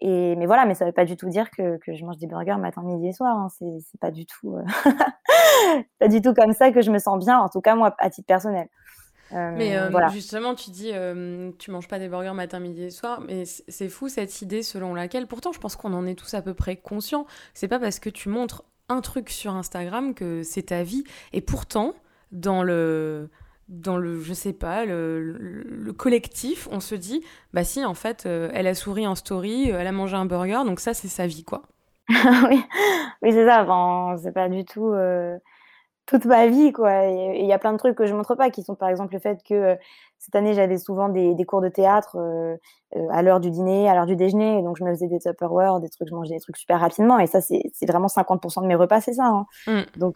Et, 0.00 0.36
mais 0.36 0.46
voilà, 0.46 0.66
mais 0.66 0.74
ça 0.74 0.84
veut 0.84 0.92
pas 0.92 1.04
du 1.04 1.16
tout 1.16 1.28
dire 1.28 1.50
que, 1.50 1.78
que 1.78 1.94
je 1.94 2.04
mange 2.04 2.18
des 2.18 2.26
burgers 2.26 2.58
matin, 2.58 2.82
midi 2.82 3.08
et 3.08 3.12
soir. 3.12 3.36
Hein. 3.36 3.48
C'est 3.50 4.00
pas 4.00 4.10
du 4.10 4.26
tout, 4.26 4.56
euh, 4.56 4.62
pas 5.98 6.08
du 6.08 6.20
tout 6.20 6.34
comme 6.34 6.52
ça 6.52 6.70
que 6.70 6.82
je 6.82 6.90
me 6.90 6.98
sens 6.98 7.18
bien. 7.18 7.38
En 7.38 7.48
tout 7.48 7.60
cas, 7.60 7.74
moi, 7.74 7.94
à 7.98 8.10
titre 8.10 8.26
personnel. 8.26 8.68
Euh, 9.32 9.54
mais 9.56 9.76
euh, 9.76 9.88
voilà. 9.88 10.08
justement, 10.08 10.54
tu 10.54 10.70
dis, 10.70 10.92
tu 11.58 11.70
manges 11.70 11.88
pas 11.88 11.98
des 11.98 12.08
burgers 12.08 12.34
matin, 12.34 12.60
midi 12.60 12.84
et 12.84 12.90
soir, 12.90 13.20
mais 13.26 13.44
c'est 13.44 13.88
fou 13.88 14.08
cette 14.08 14.42
idée 14.42 14.62
selon 14.62 14.94
laquelle, 14.94 15.26
pourtant, 15.26 15.52
je 15.52 15.58
pense 15.58 15.76
qu'on 15.76 15.94
en 15.94 16.06
est 16.06 16.14
tous 16.14 16.34
à 16.34 16.42
peu 16.42 16.54
près 16.54 16.76
conscients. 16.76 17.26
C'est 17.54 17.68
pas 17.68 17.78
parce 17.78 17.98
que 17.98 18.10
tu 18.10 18.28
montres 18.28 18.64
un 18.88 19.00
truc 19.00 19.30
sur 19.30 19.54
Instagram 19.54 20.14
que 20.14 20.42
c'est 20.42 20.64
ta 20.64 20.82
vie. 20.82 21.04
Et 21.32 21.40
pourtant, 21.40 21.94
dans 22.32 22.62
le 22.62 23.30
dans 23.68 23.96
le, 23.96 24.20
je 24.20 24.32
sais 24.32 24.52
pas, 24.52 24.84
le, 24.84 25.92
collectif, 25.96 26.68
on 26.70 26.80
se 26.80 26.94
dit, 26.94 27.22
bah 27.52 27.64
si, 27.64 27.84
en 27.84 27.94
fait, 27.94 28.26
euh, 28.26 28.50
elle 28.54 28.66
a 28.66 28.74
souri 28.74 29.06
en 29.06 29.14
story, 29.14 29.72
euh, 29.72 29.80
elle 29.80 29.86
a 29.86 29.92
mangé 29.92 30.16
un 30.16 30.26
burger, 30.26 30.62
donc 30.64 30.80
ça, 30.80 30.94
c'est 30.94 31.08
sa 31.08 31.26
vie, 31.26 31.44
quoi. 31.44 31.62
oui, 32.08 32.62
oui 33.22 33.32
c'est 33.32 33.46
ça. 33.46 33.64
Enfin, 33.64 34.16
c'est 34.22 34.32
pas 34.32 34.48
du 34.48 34.64
tout. 34.64 34.92
Euh, 34.92 35.36
toute 36.06 36.24
ma 36.26 36.46
vie, 36.46 36.72
quoi. 36.72 37.04
Il 37.06 37.46
y 37.46 37.52
a 37.52 37.58
plein 37.58 37.72
de 37.72 37.78
trucs 37.78 37.96
que 37.96 38.06
je 38.06 38.14
montre 38.14 38.36
pas, 38.36 38.50
qui 38.50 38.62
sont 38.62 38.76
par 38.76 38.88
exemple 38.88 39.14
le 39.14 39.18
fait 39.18 39.40
que 39.42 39.76
cette 40.18 40.36
année, 40.36 40.54
j'avais 40.54 40.78
souvent 40.78 41.08
des, 41.08 41.34
des, 41.34 41.44
cours 41.44 41.60
de 41.60 41.68
théâtre 41.68 42.16
à 43.10 43.22
l'heure 43.22 43.40
du 43.40 43.50
dîner, 43.50 43.88
à 43.88 43.94
l'heure 43.94 44.06
du 44.06 44.14
déjeuner. 44.14 44.62
Donc, 44.62 44.76
je 44.76 44.84
me 44.84 44.90
faisais 44.90 45.08
des 45.08 45.18
Tupperware, 45.18 45.80
des 45.80 45.88
trucs, 45.88 46.08
je 46.08 46.14
mangeais 46.14 46.34
des 46.34 46.40
trucs 46.40 46.58
super 46.58 46.78
rapidement. 46.78 47.18
Et 47.18 47.26
ça, 47.26 47.40
c'est 47.40 47.72
vraiment 47.88 48.06
50% 48.06 48.62
de 48.62 48.68
mes 48.68 48.76
repas, 48.76 49.00
c'est 49.00 49.14
ça. 49.14 49.26
Hein. 49.26 49.46
Mmh. 49.66 49.98
Donc, 49.98 50.14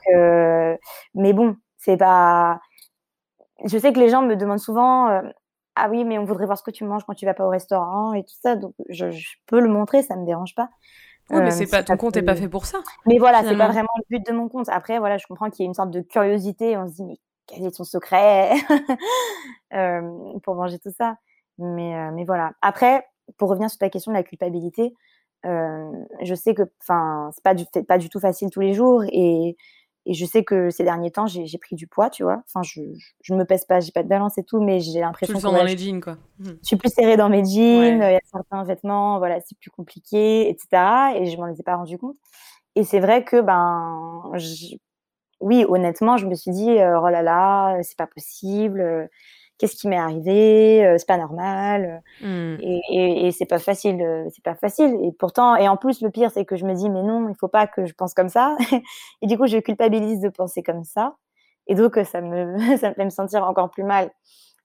mais 1.15 1.33
bon, 1.33 1.57
c'est 1.77 1.97
pas. 1.97 2.61
Je 3.65 3.79
sais 3.79 3.93
que 3.93 4.01
les 4.01 4.09
gens 4.09 4.23
me 4.23 4.37
demandent 4.37 4.59
souvent 4.59 5.09
Ah 5.77 5.89
oui, 5.91 6.05
mais 6.05 6.19
on 6.19 6.25
voudrait 6.25 6.47
voir 6.47 6.59
ce 6.59 6.63
que 6.63 6.71
tu 6.71 6.85
manges 6.85 7.05
quand 7.05 7.15
tu 7.15 7.27
vas 7.27 7.35
pas 7.35 7.47
au 7.47 7.51
restaurant 7.51 8.15
et 8.15 8.23
tout 8.23 8.37
ça. 8.43 8.57
Donc, 8.57 8.75
je, 8.89 9.11
je 9.11 9.29
peux 9.47 9.61
le 9.61 9.69
montrer, 9.69 10.03
ça 10.03 10.17
me 10.17 10.25
dérange 10.25 10.55
pas. 10.55 10.69
Oui, 11.31 11.43
mais 11.43 11.51
c'est 11.53 11.67
pas 11.67 11.83
ton 11.83 11.97
compte 11.97 12.17
n'est 12.17 12.23
pas 12.23 12.35
fait 12.35 12.49
pour 12.49 12.67
ça. 12.67 12.79
Mais 13.07 13.19
voilà, 13.19 13.45
c'est 13.45 13.57
pas 13.57 13.69
vraiment 13.69 13.89
le 13.99 14.19
but 14.19 14.27
de 14.27 14.33
mon 14.33 14.49
compte. 14.49 14.69
Après, 14.69 14.99
voilà, 14.99 15.17
je 15.17 15.27
comprends 15.27 15.49
qu'il 15.49 15.65
y 15.65 15.67
a 15.67 15.69
une 15.69 15.75
sorte 15.75 15.91
de 15.91 16.01
curiosité. 16.01 16.77
On 16.77 16.89
se 16.89 16.95
dit, 16.95 17.05
mais 17.05 17.19
quel 17.47 17.65
est 17.65 17.77
ton 17.77 17.85
secret? 17.85 18.53
Euh, 19.73 20.01
pour 20.43 20.57
manger 20.57 20.81
tout 20.81 20.91
ça 20.91 21.15
mais, 21.61 21.95
euh, 21.95 22.11
mais 22.13 22.25
voilà. 22.25 22.53
Après, 22.63 23.07
pour 23.37 23.51
revenir 23.51 23.71
sur 23.71 23.79
ta 23.79 23.91
question 23.91 24.13
de 24.13 24.17
la 24.17 24.23
culpabilité, 24.23 24.95
euh, 25.47 25.91
je 26.23 26.35
sais 26.35 26.55
que, 26.55 26.63
enfin, 26.81 27.31
c'est 27.33 27.43
pas 27.45 27.55
du, 27.55 27.65
pas 27.87 27.99
du 27.99 28.09
tout 28.09 28.21
facile 28.21 28.51
tous 28.51 28.61
les 28.61 28.75
jours 28.75 29.05
et 29.13 29.57
et 30.11 30.15
je 30.15 30.27
sais 30.27 30.43
que 30.43 30.71
ces 30.71 30.83
derniers 30.83 31.13
temps, 31.13 31.29
j'ai 31.29 31.59
pris 31.59 31.77
du 31.77 31.87
poids, 31.87 32.11
tu 32.11 32.25
vois. 32.25 32.43
Enfin, 32.49 32.65
je, 32.65 32.81
je, 33.23 33.33
me 33.33 33.45
pèse 33.45 33.65
pas, 33.65 33.79
j'ai 33.79 33.93
pas 33.93 34.03
de 34.03 34.09
balance 34.09 34.39
et 34.39 34.43
tout, 34.43 34.61
mais 34.61 34.81
j'ai 34.81 34.99
l'impression 34.99 35.39
que. 35.39 35.41
dans 35.41 35.63
les 35.63 35.79
jeans, 35.79 36.01
quoi. 36.01 36.17
Mmh. 36.41 36.49
Je 36.63 36.67
suis 36.67 36.77
plus 36.77 36.93
serrée 36.93 37.17
dans 37.17 37.29
mes 37.29 37.45
jeans, 37.45 37.99
il 38.03 38.13
y 38.13 38.17
a 38.17 38.21
certains 38.25 38.65
vêtements, 38.65 39.19
voilà, 39.19 39.39
c'est 39.41 39.57
plus 39.57 39.71
compliqué, 39.71 40.49
etc. 40.49 41.15
Et 41.15 41.27
je 41.27 41.37
m'en 41.37 41.47
ai 41.47 41.63
pas 41.63 41.77
rendu 41.77 41.97
compte. 41.97 42.17
Et 42.75 42.83
c'est 42.83 42.99
vrai 42.99 43.23
que, 43.23 43.41
ben, 43.41 44.33
oui, 45.39 45.65
honnêtement, 45.69 46.17
je 46.17 46.27
me 46.27 46.35
suis 46.35 46.51
dit, 46.51 46.71
euh, 46.71 47.01
oh 47.01 47.09
là 47.09 47.23
là, 47.23 47.81
c'est 47.85 47.97
pas 47.97 48.09
possible 48.09 49.09
qu'est-ce 49.61 49.77
qui 49.77 49.89
m'est 49.89 49.99
arrivé, 49.99 50.85
euh, 50.87 50.97
c'est 50.99 51.07
pas 51.07 51.19
normal. 51.19 52.03
Mmh. 52.23 52.57
Et, 52.61 52.81
et, 52.91 53.27
et 53.27 53.31
c'est 53.31 53.45
pas 53.45 53.59
facile, 53.59 54.01
euh, 54.01 54.27
c'est 54.35 54.43
pas 54.43 54.55
facile. 54.55 54.99
Et 55.05 55.13
pourtant, 55.13 55.55
et 55.55 55.69
en 55.69 55.77
plus, 55.77 56.01
le 56.01 56.11
pire, 56.11 56.31
c'est 56.31 56.47
que 56.47 56.57
je 56.57 56.65
me 56.65 56.75
dis, 56.75 56.89
mais 56.89 57.03
non, 57.03 57.29
il 57.29 57.35
faut 57.37 57.49
pas 57.49 57.67
que 57.67 57.85
je 57.85 57.93
pense 57.93 58.15
comme 58.15 58.31
ça. 58.31 58.57
et 59.23 59.27
du 59.27 59.37
coup, 59.37 59.47
je 59.47 59.59
culpabilise 59.59 60.21
de 60.21 60.31
penser 60.31 60.63
comme 60.63 60.83
ça. 60.83 61.17
Et 61.67 61.75
donc, 61.75 61.97
ça 62.05 62.23
me, 62.23 62.57
ça 62.79 62.89
me 62.89 62.95
fait 62.95 63.05
me 63.05 63.11
sentir 63.11 63.45
encore 63.45 63.71
plus 63.71 63.85
mal. 63.85 64.11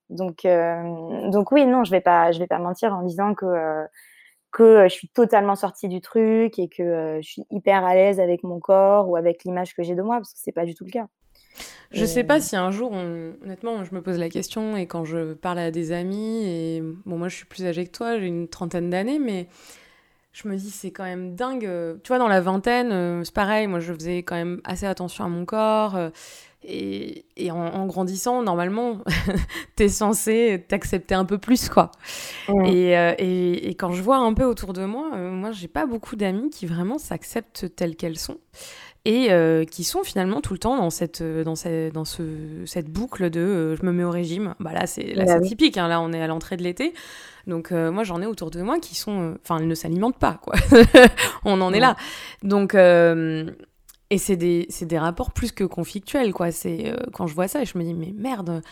Donc, 0.09 0.45
euh, 0.45 1.29
donc 1.29 1.51
oui, 1.51 1.65
non, 1.65 1.83
je 1.83 1.91
vais 1.91 2.01
pas, 2.01 2.31
je 2.31 2.39
vais 2.39 2.47
pas 2.47 2.59
mentir 2.59 2.93
en 2.93 3.03
disant 3.03 3.33
que 3.35 3.85
que 4.51 4.87
je 4.87 4.93
suis 4.93 5.09
totalement 5.09 5.55
sortie 5.55 5.89
du 5.89 5.99
truc 5.99 6.57
et 6.59 6.69
que 6.69 7.19
je 7.21 7.27
suis 7.27 7.45
hyper 7.51 7.83
à 7.83 7.93
l'aise 7.93 8.21
avec 8.21 8.41
mon 8.43 8.61
corps 8.61 9.09
ou 9.09 9.17
avec 9.17 9.43
l'image 9.43 9.75
que 9.75 9.83
j'ai 9.83 9.95
de 9.95 10.01
moi, 10.01 10.15
parce 10.17 10.33
que 10.33 10.39
c'est 10.39 10.53
pas 10.53 10.63
du 10.63 10.73
tout 10.73 10.85
le 10.85 10.91
cas. 10.91 11.07
Je 11.91 12.05
sais 12.05 12.23
pas 12.23 12.41
si 12.41 12.55
un 12.55 12.71
jour, 12.71 12.91
honnêtement, 12.91 13.83
je 13.83 13.95
me 13.95 14.01
pose 14.01 14.17
la 14.17 14.29
question 14.29 14.75
et 14.75 14.85
quand 14.85 15.05
je 15.05 15.33
parle 15.33 15.59
à 15.59 15.71
des 15.71 15.91
amis, 15.91 16.43
et 16.45 16.83
bon, 17.05 17.17
moi 17.17 17.29
je 17.29 17.35
suis 17.37 17.45
plus 17.45 17.65
âgée 17.65 17.85
que 17.85 17.91
toi, 17.91 18.19
j'ai 18.19 18.27
une 18.27 18.47
trentaine 18.47 18.89
d'années, 18.89 19.19
mais 19.19 19.47
je 20.35 20.49
me 20.49 20.57
dis 20.57 20.69
c'est 20.69 20.91
quand 20.91 21.05
même 21.05 21.35
dingue. 21.35 21.69
Tu 22.03 22.09
vois, 22.09 22.17
dans 22.17 22.27
la 22.27 22.41
vingtaine, 22.41 22.91
euh, 22.91 23.23
c'est 23.23 23.33
pareil, 23.33 23.67
moi 23.67 23.79
je 23.79 23.93
faisais 23.93 24.17
quand 24.17 24.35
même 24.35 24.59
assez 24.65 24.85
attention 24.85 25.23
à 25.23 25.29
mon 25.29 25.45
corps. 25.45 25.95
Euh, 25.95 26.09
et, 26.67 27.25
et 27.37 27.51
en, 27.51 27.85
grandissant, 27.85 28.41
normalement, 28.41 28.97
t'es 29.75 29.87
censé 29.87 30.65
t'accepter 30.67 31.13
un 31.13 31.23
peu 31.23 31.37
plus, 31.37 31.69
quoi. 31.69 31.91
Et, 32.65 32.97
euh, 32.97 33.13
et, 33.19 33.69
et, 33.69 33.75
quand 33.75 33.91
je 33.91 34.01
vois 34.01 34.17
un 34.17 34.33
peu 34.33 34.45
autour 34.45 34.73
de 34.73 34.83
moi, 34.83 35.15
moi 35.15 35.51
j'ai 35.51 35.67
pas 35.67 35.85
beaucoup 35.85 36.15
d'amis 36.15 36.49
qui 36.49 36.65
vraiment 36.65 36.97
s'acceptent 36.97 37.73
telles 37.75 37.95
qu'elles 37.95 38.17
sont 38.17 38.39
et 39.05 39.31
euh, 39.31 39.65
qui 39.65 39.83
sont 39.83 40.03
finalement 40.03 40.41
tout 40.41 40.53
le 40.53 40.59
temps 40.59 40.77
dans 40.77 40.89
cette, 40.89 41.21
euh, 41.21 41.43
dans 41.43 41.55
cette, 41.55 41.93
dans 41.93 42.05
ce, 42.05 42.23
cette 42.65 42.89
boucle 42.89 43.29
de 43.29 43.39
euh, 43.39 43.75
je 43.75 43.85
me 43.85 43.91
mets 43.91 44.03
au 44.03 44.09
régime. 44.09 44.55
Bah 44.59 44.73
là, 44.73 44.87
c'est 44.87 45.13
bah 45.15 45.39
typique, 45.39 45.77
hein. 45.77 45.87
là 45.87 46.01
on 46.01 46.11
est 46.11 46.21
à 46.21 46.27
l'entrée 46.27 46.57
de 46.57 46.63
l'été. 46.63 46.93
Donc 47.45 47.69
moi 47.69 48.03
j'en 48.03 48.23
ai 48.23 48.25
autour 48.25 48.49
de 48.49 48.59
moi 48.63 48.79
qui 48.79 48.95
sont... 48.95 49.35
Enfin, 49.43 49.59
ils 49.59 49.67
ne 49.67 49.75
s'alimentent 49.75 50.17
pas, 50.17 50.39
quoi. 50.41 50.55
on 51.45 51.61
en 51.61 51.73
est 51.73 51.79
là. 51.79 51.95
Donc... 52.41 52.73
et 52.73 54.17
c'est 54.17 54.35
des, 54.35 54.67
des, 54.81 54.97
rapports 54.97 55.31
plus 55.31 55.51
que 55.51 55.63
conflictuels, 55.63 56.33
quoi. 56.33 56.51
C'est 56.51 56.95
quand 57.13 57.27
je 57.27 57.35
vois 57.35 57.47
ça, 57.47 57.63
je 57.63 57.77
me 57.77 57.83
dis, 57.83 57.93
mais 57.93 58.13
merde, 58.17 58.63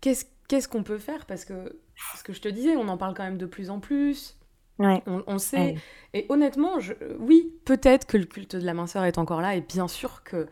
qu'est-ce 0.00 0.24
qu'est-ce 0.48 0.66
qu'on 0.66 0.82
peut 0.82 0.98
faire? 0.98 1.26
Parce 1.26 1.44
que, 1.44 1.76
ce 2.16 2.24
que 2.24 2.32
je 2.32 2.40
te 2.40 2.48
disais, 2.48 2.74
on 2.74 2.88
en 2.88 2.96
parle 2.96 3.14
quand 3.14 3.22
même 3.22 3.38
de 3.38 3.46
plus 3.46 3.70
en 3.70 3.78
plus. 3.78 4.37
On, 4.78 5.38
sait. 5.38 5.76
Et 6.14 6.26
honnêtement, 6.28 6.78
je, 6.78 6.92
oui, 7.18 7.52
peut-être 7.64 8.06
que 8.06 8.16
le 8.16 8.24
culte 8.24 8.56
de 8.56 8.64
la 8.64 8.74
minceur 8.74 9.04
est 9.04 9.18
encore 9.18 9.40
là, 9.40 9.56
et 9.56 9.60
bien 9.60 9.88
sûr 9.88 10.22
que 10.22 10.46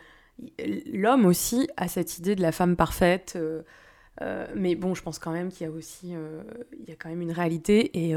l'homme 0.92 1.26
aussi 1.26 1.68
a 1.76 1.88
cette 1.88 2.18
idée 2.18 2.34
de 2.34 2.42
la 2.42 2.52
femme 2.52 2.76
parfaite. 2.76 3.34
Euh, 3.36 3.62
euh, 4.22 4.46
mais 4.54 4.74
bon, 4.74 4.94
je 4.94 5.02
pense 5.02 5.18
quand 5.18 5.30
même 5.30 5.50
qu'il 5.50 5.66
y 5.66 5.70
a 5.70 5.72
aussi, 5.72 6.14
euh, 6.14 6.42
il 6.78 6.88
y 6.88 6.92
a 6.92 6.96
quand 6.96 7.08
même 7.08 7.20
une 7.20 7.32
réalité 7.32 8.06
et, 8.06 8.14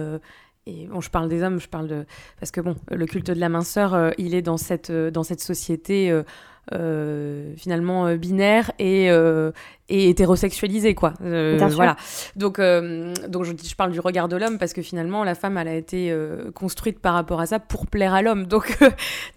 et 0.69 0.87
bon, 0.87 1.01
je 1.01 1.09
parle 1.09 1.29
des 1.29 1.43
hommes, 1.43 1.59
je 1.59 1.67
parle 1.67 1.87
de 1.87 2.05
parce 2.39 2.51
que 2.51 2.61
bon, 2.61 2.75
le 2.91 3.05
culte 3.05 3.27
de 3.27 3.39
la 3.39 3.49
minceur, 3.49 4.13
il 4.17 4.35
est 4.35 4.41
dans 4.41 4.57
cette 4.57 4.91
dans 4.91 5.23
cette 5.23 5.41
société 5.41 6.23
euh, 6.71 7.55
finalement 7.57 8.05
euh, 8.05 8.15
binaire 8.15 8.71
et, 8.77 9.09
euh, 9.09 9.51
et 9.87 10.09
hétérosexualisé 10.09 10.93
quoi. 10.93 11.13
Voilà. 11.19 11.95
Donc 12.35 12.59
donc 12.59 13.43
je, 13.43 13.53
je 13.63 13.75
parle 13.75 13.91
du 13.91 13.99
regard 13.99 14.27
de 14.27 14.35
l'homme 14.35 14.59
parce 14.59 14.73
que 14.73 14.83
finalement 14.83 15.23
la 15.23 15.33
femme 15.33 15.57
elle 15.57 15.67
a 15.67 15.73
été 15.73 16.15
construite 16.53 16.99
par 16.99 17.15
rapport 17.15 17.39
à 17.41 17.47
ça 17.47 17.59
pour 17.59 17.87
plaire 17.87 18.13
à 18.13 18.21
l'homme. 18.21 18.45
Donc 18.45 18.77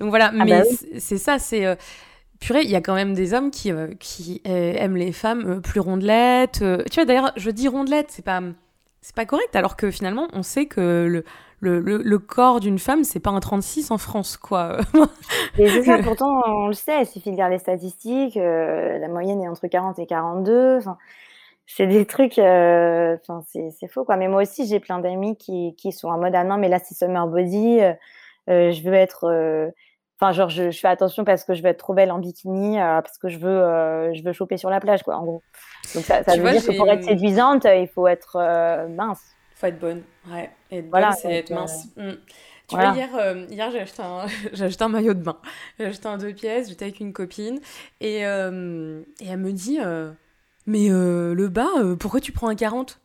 donc 0.00 0.10
voilà. 0.10 0.30
Ah 0.38 0.44
mais 0.44 0.62
bah 0.62 0.64
c'est 0.98 1.16
ça 1.16 1.38
c'est 1.38 1.64
purée, 2.38 2.62
il 2.64 2.70
y 2.70 2.76
a 2.76 2.82
quand 2.82 2.94
même 2.94 3.14
des 3.14 3.32
hommes 3.32 3.50
qui, 3.50 3.72
qui 3.98 4.42
aiment 4.44 4.96
les 4.96 5.12
femmes 5.12 5.62
plus 5.62 5.80
rondelettes. 5.80 6.62
tu 6.90 6.94
vois, 6.96 7.04
d'ailleurs, 7.04 7.32
je 7.36 7.50
dis 7.50 7.68
rondelette, 7.68 8.08
c'est 8.10 8.24
pas, 8.24 8.42
c'est 9.02 9.16
pas 9.16 9.26
correct, 9.26 9.54
alors 9.56 9.76
que 9.76 9.90
finalement, 9.90 10.28
on 10.32 10.44
sait 10.44 10.66
que 10.66 11.06
le, 11.06 11.24
le, 11.60 11.80
le, 11.80 12.18
corps 12.18 12.60
d'une 12.60 12.78
femme, 12.78 13.02
c'est 13.02 13.18
pas 13.20 13.30
un 13.30 13.40
36 13.40 13.90
en 13.90 13.98
France, 13.98 14.36
quoi. 14.36 14.78
et 15.58 15.68
c'est 15.68 15.82
ça, 15.82 15.98
pourtant, 16.04 16.40
on 16.46 16.68
le 16.68 16.72
sait, 16.72 17.02
il 17.02 17.06
suffit 17.06 17.32
de 17.32 17.36
lire 17.36 17.48
les 17.48 17.58
statistiques, 17.58 18.36
euh, 18.36 18.98
la 18.98 19.08
moyenne 19.08 19.42
est 19.42 19.48
entre 19.48 19.66
40 19.66 19.98
et 19.98 20.06
42. 20.06 20.78
Enfin, 20.78 20.98
c'est 21.66 21.88
des 21.88 22.06
trucs, 22.06 22.38
euh, 22.38 23.16
c'est 23.46 23.88
faux, 23.88 24.04
quoi. 24.04 24.16
Mais 24.16 24.28
moi 24.28 24.42
aussi, 24.42 24.66
j'ai 24.66 24.78
plein 24.78 25.00
d'amis 25.00 25.36
qui, 25.36 25.74
qui 25.76 25.90
sont 25.90 26.08
en 26.08 26.18
mode, 26.18 26.34
ah 26.36 26.44
non, 26.44 26.56
mais 26.56 26.68
là, 26.68 26.78
c'est 26.78 26.94
summer 26.94 27.26
body, 27.26 27.80
euh, 27.80 28.72
je 28.72 28.82
veux 28.82 28.94
être. 28.94 29.72
Enfin, 30.22 30.32
genre, 30.32 30.48
je, 30.48 30.70
je, 30.70 30.78
fais 30.78 30.88
attention 30.88 31.24
parce 31.24 31.44
que 31.44 31.54
je 31.54 31.62
veux 31.62 31.68
être 31.68 31.78
trop 31.78 31.94
belle 31.94 32.12
en 32.12 32.18
bikini, 32.20 32.76
parce 32.76 33.18
que 33.18 33.28
je 33.28 33.38
veux, 33.38 34.12
je 34.14 34.22
veux 34.22 34.32
choper 34.32 34.56
sur 34.56 34.70
la 34.70 34.78
plage, 34.78 35.02
quoi, 35.02 35.16
en 35.16 35.24
gros. 35.24 35.42
Donc, 35.96 36.04
ça, 36.04 36.22
ça 36.22 36.36
veut 36.36 36.50
dire 36.52 36.64
que 36.64 36.76
pour 36.76 36.88
être 36.88 37.02
séduisante, 37.02 37.64
il 37.64 37.88
faut 37.92 38.06
être 38.06 38.38
mince. 38.88 39.20
Il 39.56 39.58
faut 39.58 39.66
être 39.66 39.80
bonne, 39.80 40.02
ouais. 40.30 40.50
Voilà, 40.90 41.10
c'est 41.10 41.32
être 41.34 41.50
mince. 41.50 41.88
Mm. 41.96 42.12
Tu 42.72 42.76
vois, 42.76 42.94
hier, 42.94 43.10
euh, 43.16 43.46
hier 43.50 43.70
j'ai 43.70 43.80
acheté, 43.80 44.02
un, 44.02 44.26
acheté 44.64 44.84
un 44.84 44.88
maillot 44.88 45.14
de 45.14 45.22
bain. 45.22 45.36
J'ai 45.78 45.86
acheté 45.86 46.08
un 46.08 46.16
deux 46.16 46.32
pièces, 46.32 46.68
j'étais 46.68 46.86
avec 46.86 47.00
une 47.00 47.12
copine. 47.12 47.60
Et, 48.00 48.24
euh, 48.26 49.02
et 49.20 49.28
elle 49.28 49.38
me 49.38 49.52
dit 49.52 49.78
euh, 49.80 50.12
Mais 50.66 50.88
le 50.88 51.48
bas, 51.48 51.68
pourquoi 51.98 52.20
tu 52.20 52.32
prends 52.32 52.48
un 52.48 52.54
40 52.54 53.00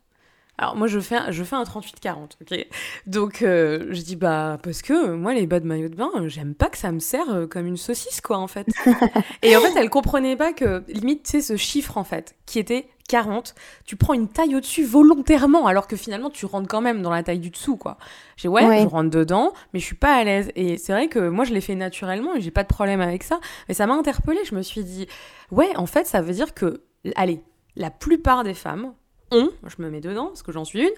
alors 0.58 0.76
moi 0.76 0.88
je 0.88 1.00
fais 1.00 1.16
un, 1.16 1.32
je 1.32 1.44
fais 1.44 1.56
un 1.56 1.64
38-40, 1.64 2.32
ok? 2.42 2.68
Donc 3.06 3.38
je 3.42 4.02
dis 4.02 4.16
bah 4.16 4.58
parce 4.62 4.82
que 4.82 5.14
moi 5.14 5.34
les 5.34 5.48
bas 5.48 5.60
de 5.60 5.66
maillot 5.66 5.90
de 5.90 5.96
bain, 5.96 6.10
j'aime 6.28 6.56
pas 6.56 6.70
que 6.70 6.78
ça 6.78 6.92
me 6.92 7.00
sert 7.00 7.48
comme 7.50 7.66
une 7.66 7.78
saucisse 7.78 8.22
quoi 8.22 8.38
en 8.38 8.48
fait. 8.48 8.68
et 9.44 9.56
en 9.56 9.62
fait 9.62 9.74
elle 9.78 9.90
comprenait 9.90 10.36
pas 10.36 10.54
que 10.54 10.84
limite 10.88 11.28
c'est 11.28 11.42
ce 11.42 11.58
chiffre 11.58 11.98
en 11.98 12.04
fait 12.04 12.36
qui 12.46 12.60
était 12.60 12.88
40, 13.08 13.56
tu 13.86 13.96
prends 13.96 14.14
une 14.14 14.28
taille 14.28 14.56
au-dessus 14.56 14.84
volontairement, 14.84 15.66
alors 15.68 15.88
que 15.88 15.96
finalement 15.96 16.30
tu 16.30 16.46
rentres 16.46 16.68
quand 16.68 16.82
même 16.82 17.02
dans 17.02 17.10
la 17.10 17.24
taille 17.24 17.40
du 17.40 17.50
dessous, 17.50 17.78
quoi. 17.78 17.98
J'ai 18.36 18.48
ouais, 18.48 18.82
je 18.82 18.88
rentre 18.88 19.10
dedans, 19.10 19.54
mais 19.74 19.80
je 19.80 19.86
suis 19.86 19.96
pas 19.96 20.16
à 20.16 20.24
l'aise. 20.24 20.52
Et 20.56 20.78
c'est 20.78 20.92
vrai 20.92 21.08
que 21.08 21.30
moi 21.30 21.46
je 21.46 21.54
l'ai 21.54 21.62
fait 21.62 21.76
naturellement 21.76 22.36
et 22.36 22.42
j'ai 22.42 22.52
pas 22.52 22.64
de 22.64 22.68
problème 22.68 23.02
avec 23.02 23.24
ça. 23.24 23.40
Mais 23.68 23.74
ça 23.74 23.88
m'a 23.88 23.94
interpellée. 23.94 24.44
Je 24.46 24.56
me 24.56 24.62
suis 24.62 24.84
dit, 24.84 25.08
ouais, 25.52 25.76
en 25.76 25.86
fait, 25.86 26.06
ça 26.06 26.22
veut 26.22 26.34
dire 26.34 26.54
que, 26.54 26.82
allez, 27.16 27.42
la 27.76 27.90
plupart 27.90 28.44
des 28.44 28.54
femmes 28.54 28.94
ont, 29.32 29.52
je 29.66 29.82
me 29.82 29.90
mets 29.90 30.02
dedans 30.02 30.28
parce 30.28 30.44
que 30.44 30.52
j'en 30.52 30.66
suis 30.66 30.82
une, 30.82 30.94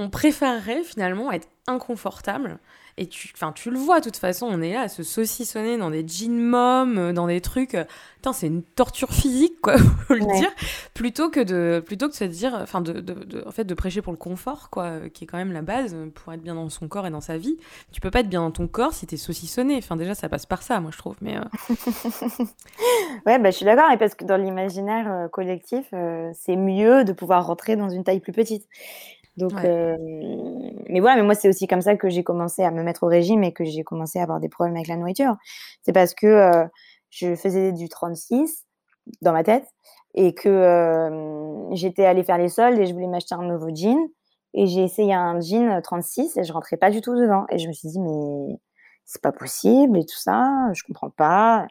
on 0.00 0.10
préférerait 0.10 0.82
finalement 0.82 1.30
être 1.30 1.48
inconfortable 1.66 2.58
et 3.00 3.06
tu, 3.06 3.30
enfin, 3.34 3.52
tu 3.52 3.70
le 3.70 3.78
vois, 3.78 4.00
de 4.00 4.04
toute 4.04 4.18
façon, 4.18 4.46
on 4.50 4.60
est 4.60 4.74
là 4.74 4.82
à 4.82 4.88
se 4.88 5.02
saucissonner 5.02 5.78
dans 5.78 5.90
des 5.90 6.06
jeans 6.06 6.38
mom, 6.38 6.98
euh, 6.98 7.12
dans 7.14 7.28
des 7.28 7.40
trucs. 7.40 7.74
Euh, 7.74 7.84
putain, 8.16 8.34
c'est 8.34 8.48
une 8.48 8.62
torture 8.62 9.12
physique, 9.12 9.60
quoi, 9.62 9.78
faut 10.06 10.12
le 10.12 10.26
dire. 10.38 10.50
Plutôt 10.92 11.30
que 11.30 11.40
de, 11.40 11.82
plutôt 11.84 12.08
que 12.08 12.12
de 12.12 12.16
se 12.16 12.24
dire, 12.24 12.58
enfin, 12.60 12.82
de, 12.82 13.00
de, 13.00 13.42
en 13.46 13.52
fait, 13.52 13.64
de 13.64 13.72
prêcher 13.72 14.02
pour 14.02 14.12
le 14.12 14.18
confort, 14.18 14.68
quoi, 14.68 14.84
euh, 14.84 15.08
qui 15.08 15.24
est 15.24 15.26
quand 15.26 15.38
même 15.38 15.52
la 15.52 15.62
base 15.62 15.96
pour 16.14 16.34
être 16.34 16.42
bien 16.42 16.54
dans 16.54 16.68
son 16.68 16.88
corps 16.88 17.06
et 17.06 17.10
dans 17.10 17.22
sa 17.22 17.38
vie. 17.38 17.56
Tu 17.90 18.02
peux 18.02 18.10
pas 18.10 18.20
être 18.20 18.28
bien 18.28 18.42
dans 18.42 18.50
ton 18.50 18.68
corps 18.68 18.92
si 18.92 19.06
t'es 19.06 19.16
saucissonné. 19.16 19.76
Enfin, 19.78 19.96
déjà, 19.96 20.14
ça 20.14 20.28
passe 20.28 20.44
par 20.44 20.62
ça, 20.62 20.80
moi, 20.80 20.90
je 20.92 20.98
trouve. 20.98 21.16
Mais 21.22 21.38
ouais, 23.26 23.38
bah, 23.38 23.50
je 23.50 23.56
suis 23.56 23.64
d'accord, 23.64 23.86
parce 23.98 24.14
que 24.14 24.26
dans 24.26 24.36
l'imaginaire 24.36 25.28
collectif, 25.32 25.86
c'est 26.34 26.56
mieux 26.56 27.04
de 27.04 27.14
pouvoir 27.14 27.46
rentrer 27.46 27.76
dans 27.76 27.88
une 27.88 28.04
taille 28.04 28.20
plus 28.20 28.32
petite. 28.32 28.66
Donc, 29.36 29.52
euh, 29.64 29.96
mais 30.88 31.00
voilà, 31.00 31.16
mais 31.16 31.22
moi, 31.22 31.34
c'est 31.34 31.48
aussi 31.48 31.66
comme 31.66 31.80
ça 31.80 31.96
que 31.96 32.08
j'ai 32.08 32.24
commencé 32.24 32.62
à 32.62 32.70
me 32.70 32.82
mettre 32.82 33.04
au 33.04 33.06
régime 33.06 33.44
et 33.44 33.52
que 33.52 33.64
j'ai 33.64 33.84
commencé 33.84 34.18
à 34.18 34.22
avoir 34.22 34.40
des 34.40 34.48
problèmes 34.48 34.76
avec 34.76 34.88
la 34.88 34.96
nourriture. 34.96 35.36
C'est 35.82 35.92
parce 35.92 36.14
que 36.14 36.26
euh, 36.26 36.66
je 37.10 37.34
faisais 37.34 37.72
du 37.72 37.88
36 37.88 38.66
dans 39.22 39.32
ma 39.32 39.44
tête 39.44 39.66
et 40.14 40.34
que 40.34 41.68
j'étais 41.72 42.04
allée 42.04 42.24
faire 42.24 42.38
les 42.38 42.48
soldes 42.48 42.78
et 42.78 42.86
je 42.86 42.92
voulais 42.92 43.06
m'acheter 43.06 43.34
un 43.34 43.42
nouveau 43.42 43.68
jean 43.74 43.98
et 44.54 44.66
j'ai 44.66 44.82
essayé 44.82 45.14
un 45.14 45.40
jean 45.40 45.80
36 45.82 46.36
et 46.36 46.44
je 46.44 46.52
rentrais 46.52 46.76
pas 46.76 46.90
du 46.90 47.00
tout 47.00 47.14
dedans 47.14 47.46
et 47.50 47.58
je 47.58 47.68
me 47.68 47.72
suis 47.72 47.88
dit 47.88 48.00
mais 48.00 48.58
c'est 49.04 49.22
pas 49.22 49.32
possible 49.32 49.98
et 49.98 50.04
tout 50.04 50.18
ça, 50.18 50.52
je 50.72 50.82
comprends 50.84 51.10
pas. 51.10 51.66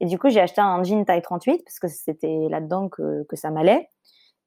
Et 0.00 0.06
du 0.06 0.18
coup, 0.18 0.30
j'ai 0.30 0.40
acheté 0.40 0.60
un 0.60 0.82
jean 0.82 1.04
taille 1.04 1.22
38 1.22 1.62
parce 1.64 1.78
que 1.78 1.88
c'était 1.88 2.48
là-dedans 2.48 2.88
que, 2.88 3.24
que 3.28 3.36
ça 3.36 3.50
m'allait. 3.50 3.88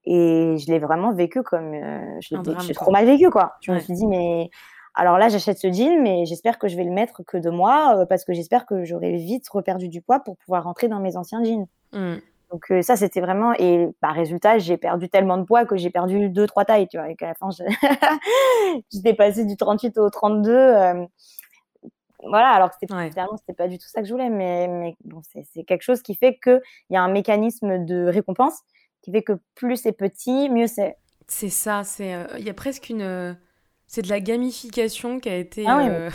Et 0.06 0.58
je 0.58 0.72
l'ai 0.72 0.80
vraiment 0.80 1.14
vécu 1.14 1.44
comme. 1.44 1.74
Euh, 1.74 2.20
je 2.20 2.36
l'ai 2.36 2.74
trop 2.74 2.92
mal 2.92 3.06
vécu, 3.06 3.30
quoi. 3.30 3.54
Je 3.62 3.72
me 3.72 3.80
suis 3.80 3.94
dit, 3.94 4.08
mais. 4.08 4.50
Alors 4.96 5.18
là, 5.18 5.28
j'achète 5.28 5.58
ce 5.58 5.72
jean, 5.72 6.02
mais 6.02 6.26
j'espère 6.26 6.60
que 6.60 6.68
je 6.68 6.78
vais 6.78 6.84
le 6.84 6.92
mettre 6.92 7.24
que 7.24 7.38
de 7.38 7.50
moi 7.50 7.96
euh, 7.98 8.06
parce 8.06 8.24
que 8.24 8.34
j'espère 8.34 8.68
que 8.68 8.84
j'aurai 8.84 9.16
vite 9.16 9.50
reperdu 9.50 9.88
du 9.88 10.02
poids 10.02 10.20
pour 10.20 10.38
pouvoir 10.38 10.66
rentrer 10.66 10.88
dans 10.88 11.00
mes 11.00 11.18
anciens 11.18 11.44
jeans. 11.44 11.66
Mmh. 11.94 12.18
Donc 12.52 12.70
euh, 12.70 12.84
ça, 12.84 12.96
c'était 12.96 13.20
vraiment. 13.20 13.54
Et 13.58 13.90
bah, 14.04 14.12
résultat, 14.12 14.60
j'ai 14.60 14.78
perdu 14.78 15.10
tellement 15.10 15.38
de 15.38 15.46
poids 15.46 15.66
que 15.66 15.78
j'ai 15.78 15.90
perdu 15.90 16.30
deux, 16.30 16.46
trois 16.46 16.64
tailles, 16.64 16.88
tu 16.88 16.98
vois. 16.98 17.10
Et 17.10 17.16
qu'à 17.16 17.26
la 17.26 17.34
fin, 17.34 17.50
j'étais 18.94 19.16
passée 19.16 19.46
du 19.46 19.58
38 19.58 19.98
au 19.98 20.10
32 20.12 21.08
voilà, 22.28 22.50
alors 22.50 22.70
que 22.70 22.76
c'était 22.80 22.94
c'était 23.38 23.54
pas 23.54 23.68
du 23.68 23.78
tout 23.78 23.88
ça 23.88 24.02
que 24.02 24.08
je 24.08 24.14
voulais, 24.14 24.30
mais, 24.30 24.68
mais 24.68 24.96
bon, 25.04 25.22
c'est 25.24 25.64
quelque 25.64 25.82
chose 25.82 26.02
qui 26.02 26.16
fait 26.16 26.38
qu'il 26.42 26.62
y 26.90 26.96
a 26.96 27.02
un 27.02 27.12
mécanisme 27.12 27.86
de 27.86 28.06
récompense 28.08 28.62
qui 29.04 29.12
fait 29.12 29.22
que 29.22 29.34
plus 29.54 29.78
c'est 29.78 29.92
petit, 29.92 30.50
mieux 30.50 30.68
c'est. 30.68 30.98
C'est 31.28 31.50
ça, 31.50 31.84
c'est 31.84 32.16
euh, 32.16 32.26
il 32.40 32.46
y 32.46 32.50
a 32.50 32.54
presque 32.54 32.90
une 32.90 33.38
c'est 33.94 34.02
de 34.02 34.10
la 34.10 34.22
gamification 34.22 35.20
qui 35.20 35.30
a 35.30 35.38
été. 35.38 35.66
Ah 35.68 35.78
oui, 35.78 35.84
euh... 35.88 36.10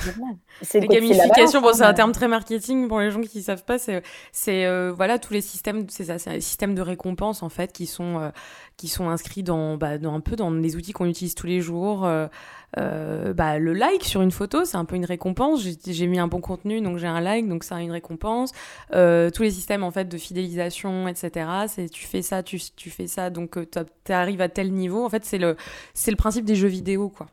c'est 0.63 0.81
la 0.81 0.87
gamification. 0.89 1.61
Bon, 1.61 1.73
c'est 1.73 1.85
un 1.85 1.95
terme 1.95 2.11
très 2.11 2.27
marketing 2.27 2.89
pour 2.89 2.99
les 2.99 3.13
gens 3.13 3.21
qui 3.21 3.39
ne 3.39 3.43
savent 3.45 3.63
pas. 3.63 3.79
C'est, 3.79 4.03
c'est 4.33 4.67
euh, 4.67 4.93
voilà 4.93 5.21
tous 5.21 5.33
les 5.33 5.41
systèmes, 5.41 5.87
c'est 5.89 6.07
ça, 6.07 6.19
c'est 6.19 6.33
les 6.33 6.41
systèmes 6.41 6.75
de 6.75 6.83
récompense 6.83 7.45
en 7.45 7.49
fait 7.49 7.73
qui 7.73 7.87
sont 7.87 8.19
euh, 8.19 8.31
qui 8.77 8.89
sont 8.89 9.09
inscrits 9.09 9.45
dans, 9.45 9.77
bah, 9.77 9.97
dans 9.97 10.13
un 10.13 10.19
peu 10.19 10.35
dans 10.35 10.51
les 10.51 10.75
outils 10.75 10.91
qu'on 10.91 11.07
utilise 11.07 11.37
tous 11.37 11.47
les 11.47 11.61
jours. 11.61 12.05
Euh, 12.05 13.33
bah, 13.33 13.61
le 13.61 13.75
like 13.75 14.03
sur 14.03 14.23
une 14.23 14.33
photo, 14.33 14.65
c'est 14.65 14.77
un 14.77 14.85
peu 14.85 14.97
une 14.97 15.05
récompense. 15.05 15.63
J'ai, 15.87 16.07
mis 16.09 16.19
un 16.19 16.27
bon 16.27 16.41
contenu, 16.41 16.81
donc 16.81 16.99
j'ai 16.99 17.07
un 17.07 17.21
like, 17.21 17.49
donc 17.49 17.63
ça 17.63 17.77
a 17.77 17.81
une 17.81 17.93
récompense. 17.93 18.51
tous 18.91 19.43
les 19.43 19.53
systèmes 19.53 19.85
en 19.85 19.93
fait 19.93 20.09
de 20.09 20.19
fidélisation, 20.19 21.07
etc. 21.07 21.49
C'est 21.69 21.89
tu 21.89 22.09
fais 22.09 22.23
ça, 22.23 22.43
tu, 22.43 22.59
tu 22.75 22.91
fais 22.91 23.07
ça, 23.07 23.31
donc 23.31 23.57
tu 23.71 24.13
arrives 24.13 24.41
à 24.41 24.49
tel 24.49 24.73
niveau. 24.73 25.05
En 25.05 25.11
fait, 25.11 25.25
c'est 25.25 25.39
le 25.39 25.57
c'est 25.95 26.11
le 26.11 26.17
principe 26.17 26.45
des 26.45 26.57
jeux 26.57 26.67
vidéo 26.67 27.09
quoi. 27.09 27.29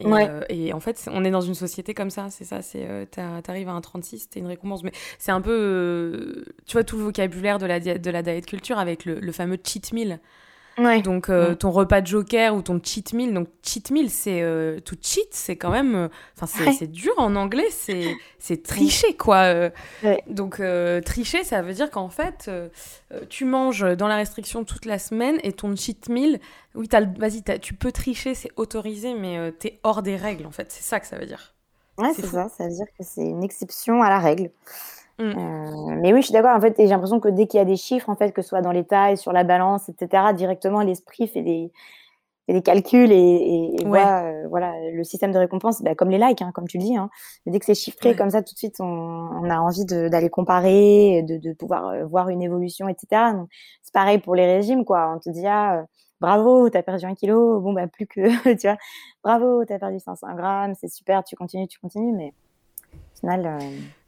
Euh, 0.00 0.42
et, 0.48 0.72
en 0.72 0.80
fait, 0.80 1.08
on 1.12 1.24
est 1.24 1.30
dans 1.30 1.40
une 1.40 1.54
société 1.54 1.94
comme 1.94 2.10
ça, 2.10 2.28
c'est 2.30 2.44
ça, 2.44 2.62
c'est 2.62 2.88
euh, 2.88 3.04
t'arrives 3.06 3.68
à 3.68 3.72
un 3.72 3.80
36, 3.80 4.30
t'es 4.30 4.40
une 4.40 4.46
récompense. 4.46 4.82
Mais 4.82 4.92
c'est 5.18 5.32
un 5.32 5.40
peu, 5.40 5.50
euh, 5.52 6.44
tu 6.66 6.72
vois, 6.72 6.84
tout 6.84 6.96
le 6.96 7.04
vocabulaire 7.04 7.58
de 7.58 7.66
la, 7.66 7.80
de 7.80 8.10
la 8.10 8.22
diet 8.22 8.42
culture 8.46 8.78
avec 8.78 9.04
le, 9.04 9.20
le 9.20 9.32
fameux 9.32 9.58
cheat 9.62 9.92
meal. 9.92 10.20
Donc 10.76 11.28
euh, 11.28 11.54
ton 11.54 11.70
repas 11.70 12.00
de 12.00 12.06
joker 12.06 12.54
ou 12.54 12.62
ton 12.62 12.80
cheat 12.82 13.12
meal. 13.12 13.34
Donc 13.34 13.48
cheat 13.62 13.90
meal, 13.90 14.10
c'est 14.10 14.42
euh, 14.42 14.80
tout 14.80 14.96
cheat, 15.00 15.28
c'est 15.30 15.56
quand 15.56 15.70
même, 15.70 15.94
euh, 15.94 16.08
enfin 16.40 16.72
c'est 16.72 16.90
dur 16.90 17.14
en 17.18 17.36
anglais, 17.36 17.68
c'est 17.70 18.14
c'est 18.38 18.62
tricher 18.62 19.14
quoi. 19.16 19.70
Donc 20.26 20.62
tricher, 21.04 21.44
ça 21.44 21.62
veut 21.62 21.74
dire 21.74 21.90
qu'en 21.90 22.08
fait 22.08 22.50
tu 23.28 23.44
manges 23.44 23.84
dans 23.96 24.08
la 24.08 24.16
restriction 24.16 24.64
toute 24.64 24.84
la 24.84 24.98
semaine 24.98 25.38
et 25.42 25.52
ton 25.52 25.74
cheat 25.76 26.08
meal, 26.08 26.40
oui 26.74 26.88
vas-y, 27.18 27.42
tu 27.60 27.74
peux 27.74 27.92
tricher, 27.92 28.34
c'est 28.34 28.50
autorisé, 28.56 29.14
mais 29.14 29.52
t'es 29.52 29.78
hors 29.82 30.02
des 30.02 30.16
règles 30.16 30.46
en 30.46 30.50
fait. 30.52 30.70
C'est 30.70 30.82
ça 30.82 31.00
que 31.00 31.06
ça 31.06 31.18
veut 31.18 31.26
dire. 31.26 31.54
Ouais, 31.98 32.12
c'est 32.14 32.26
ça. 32.26 32.48
Ça 32.48 32.64
veut 32.64 32.74
dire 32.74 32.86
que 32.98 33.04
c'est 33.04 33.20
une 33.20 33.44
exception 33.44 34.02
à 34.02 34.08
la 34.08 34.18
règle. 34.18 34.50
Mm. 35.18 35.22
Euh, 35.22 35.96
mais 36.00 36.12
oui, 36.12 36.20
je 36.20 36.26
suis 36.26 36.32
d'accord. 36.32 36.56
En 36.56 36.60
fait, 36.60 36.74
j'ai 36.78 36.86
l'impression 36.86 37.20
que 37.20 37.28
dès 37.28 37.46
qu'il 37.46 37.58
y 37.58 37.60
a 37.60 37.64
des 37.64 37.76
chiffres, 37.76 38.08
en 38.08 38.16
fait, 38.16 38.32
que 38.32 38.42
ce 38.42 38.48
soit 38.48 38.62
dans 38.62 38.72
les 38.72 38.84
tailles, 38.84 39.16
sur 39.16 39.32
la 39.32 39.44
balance, 39.44 39.88
etc., 39.88 40.32
directement 40.34 40.82
l'esprit 40.82 41.28
fait 41.28 41.42
des, 41.42 41.70
fait 42.46 42.52
des 42.52 42.62
calculs 42.62 43.12
et, 43.12 43.74
et, 43.80 43.84
voit, 43.84 44.22
euh, 44.24 44.46
voilà, 44.48 44.72
le 44.92 45.04
système 45.04 45.32
de 45.32 45.38
récompense, 45.38 45.82
bah, 45.82 45.94
comme 45.94 46.10
les 46.10 46.18
likes, 46.18 46.42
hein, 46.42 46.50
comme 46.54 46.66
tu 46.66 46.78
le 46.78 46.84
dis. 46.84 46.96
Hein. 46.96 47.10
dès 47.46 47.58
que 47.58 47.66
c'est 47.66 47.74
chiffré 47.74 48.16
comme 48.16 48.30
ça, 48.30 48.42
tout 48.42 48.54
de 48.54 48.58
suite, 48.58 48.80
on, 48.80 48.84
on 48.84 49.50
a 49.50 49.58
envie 49.58 49.84
d'aller 49.84 50.30
comparer, 50.30 51.22
de, 51.22 51.36
de, 51.38 51.52
pouvoir 51.52 51.88
euh, 51.88 52.04
voir 52.06 52.28
une 52.28 52.42
évolution, 52.42 52.88
etc. 52.88 53.32
C'est 53.82 53.92
pareil 53.92 54.18
pour 54.18 54.34
les 54.34 54.46
régimes, 54.46 54.84
quoi. 54.84 55.12
On 55.14 55.18
te 55.20 55.30
dit 55.30 55.46
ah, 55.46 55.84
bravo, 56.20 56.70
t'as 56.70 56.82
perdu 56.82 57.04
un 57.04 57.14
kilo. 57.14 57.60
Bon, 57.60 57.72
bah 57.72 57.86
plus 57.86 58.06
que, 58.06 58.54
tu 58.56 58.66
vois, 58.66 58.78
bravo, 59.22 59.64
t'as 59.64 59.78
perdu 59.78 59.98
500 60.00 60.34
grammes, 60.36 60.74
c'est 60.80 60.88
super, 60.88 61.22
tu 61.24 61.36
continues, 61.36 61.68
tu 61.68 61.78
continues, 61.80 62.12
mais 62.16 62.32
euh, 63.24 63.58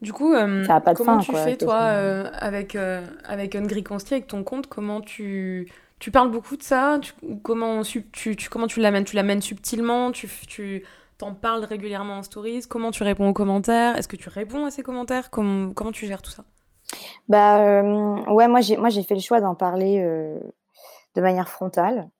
du 0.00 0.12
coup, 0.12 0.32
euh, 0.32 0.64
ça 0.64 0.80
pas 0.80 0.92
de 0.92 0.98
comment 0.98 1.18
tu 1.18 1.34
fais, 1.34 1.56
toi, 1.56 1.80
euh, 1.82 2.30
avec, 2.38 2.76
avec 3.24 3.54
Hungry 3.54 3.84
Consti, 3.84 4.14
avec 4.14 4.26
ton 4.26 4.42
compte 4.42 4.66
Comment 4.66 5.00
tu, 5.00 5.70
tu 5.98 6.10
parles 6.10 6.30
beaucoup 6.30 6.56
de 6.56 6.62
ça 6.62 6.98
tu, 7.00 7.12
comment, 7.42 7.82
tu, 7.82 8.08
tu, 8.10 8.36
comment 8.50 8.66
tu 8.66 8.80
l'amènes 8.80 9.04
Tu 9.04 9.16
l'amènes 9.16 9.40
subtilement 9.40 10.10
Tu, 10.10 10.28
tu 10.48 10.84
t'en 11.18 11.34
parles 11.34 11.64
régulièrement 11.64 12.18
en 12.18 12.22
stories 12.22 12.62
Comment 12.68 12.90
tu 12.90 13.02
réponds 13.02 13.28
aux 13.28 13.32
commentaires 13.32 13.96
Est-ce 13.96 14.08
que 14.08 14.16
tu 14.16 14.28
réponds 14.28 14.66
à 14.66 14.70
ces 14.70 14.82
commentaires 14.82 15.30
comment, 15.30 15.72
comment 15.72 15.92
tu 15.92 16.06
gères 16.06 16.22
tout 16.22 16.32
ça? 16.32 16.44
Bah 17.28 17.82
ouais, 17.82 18.48
moi 18.48 18.60
j'ai, 18.60 18.76
moi 18.76 18.88
j'ai 18.88 19.02
fait 19.02 19.14
le 19.14 19.20
choix 19.20 19.40
d'en 19.40 19.54
parler 19.54 20.02
de 21.14 21.20
manière 21.20 21.48
frontale. 21.48 22.10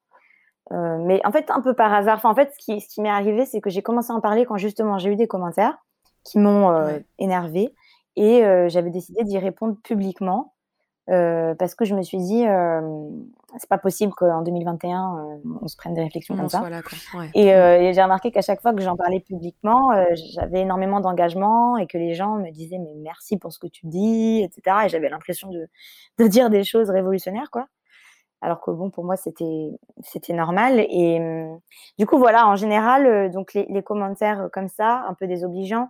mais 0.70 1.20
en 1.24 1.32
fait, 1.32 1.51
un 1.51 1.61
peu 1.61 1.74
par 1.74 1.92
hasard. 1.92 2.16
Enfin, 2.18 2.30
en 2.30 2.34
fait, 2.36 2.53
ce 2.57 2.64
qui, 2.64 2.80
ce 2.80 2.88
qui 2.88 3.03
m'est 3.03 3.11
arrivé, 3.11 3.47
c'est 3.47 3.61
que 3.61 3.68
j'ai 3.68 3.82
commencé 3.82 4.12
à 4.12 4.14
en 4.14 4.20
parler 4.20 4.47
quand 4.47 4.57
justement 4.57 4.99
j'ai 4.99 5.11
eu 5.11 5.16
des 5.16 5.26
commentaires 5.26 5.76
qui 6.24 6.38
m'ont 6.38 6.70
euh, 6.70 6.98
énervée. 7.18 7.72
Et 8.16 8.44
euh, 8.44 8.68
j'avais 8.68 8.90
décidé 8.90 9.24
d'y 9.24 9.38
répondre 9.38 9.76
publiquement 9.82 10.54
euh, 11.10 11.54
parce 11.54 11.74
que 11.74 11.84
je 11.84 11.94
me 11.94 12.02
suis 12.02 12.18
dit, 12.18 12.44
c'est 13.58 13.68
pas 13.68 13.78
possible 13.78 14.12
qu'en 14.14 14.42
2021, 14.42 15.40
on 15.60 15.68
se 15.68 15.76
prenne 15.76 15.94
des 15.94 16.02
réflexions 16.02 16.36
comme 16.36 16.48
ça. 16.48 16.64
Et, 17.34 17.92
j'ai 17.92 18.02
remarqué 18.02 18.30
qu'à 18.30 18.40
chaque 18.40 18.62
fois 18.62 18.72
que 18.72 18.80
j'en 18.80 18.96
parlais 18.96 19.20
publiquement, 19.20 19.90
j'avais 20.34 20.60
énormément 20.60 21.00
d'engagement 21.00 21.76
et 21.76 21.86
que 21.86 21.98
les 21.98 22.14
gens 22.14 22.36
me 22.36 22.50
disaient, 22.50 22.78
mais 22.78 22.94
merci 22.96 23.36
pour 23.36 23.52
ce 23.52 23.58
que 23.58 23.66
tu 23.66 23.86
dis, 23.86 24.42
etc. 24.42 24.76
Et 24.86 24.88
j'avais 24.88 25.10
l'impression 25.10 25.50
de, 25.50 25.68
de, 26.18 26.26
dire 26.26 26.48
des 26.48 26.64
choses 26.64 26.90
révolutionnaires, 26.90 27.50
quoi 27.50 27.66
alors 28.40 28.60
que 28.60 28.70
bon 28.70 28.90
pour 28.90 29.04
moi 29.04 29.16
c'était 29.16 29.70
c'était 30.02 30.34
normal 30.34 30.78
et 30.78 31.18
du 31.98 32.04
coup 32.04 32.18
voilà 32.18 32.46
en 32.46 32.56
général 32.56 33.30
donc 33.30 33.54
les, 33.54 33.64
les, 33.70 33.82
commentaires 33.82 34.50
comme 34.52 34.68
ça 34.68 35.06
un 35.08 35.14
peu 35.14 35.26
désobligeants 35.26 35.88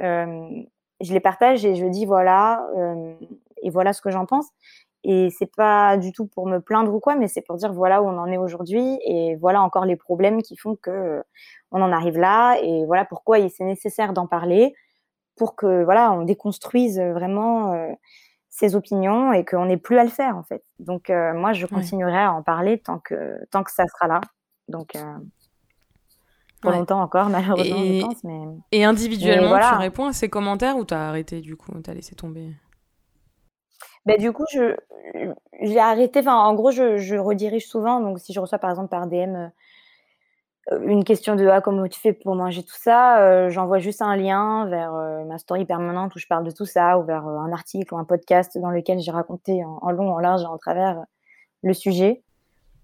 je 0.00 1.12
les 1.12 1.20
partage 1.20 1.64
et 1.64 1.76
je 1.76 1.86
dis 1.86 2.06
voilà 2.06 2.66
et 3.62 3.70
voilà 3.70 3.92
ce 3.92 4.00
que 4.00 4.10
j'en 4.10 4.26
pense. 4.26 4.48
Et 5.02 5.30
c'est 5.30 5.50
pas 5.56 5.96
du 5.96 6.12
tout 6.12 6.26
pour 6.26 6.46
me 6.46 6.58
plaindre 6.58 6.94
ou 6.94 7.00
quoi, 7.00 7.16
mais 7.16 7.26
c'est 7.26 7.40
pour 7.40 7.56
dire 7.56 7.72
voilà 7.72 8.02
où 8.02 8.06
on 8.06 8.18
en 8.18 8.26
est 8.26 8.36
aujourd'hui 8.36 8.98
et 9.06 9.34
voilà 9.36 9.62
encore 9.62 9.86
les 9.86 9.96
problèmes 9.96 10.42
qui 10.42 10.56
font 10.56 10.76
que 10.76 11.22
on 11.70 11.80
en 11.80 11.90
arrive 11.90 12.18
là 12.18 12.58
et 12.62 12.84
voilà 12.84 13.06
pourquoi 13.06 13.36
c'est 13.48 13.64
nécessaire 13.64 14.12
d'en 14.12 14.26
parler 14.26 14.74
pour 15.36 15.56
que 15.56 15.84
voilà 15.84 16.12
on 16.12 16.24
déconstruise 16.24 17.00
vraiment 17.00 17.74
ses 18.50 18.74
opinions 18.76 19.32
et 19.32 19.44
qu'on 19.44 19.64
n'ait 19.66 19.78
plus 19.78 19.96
à 19.98 20.04
le 20.04 20.10
faire 20.10 20.36
en 20.36 20.42
fait. 20.42 20.62
Donc 20.78 21.08
moi 21.08 21.54
je 21.54 21.64
continuerai 21.64 22.18
à 22.18 22.34
en 22.34 22.42
parler 22.42 22.78
tant 22.78 22.98
que 22.98 23.38
tant 23.50 23.62
que 23.62 23.72
ça 23.72 23.86
sera 23.86 24.06
là. 24.06 24.20
Donc 24.68 24.92
pour 26.60 26.72
longtemps 26.72 27.00
encore, 27.00 27.28
malheureusement, 27.30 27.76
et, 27.76 28.00
je 28.00 28.06
pense. 28.06 28.24
Mais... 28.24 28.40
Et 28.72 28.84
individuellement, 28.84 29.58
tu 29.58 29.74
réponds 29.78 30.06
à 30.06 30.12
ces 30.12 30.28
commentaires 30.28 30.76
ou 30.76 30.84
t'as 30.84 31.08
arrêté 31.08 31.40
du 31.40 31.56
coup 31.56 31.72
T'as 31.82 31.94
laissé 31.94 32.14
tomber? 32.14 32.50
Ben, 34.06 34.18
du 34.18 34.32
coup, 34.32 34.44
je, 34.52 34.76
j'ai 35.60 35.78
arrêté. 35.78 36.20
Enfin, 36.20 36.36
en 36.36 36.54
gros, 36.54 36.70
je, 36.70 36.96
je, 36.96 37.16
redirige 37.16 37.66
souvent. 37.66 38.00
Donc, 38.00 38.18
si 38.18 38.32
je 38.32 38.40
reçois 38.40 38.58
par 38.58 38.70
exemple 38.70 38.88
par 38.88 39.06
DM 39.06 39.50
euh, 40.72 40.80
une 40.82 41.04
question 41.04 41.36
de 41.36 41.46
ah, 41.46 41.60
comment 41.60 41.86
tu 41.88 42.00
fais 42.00 42.12
pour 42.12 42.34
manger 42.34 42.62
tout 42.62 42.76
ça, 42.76 43.20
euh, 43.20 43.50
j'envoie 43.50 43.78
juste 43.78 44.02
un 44.02 44.16
lien 44.16 44.66
vers 44.66 44.94
euh, 44.94 45.24
ma 45.24 45.38
story 45.38 45.64
permanente 45.64 46.14
où 46.14 46.18
je 46.18 46.26
parle 46.26 46.44
de 46.44 46.50
tout 46.50 46.66
ça, 46.66 46.98
ou 46.98 47.04
vers 47.04 47.26
un 47.26 47.52
article 47.52 47.94
ou 47.94 47.98
un 47.98 48.04
podcast 48.04 48.56
dans 48.58 48.70
lequel 48.70 49.00
j'ai 49.00 49.10
raconté 49.10 49.64
en, 49.64 49.78
en, 49.82 49.90
long, 49.90 50.12
en 50.12 50.18
large 50.18 50.42
et 50.42 50.46
en 50.46 50.58
travers 50.58 51.04
le 51.62 51.74
sujet 51.74 52.22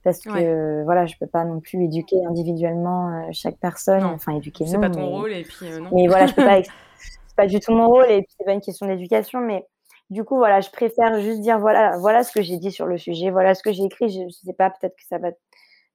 parce 0.06 0.20
que 0.20 0.84
voilà, 0.84 1.04
je 1.06 1.16
peux 1.18 1.26
pas 1.26 1.44
non 1.44 1.58
plus 1.58 1.82
éduquer 1.82 2.24
individuellement 2.24 3.08
euh, 3.08 3.28
chaque 3.32 3.56
personne, 3.56 4.04
enfin 4.04 4.36
éduquer 4.36 4.64
C'est 4.64 4.78
pas 4.78 4.88
ton 4.88 5.04
rôle 5.04 5.32
et 5.32 5.42
puis 5.42 5.66
euh, 5.66 5.80
non. 5.80 5.90
Mais 5.92 6.06
voilà, 6.06 6.26
je 6.28 6.34
peux 6.34 6.44
pas 6.44 6.62
c'est 6.96 7.36
pas 7.36 7.48
du 7.48 7.58
tout 7.58 7.72
mon 7.72 7.88
rôle 7.88 8.08
et 8.08 8.22
puis 8.22 8.32
c'est 8.38 8.44
pas 8.44 8.52
une 8.52 8.60
question 8.60 8.86
d'éducation 8.86 9.40
mais 9.40 9.66
du 10.10 10.22
coup 10.22 10.36
voilà, 10.36 10.60
je 10.60 10.70
préfère 10.70 11.20
juste 11.20 11.40
dire 11.40 11.58
voilà, 11.58 11.98
voilà 11.98 12.22
ce 12.22 12.30
que 12.30 12.40
j'ai 12.40 12.56
dit 12.56 12.70
sur 12.70 12.86
le 12.86 12.98
sujet, 12.98 13.30
voilà 13.30 13.56
ce 13.56 13.64
que 13.64 13.72
j'ai 13.72 13.82
écrit, 13.82 14.08
je, 14.08 14.28
sais 14.28 14.52
pas, 14.52 14.70
peut-être 14.70 14.94
que 14.94 15.04
ça 15.08 15.18
va 15.18 15.32
te 15.32 15.38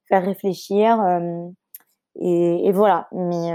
faire 0.09 0.25
réfléchir 0.25 0.99
euh, 0.99 1.47
et, 2.19 2.67
et, 2.67 2.71
voilà, 2.73 3.07
mais 3.13 3.53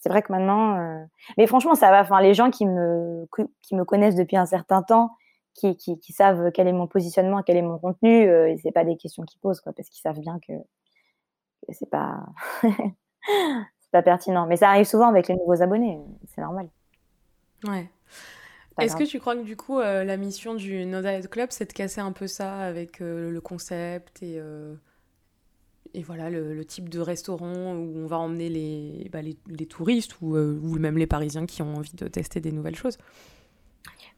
c'est 0.00 0.08
vrai 0.08 0.22
que 0.22 0.32
maintenant 0.32 1.04
mais 1.36 1.46
franchement 1.46 1.74
ça 1.74 1.90
va. 1.90 2.00
Enfin 2.00 2.22
les 2.22 2.32
gens 2.32 2.50
qui 2.50 2.64
me 2.64 3.26
qui 3.60 3.74
me 3.74 3.84
connaissent 3.84 4.16
depuis 4.16 4.38
un 4.38 4.46
certain 4.46 4.82
temps 4.82 5.10
qui, 5.54 5.76
qui, 5.76 5.98
qui, 5.98 6.12
savent 6.12 6.50
quel 6.52 6.68
est 6.68 6.72
mon 6.72 6.86
positionnement, 6.86 7.42
quel 7.42 7.56
est 7.56 7.62
mon 7.62 7.78
contenu, 7.78 8.28
euh, 8.28 8.48
et 8.48 8.56
c'est 8.58 8.72
pas 8.72 8.84
des 8.84 8.96
questions 8.96 9.24
qu'ils 9.24 9.40
posent, 9.40 9.60
quoi, 9.60 9.72
parce 9.72 9.88
qu'ils 9.88 10.00
savent 10.00 10.20
bien 10.20 10.38
que, 10.38 10.52
que 11.66 11.72
c'est 11.72 11.90
pas 11.90 12.26
c'est 12.62 13.90
pas 13.92 14.02
pertinent. 14.02 14.46
Mais 14.46 14.56
ça 14.56 14.70
arrive 14.70 14.86
souvent 14.86 15.08
avec 15.08 15.28
les 15.28 15.34
nouveaux 15.34 15.62
abonnés, 15.62 15.98
c'est 16.34 16.40
normal. 16.40 16.68
Ouais. 17.64 17.90
Est-ce 18.78 18.96
que 18.96 19.04
tu 19.04 19.20
crois 19.20 19.36
que 19.36 19.42
du 19.42 19.56
coup, 19.56 19.78
la 19.78 20.16
mission 20.16 20.54
du 20.54 20.86
No 20.86 21.02
Diet 21.02 21.28
Club, 21.28 21.48
c'est 21.50 21.66
de 21.66 21.72
casser 21.74 22.00
un 22.00 22.12
peu 22.12 22.26
ça 22.26 22.60
avec 22.60 23.00
le 23.00 23.38
concept 23.40 24.22
et 24.22 24.40
et 25.94 26.02
voilà 26.02 26.30
le, 26.30 26.64
type 26.64 26.88
de 26.88 27.00
restaurant 27.00 27.74
où 27.74 27.92
on 27.96 28.06
va 28.06 28.18
emmener 28.18 28.48
les, 28.48 29.08
bah, 29.10 29.20
les, 29.22 29.66
touristes 29.66 30.20
ou, 30.20 30.36
ou, 30.36 30.78
même 30.78 30.98
les 30.98 31.06
Parisiens 31.06 31.46
qui 31.46 31.62
ont 31.62 31.76
envie 31.76 31.94
de 31.94 32.06
tester 32.08 32.40
des 32.40 32.52
nouvelles 32.52 32.76
choses? 32.76 32.98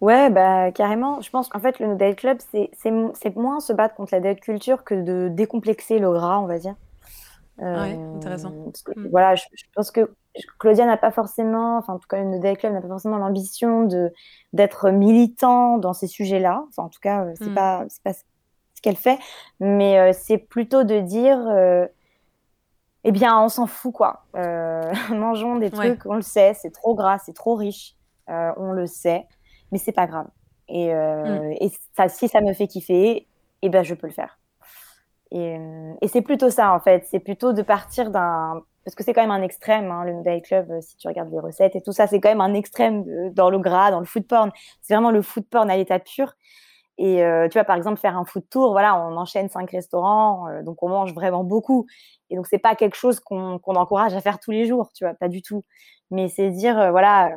Ouais, 0.02 0.30
bah 0.30 0.72
carrément. 0.72 1.20
Je 1.20 1.30
pense 1.30 1.48
qu'en 1.48 1.60
fait, 1.60 1.78
le 1.78 1.86
No 1.86 1.94
Diet 1.94 2.16
Club, 2.16 2.38
c'est 2.50 3.36
moins 3.36 3.60
se 3.60 3.72
battre 3.72 3.94
contre 3.94 4.12
la 4.12 4.20
diet 4.20 4.40
culture 4.40 4.82
que 4.82 4.94
de 4.94 5.28
décomplexer 5.28 6.00
le 6.00 6.10
gras, 6.10 6.40
on 6.40 6.46
va 6.46 6.58
dire. 6.58 6.74
ouais, 7.60 7.96
intéressant. 8.16 8.50
Mm. 8.50 9.06
Voilà, 9.12 9.36
je, 9.36 9.44
pense 9.76 9.92
que 9.92 10.12
Claudia 10.58 10.86
n'a 10.86 10.96
pas 10.96 11.12
forcément, 11.12 11.78
enfin 11.78 11.94
en 11.94 11.98
tout 12.00 12.08
cas 12.08 12.18
le 12.18 12.24
No 12.24 12.40
Diet 12.40 12.56
Club 12.56 12.72
n'a 12.72 12.80
pas 12.80 12.88
forcément 12.88 13.16
l'ambition 13.16 13.86
d'être 14.52 14.90
militant 14.90 15.78
dans 15.78 15.92
ces 15.92 16.08
sujets-là. 16.08 16.64
Enfin 16.68 16.82
en 16.82 16.88
tout 16.88 17.00
cas, 17.00 17.24
c'est 17.38 17.50
mm. 17.50 17.54
pas 17.54 17.86
pas 18.02 18.12
ce 18.12 18.22
qu'elle 18.82 18.96
fait, 18.96 19.20
mais 19.60 20.00
euh, 20.00 20.12
c'est 20.12 20.38
plutôt 20.38 20.82
de 20.82 20.98
dire, 20.98 21.38
euh, 21.48 21.86
eh 23.04 23.12
bien 23.12 23.38
on 23.38 23.48
s'en 23.48 23.68
fout 23.68 23.94
quoi. 23.94 24.24
Euh, 24.34 24.92
mangeons 25.10 25.58
des 25.58 25.70
trucs, 25.70 26.04
on 26.06 26.16
le 26.16 26.22
sait, 26.22 26.54
c'est 26.54 26.72
trop 26.72 26.96
gras, 26.96 27.18
c'est 27.18 27.34
trop 27.34 27.54
riche, 27.54 27.94
on 28.26 28.72
le 28.72 28.88
sait 28.88 29.28
mais 29.72 29.78
c'est 29.78 29.92
pas 29.92 30.06
grave. 30.06 30.28
Et, 30.68 30.94
euh, 30.94 31.50
mm. 31.50 31.52
et 31.60 31.72
ça, 31.96 32.08
si 32.08 32.28
ça 32.28 32.40
me 32.40 32.52
fait 32.52 32.68
kiffer, 32.68 33.26
eh 33.62 33.68
ben, 33.68 33.82
je 33.82 33.94
peux 33.94 34.06
le 34.06 34.12
faire. 34.12 34.38
Et, 35.30 35.56
et 36.00 36.08
c'est 36.08 36.22
plutôt 36.22 36.50
ça, 36.50 36.74
en 36.74 36.80
fait. 36.80 37.06
C'est 37.10 37.18
plutôt 37.20 37.52
de 37.52 37.62
partir 37.62 38.10
d'un. 38.10 38.62
Parce 38.84 38.94
que 38.94 39.04
c'est 39.04 39.12
quand 39.12 39.22
même 39.22 39.30
un 39.30 39.42
extrême, 39.42 39.90
hein, 39.90 40.04
le 40.04 40.22
Diet 40.22 40.42
Club, 40.42 40.70
euh, 40.70 40.80
si 40.80 40.96
tu 40.96 41.06
regardes 41.06 41.30
les 41.30 41.38
recettes 41.38 41.76
et 41.76 41.80
tout 41.80 41.92
ça, 41.92 42.08
c'est 42.08 42.20
quand 42.20 42.28
même 42.28 42.40
un 42.40 42.52
extrême 42.52 43.30
dans 43.32 43.48
le 43.48 43.58
gras, 43.60 43.90
dans 43.92 44.00
le 44.00 44.06
food 44.06 44.26
porn. 44.26 44.50
C'est 44.80 44.94
vraiment 44.94 45.12
le 45.12 45.22
food 45.22 45.46
porn 45.46 45.70
à 45.70 45.76
l'état 45.76 45.98
pur. 46.00 46.34
Et 46.98 47.24
euh, 47.24 47.48
tu 47.48 47.54
vois, 47.58 47.64
par 47.64 47.76
exemple, 47.76 48.00
faire 48.00 48.16
un 48.16 48.24
food 48.24 48.48
tour, 48.50 48.72
voilà, 48.72 48.96
on 48.98 49.16
enchaîne 49.16 49.48
cinq 49.48 49.70
restaurants, 49.70 50.46
donc 50.62 50.82
on 50.82 50.88
mange 50.88 51.14
vraiment 51.14 51.44
beaucoup. 51.44 51.86
Et 52.28 52.36
donc, 52.36 52.46
c'est 52.46 52.58
pas 52.58 52.74
quelque 52.74 52.96
chose 52.96 53.20
qu'on 53.20 53.60
encourage 53.66 54.14
à 54.14 54.20
faire 54.20 54.38
tous 54.38 54.50
les 54.50 54.66
jours, 54.66 54.90
tu 54.92 55.04
vois, 55.04 55.14
pas 55.14 55.28
du 55.28 55.42
tout. 55.42 55.64
Mais 56.10 56.28
c'est 56.28 56.50
dire, 56.50 56.90
voilà, 56.90 57.30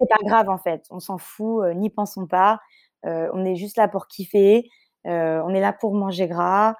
c'est 0.00 0.08
pas 0.08 0.24
grave 0.24 0.48
en 0.48 0.58
fait, 0.58 0.84
on 0.90 1.00
s'en 1.00 1.18
fout, 1.18 1.64
euh, 1.64 1.74
n'y 1.74 1.90
pensons 1.90 2.26
pas. 2.26 2.60
Euh, 3.04 3.28
on 3.32 3.44
est 3.44 3.56
juste 3.56 3.76
là 3.76 3.88
pour 3.88 4.08
kiffer, 4.08 4.68
euh, 5.06 5.40
on 5.44 5.50
est 5.54 5.60
là 5.60 5.72
pour 5.72 5.94
manger 5.94 6.26
gras. 6.26 6.74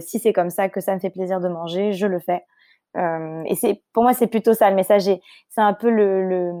si 0.00 0.18
c'est 0.18 0.32
comme 0.32 0.50
ça 0.50 0.68
que 0.68 0.80
ça 0.80 0.94
me 0.94 1.00
fait 1.00 1.10
plaisir 1.10 1.40
de 1.40 1.48
manger, 1.48 1.92
je 1.92 2.06
le 2.06 2.20
fais. 2.20 2.42
et 2.96 3.54
c'est 3.56 3.82
pour 3.92 4.02
moi 4.02 4.14
c'est 4.14 4.26
plutôt 4.26 4.54
ça 4.54 4.68
le 4.70 4.76
message. 4.76 5.04
C'est 5.48 5.60
un 5.60 5.74
peu 5.74 5.90
le, 5.90 6.52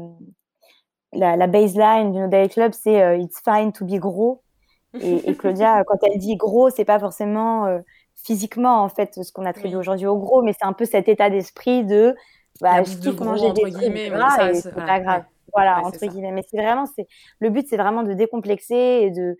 la, 1.12 1.46
baseline 1.46 2.12
du 2.12 2.18
No 2.18 2.28
Day 2.28 2.48
Club, 2.48 2.72
c'est 2.72 3.20
it's 3.20 3.40
fine 3.44 3.72
to 3.72 3.84
be 3.84 3.98
gros. 3.98 4.42
Et, 5.00 5.34
Claudia, 5.38 5.84
quand 5.84 5.98
elle 6.02 6.18
dit 6.18 6.36
gros, 6.36 6.70
c'est 6.70 6.84
pas 6.86 6.98
forcément 6.98 7.80
physiquement 8.24 8.82
en 8.82 8.88
fait 8.88 9.22
ce 9.22 9.32
qu'on 9.32 9.44
attribue 9.44 9.76
aujourd'hui 9.76 10.06
au 10.06 10.16
gros, 10.16 10.42
mais 10.42 10.52
c'est 10.54 10.66
un 10.66 10.72
peu 10.72 10.84
cet 10.86 11.08
état 11.08 11.28
d'esprit 11.28 11.84
de 11.84 12.16
bah, 12.60 12.82
je 12.82 12.96
kiffe 12.96 13.20
manger 13.20 13.52
des 13.52 13.70
trucs 13.70 13.74
c'est 14.54 14.74
pas 14.74 15.00
grave. 15.00 15.24
Voilà, 15.54 15.80
entre 15.84 16.06
guillemets. 16.06 16.32
Mais 16.32 16.44
c'est 16.50 16.56
vraiment, 16.56 16.86
c'est 16.86 17.06
le 17.40 17.50
but, 17.50 17.66
c'est 17.68 17.76
vraiment 17.76 18.02
de 18.02 18.14
décomplexer 18.14 18.74
et 18.74 19.10
de 19.10 19.36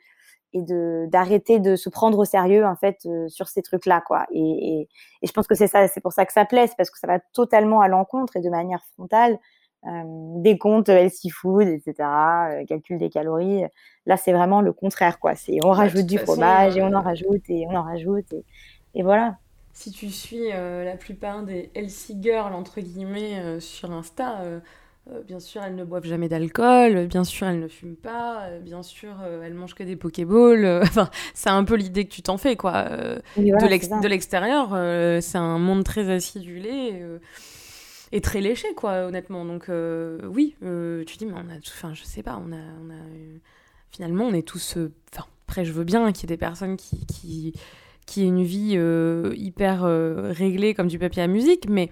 et 0.52 0.62
de 0.62 1.06
d'arrêter 1.10 1.60
de 1.60 1.76
se 1.76 1.88
prendre 1.88 2.18
au 2.18 2.24
sérieux 2.24 2.66
en 2.66 2.76
fait 2.76 2.98
euh, 3.06 3.28
sur 3.28 3.48
ces 3.48 3.62
trucs 3.62 3.86
là 3.86 4.02
quoi. 4.06 4.26
Et, 4.32 4.88
et, 5.22 5.26
je 5.26 5.32
pense 5.32 5.46
que 5.46 5.54
c'est 5.54 5.66
ça 5.66 5.88
c'est 5.88 6.00
pour 6.00 6.12
ça 6.12 6.26
que 6.26 6.32
ça 6.32 6.44
plaît 6.44 6.66
c'est 6.66 6.76
parce 6.76 6.90
que 6.90 6.98
ça 6.98 7.06
va 7.06 7.18
totalement 7.32 7.80
à 7.80 7.88
l'encontre 7.88 8.36
et 8.36 8.40
de 8.40 8.50
manière 8.50 8.84
frontale 8.94 9.38
euh, 9.86 10.02
des 10.36 10.58
comptes 10.58 10.88
healthy 10.88 11.30
food 11.30 11.66
etc 11.66 11.94
euh, 12.00 12.64
calcul 12.66 12.98
des 12.98 13.08
calories. 13.08 13.64
Là 14.06 14.16
c'est 14.16 14.32
vraiment 14.32 14.60
le 14.60 14.72
contraire 14.72 15.18
quoi. 15.18 15.34
C'est 15.34 15.58
on 15.64 15.70
rajoute 15.70 16.06
du 16.06 16.18
fromage 16.18 16.76
et 16.76 16.82
on 16.82 16.92
en 16.92 17.02
rajoute 17.02 17.48
et 17.48 17.66
on 17.68 17.74
en 17.74 17.82
rajoute 17.82 18.32
et, 18.32 18.44
et 18.94 19.02
voilà. 19.02 19.38
Si 19.74 19.90
tu 19.90 20.10
suis 20.10 20.50
la 20.50 20.96
plupart 20.98 21.44
des 21.44 21.70
healthy 21.74 22.18
girls 22.20 22.52
entre 22.52 22.82
guillemets 22.82 23.58
sur 23.58 23.90
Insta 23.90 24.42
euh, 24.42 24.60
bien 25.26 25.40
sûr, 25.40 25.62
elles 25.62 25.74
ne 25.74 25.84
boivent 25.84 26.06
jamais 26.06 26.28
d'alcool, 26.28 27.06
bien 27.06 27.24
sûr, 27.24 27.48
elles 27.48 27.58
ne 27.58 27.68
fument 27.68 27.96
pas, 27.96 28.42
euh, 28.42 28.60
bien 28.60 28.82
sûr, 28.82 29.16
euh, 29.22 29.42
elles 29.42 29.54
mangent 29.54 29.74
que 29.74 29.82
des 29.82 29.96
Pokéballs. 29.96 30.64
enfin, 30.82 31.10
c'est 31.34 31.50
un 31.50 31.64
peu 31.64 31.74
l'idée 31.74 32.04
que 32.04 32.12
tu 32.12 32.22
t'en 32.22 32.38
fais, 32.38 32.56
quoi. 32.56 32.84
de 33.36 34.08
l'extérieur, 34.08 34.70
c'est 35.22 35.38
un 35.38 35.58
monde 35.58 35.84
très 35.84 36.08
acidulé 36.10 37.02
et 38.12 38.20
très 38.20 38.40
léché, 38.40 38.68
quoi, 38.74 39.06
honnêtement. 39.06 39.44
Donc, 39.44 39.64
oui, 39.68 40.54
tu 40.60 41.16
dis, 41.16 41.26
mais 41.26 41.34
on 41.34 41.50
a. 41.50 41.58
Enfin, 41.58 41.94
je 41.94 42.04
sais 42.04 42.22
pas, 42.22 42.40
on 42.44 42.52
a. 42.52 42.56
On 42.56 42.90
a 42.90 43.02
finalement, 43.90 44.24
on 44.24 44.32
est 44.32 44.46
tous. 44.46 44.78
Enfin, 45.12 45.26
après, 45.48 45.64
je 45.64 45.72
veux 45.72 45.84
bien 45.84 46.12
qu'il 46.12 46.30
y 46.30 46.32
ait 46.32 46.36
des 46.36 46.40
personnes 46.40 46.76
qui. 46.76 47.06
qui 47.06 47.52
qui 48.04 48.22
aient 48.22 48.26
une 48.26 48.42
vie 48.42 48.76
hyper 49.36 49.84
réglée 49.84 50.74
comme 50.74 50.88
du 50.88 50.98
papier 50.98 51.22
à 51.22 51.28
musique, 51.28 51.68
mais 51.68 51.88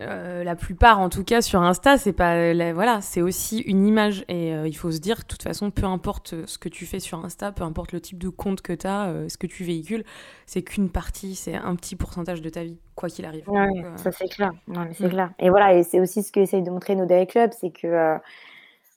euh, 0.00 0.44
la 0.44 0.56
plupart, 0.56 1.00
en 1.00 1.08
tout 1.08 1.24
cas, 1.24 1.40
sur 1.40 1.62
Insta, 1.62 1.96
c'est 1.96 2.12
pas, 2.12 2.52
voilà, 2.74 3.00
c'est 3.00 3.22
aussi 3.22 3.60
une 3.60 3.86
image 3.86 4.26
et 4.28 4.52
euh, 4.52 4.68
il 4.68 4.76
faut 4.76 4.90
se 4.90 4.98
dire, 4.98 5.18
de 5.18 5.24
toute 5.24 5.42
façon, 5.42 5.70
peu 5.70 5.86
importe 5.86 6.34
ce 6.46 6.58
que 6.58 6.68
tu 6.68 6.84
fais 6.84 7.00
sur 7.00 7.24
Insta, 7.24 7.50
peu 7.50 7.64
importe 7.64 7.92
le 7.92 8.00
type 8.00 8.18
de 8.18 8.28
compte 8.28 8.60
que 8.60 8.74
tu 8.74 8.86
as, 8.86 9.06
euh, 9.06 9.28
ce 9.30 9.38
que 9.38 9.46
tu 9.46 9.64
véhicules, 9.64 10.04
c'est 10.44 10.62
qu'une 10.62 10.90
partie, 10.90 11.34
c'est 11.34 11.54
un 11.54 11.74
petit 11.76 11.96
pourcentage 11.96 12.42
de 12.42 12.50
ta 12.50 12.62
vie, 12.62 12.78
quoi 12.94 13.08
qu'il 13.08 13.24
arrive. 13.24 13.44
ça 13.96 14.12
c'est 14.12 14.28
clair. 14.28 14.52
c'est 14.92 15.06
mm. 15.06 15.10
clair. 15.10 15.30
Et 15.38 15.48
voilà, 15.48 15.74
et 15.74 15.82
c'est 15.82 16.00
aussi 16.00 16.22
ce 16.22 16.30
que 16.30 16.40
essaye 16.40 16.62
de 16.62 16.70
montrer 16.70 16.94
nos 16.94 17.06
Day 17.06 17.26
Club, 17.26 17.52
c'est 17.58 17.70
que 17.70 18.18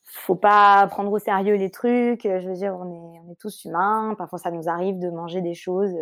faut 0.04 0.36
pas 0.36 0.86
prendre 0.88 1.12
au 1.14 1.20
sérieux 1.20 1.56
les 1.56 1.70
trucs. 1.70 2.24
Je 2.24 2.45
veux 2.45 2.56
dire, 2.56 2.76
on 2.78 2.91
est, 2.91 3.20
on 3.26 3.32
est 3.32 3.39
tous 3.39 3.64
humains. 3.64 4.16
Parfois, 4.18 4.39
ça 4.39 4.52
nous 4.52 4.68
arrive 4.68 5.00
de 5.00 5.10
manger 5.10 5.41
des 5.41 5.54
choses 5.54 5.95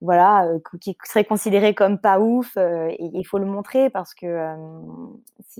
voilà, 0.00 0.46
euh, 0.46 0.58
qui 0.80 0.96
serait 1.04 1.24
considéré 1.24 1.74
comme 1.74 1.98
pas 1.98 2.20
ouf. 2.20 2.56
Euh, 2.56 2.92
il 2.98 3.24
faut 3.24 3.38
le 3.38 3.46
montrer 3.46 3.90
parce 3.90 4.14
que 4.14 4.26
euh, 4.26 4.54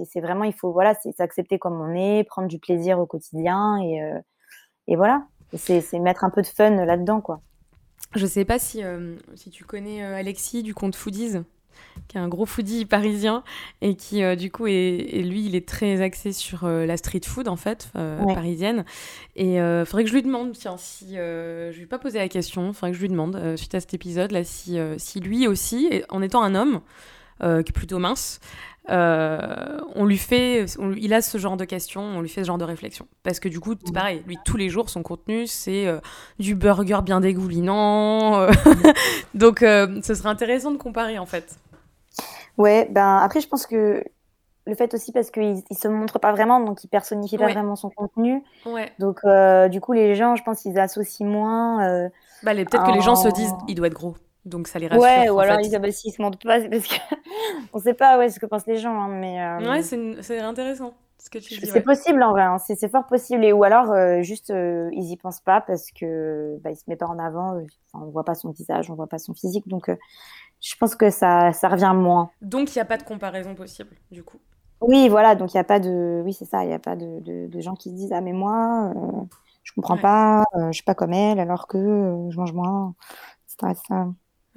c'est 0.05 0.21
vraiment, 0.21 0.45
il 0.45 0.53
faut 0.53 0.73
voilà, 0.73 0.95
s'accepter 1.17 1.59
comme 1.59 1.81
on 1.81 1.95
est, 1.95 2.25
prendre 2.25 2.49
du 2.49 2.59
plaisir 2.59 2.99
au 2.99 3.07
quotidien 3.07 3.79
et, 3.83 4.01
et 4.89 4.97
voilà, 4.97 5.27
c'est 5.55 5.93
mettre 5.95 6.25
un 6.25 6.31
peu 6.31 6.43
de 6.43 6.47
fun 6.47 6.71
là-dedans, 6.85 7.21
quoi. 7.21 7.41
Je 8.15 8.27
sais 8.27 8.45
pas 8.45 8.59
si, 8.59 8.83
si 9.35 9.51
tu 9.51 9.65
connais 9.65 10.03
Alexis 10.03 10.63
du 10.63 10.75
compte 10.75 10.95
Foodies 10.95 11.43
qui 12.09 12.17
est 12.17 12.21
un 12.21 12.29
gros 12.29 12.47
foodie 12.47 12.85
parisien 12.85 13.43
et 13.81 13.95
qui 13.95 14.23
euh, 14.23 14.37
du 14.37 14.51
coup 14.51 14.67
est, 14.67 15.23
lui 15.23 15.47
il 15.47 15.55
est 15.55 15.67
très 15.67 16.01
axé 16.01 16.33
sur 16.33 16.65
euh, 16.65 16.87
la 16.87 16.97
street 16.97 17.23
food 17.25 17.49
en 17.49 17.57
fait 17.57 17.91
euh, 17.97 18.23
parisienne 18.35 18.85
et 19.35 19.57
il 19.57 19.85
faudrait 19.87 20.05
que 20.05 20.11
je 20.11 20.15
lui 20.15 20.23
demande 20.23 20.53
tiens 20.53 20.77
si 20.77 21.15
je 21.15 21.75
lui 21.75 21.83
ai 21.83 21.87
pas 21.87 21.99
posé 21.99 22.19
la 22.19 22.29
question 22.29 22.73
faudrait 22.73 22.91
que 22.91 22.97
je 22.97 23.03
lui 23.03 23.09
demande 23.09 23.57
suite 23.57 23.75
à 23.75 23.81
cet 23.81 23.95
épisode 23.95 24.33
là 24.33 24.45
si, 24.45 24.79
si 24.99 25.21
lui 25.21 25.47
aussi 25.47 26.03
en 26.09 26.23
étant 26.23 26.43
un 26.43 26.55
homme 26.55 26.81
qui 27.41 27.47
est 27.47 27.75
plutôt 27.75 27.99
mince 27.99 28.41
on 28.89 30.05
lui 30.05 30.17
fait, 30.17 30.65
il 30.97 31.13
a 31.13 31.21
ce 31.21 31.39
genre 31.39 31.57
de 31.57 31.65
questions, 31.65 32.03
on 32.03 32.21
lui 32.21 32.29
fait 32.29 32.43
ce 32.43 32.47
genre 32.47 32.59
de 32.59 32.65
réflexion. 32.65 33.09
Parce 33.25 33.41
que 33.41 33.49
du 33.49 33.59
coup, 33.59 33.75
c'est 33.85 33.93
pareil, 33.93 34.23
lui, 34.29 34.39
tous 34.45 34.57
les 34.57 34.69
jours, 34.69 34.91
son 34.91 35.03
contenu, 35.03 35.49
c'est 35.49 35.87
du 36.39 36.55
burger 36.55 37.01
bien 37.05 37.21
dégoulinant. 37.21 38.47
Donc, 39.35 39.59
ce 39.61 40.15
serait 40.15 40.29
intéressant 40.29 40.71
de 40.71 40.79
comparer, 40.79 41.19
en 41.19 41.27
fait. 41.27 41.59
Ouais, 42.59 42.89
ben 42.91 43.19
après, 43.19 43.41
je 43.41 43.49
pense 43.49 43.67
que 43.67 44.03
le 44.67 44.75
fait 44.75 44.93
aussi 44.95 45.13
parce 45.13 45.31
qu'il 45.31 45.55
ne 45.55 45.77
se 45.77 45.89
montre 45.89 46.19
pas 46.19 46.33
vraiment, 46.33 46.61
donc 46.61 46.83
il 46.83 46.89
personnifie 46.89 47.39
pas 47.39 47.49
vraiment 47.49 47.77
son 47.77 47.91
contenu. 47.91 48.43
Ouais. 48.67 48.91
Donc, 48.99 49.21
euh, 49.25 49.69
du 49.69 49.81
coup, 49.81 49.93
les 49.93 50.15
gens, 50.17 50.35
je 50.35 50.43
pense 50.43 50.63
qu'ils 50.63 50.79
associent 50.79 51.27
moins. 51.27 51.87
Euh, 51.87 52.09
bah, 52.43 52.55
peut-être 52.55 52.85
que 52.85 52.93
les 52.93 53.01
gens 53.01 53.17
se 53.17 53.29
disent, 53.29 53.55
il 53.69 53.75
doit 53.77 53.87
être 53.87 53.95
gros. 53.95 54.17
Donc, 54.45 54.69
ça 54.69 54.79
les 54.79 54.89
rassure. 54.89 55.03
Ouais, 55.03 55.29
ou 55.29 55.39
alors 55.41 55.61
ils 55.61 55.69
disent, 55.69 55.79
bah, 55.79 55.91
s'ils 55.91 56.13
se 56.13 56.23
montrent 56.23 56.39
pas, 56.39 56.61
c'est 56.61 56.69
parce 56.69 56.87
qu'on 57.73 57.79
sait 57.81 57.95
pas 57.95 58.19
ouais, 58.19 58.29
ce 58.29 58.41
que 58.41 58.47
pensent 58.47 58.67
les 58.67 58.79
gens. 58.79 59.01
Hein, 59.01 59.09
mais, 59.09 59.41
euh, 59.41 59.71
Ouais, 59.71 59.83
c'est 59.83 60.41
intéressant. 60.41 60.95
C'est 61.31 61.83
possible 61.83 62.23
en 62.23 62.31
vrai, 62.31 62.43
hein. 62.43 62.59
c'est 62.59 62.91
fort 62.91 63.07
possible. 63.07 63.45
Et, 63.45 63.53
ou 63.53 63.65
alors, 63.65 63.95
juste, 64.23 64.51
ils 64.51 65.11
y 65.11 65.17
pensent 65.17 65.41
pas 65.41 65.61
parce 65.61 65.91
que 65.91 66.59
bah, 66.63 66.71
il 66.71 66.77
se 66.77 66.85
met 66.89 66.97
pas 66.97 67.07
en 67.07 67.19
avant. 67.19 67.61
on 67.95 68.11
voit 68.11 68.25
pas 68.25 68.35
son 68.35 68.51
visage, 68.51 68.91
on 68.91 68.95
voit 68.95 69.07
pas 69.07 69.19
son 69.19 69.35
physique. 69.35 69.67
Donc, 69.69 69.91
je 70.61 70.75
pense 70.79 70.95
que 70.95 71.11
ça, 71.11 71.53
ça 71.53 71.69
revient 71.69 71.93
moins. 71.95 72.31
Donc, 72.43 72.75
il 72.75 72.79
n'y 72.79 72.83
a 72.83 72.87
pas 72.87 72.97
de 72.97 73.03
comparaison 73.03 73.55
possible, 73.55 73.97
du 74.11 74.23
coup. 74.23 74.39
Oui, 74.81 75.09
voilà, 75.09 75.35
donc 75.35 75.55
il 75.55 75.57
n'y 75.57 75.61
a 75.61 75.65
pas 75.65 75.81
de. 75.81 76.23
Oui, 76.25 76.33
c'est 76.33 76.45
ça, 76.45 76.63
il 76.65 76.69
n'y 76.69 76.75
a 76.75 76.79
pas 76.79 76.97
de, 76.97 77.21
de, 77.49 77.61
gens 77.61 77.75
qui 77.75 77.91
se 77.91 77.95
disent 77.95 78.13
Ah, 78.13 78.21
mais 78.21 78.33
moi, 78.33 78.93
euh, 78.95 79.25
je 79.63 79.73
comprends 79.73 79.97
pas, 79.97 80.45
euh, 80.55 80.67
je 80.69 80.73
suis 80.73 80.85
pas 80.85 80.95
comme 80.95 81.15
elle, 81.15 81.41
alors 81.41 81.67
que 81.67 81.79
euh, 81.79 82.31
je 82.31 82.37
mange 82.37 82.53
moins, 82.53 82.95
etc. 83.49 83.95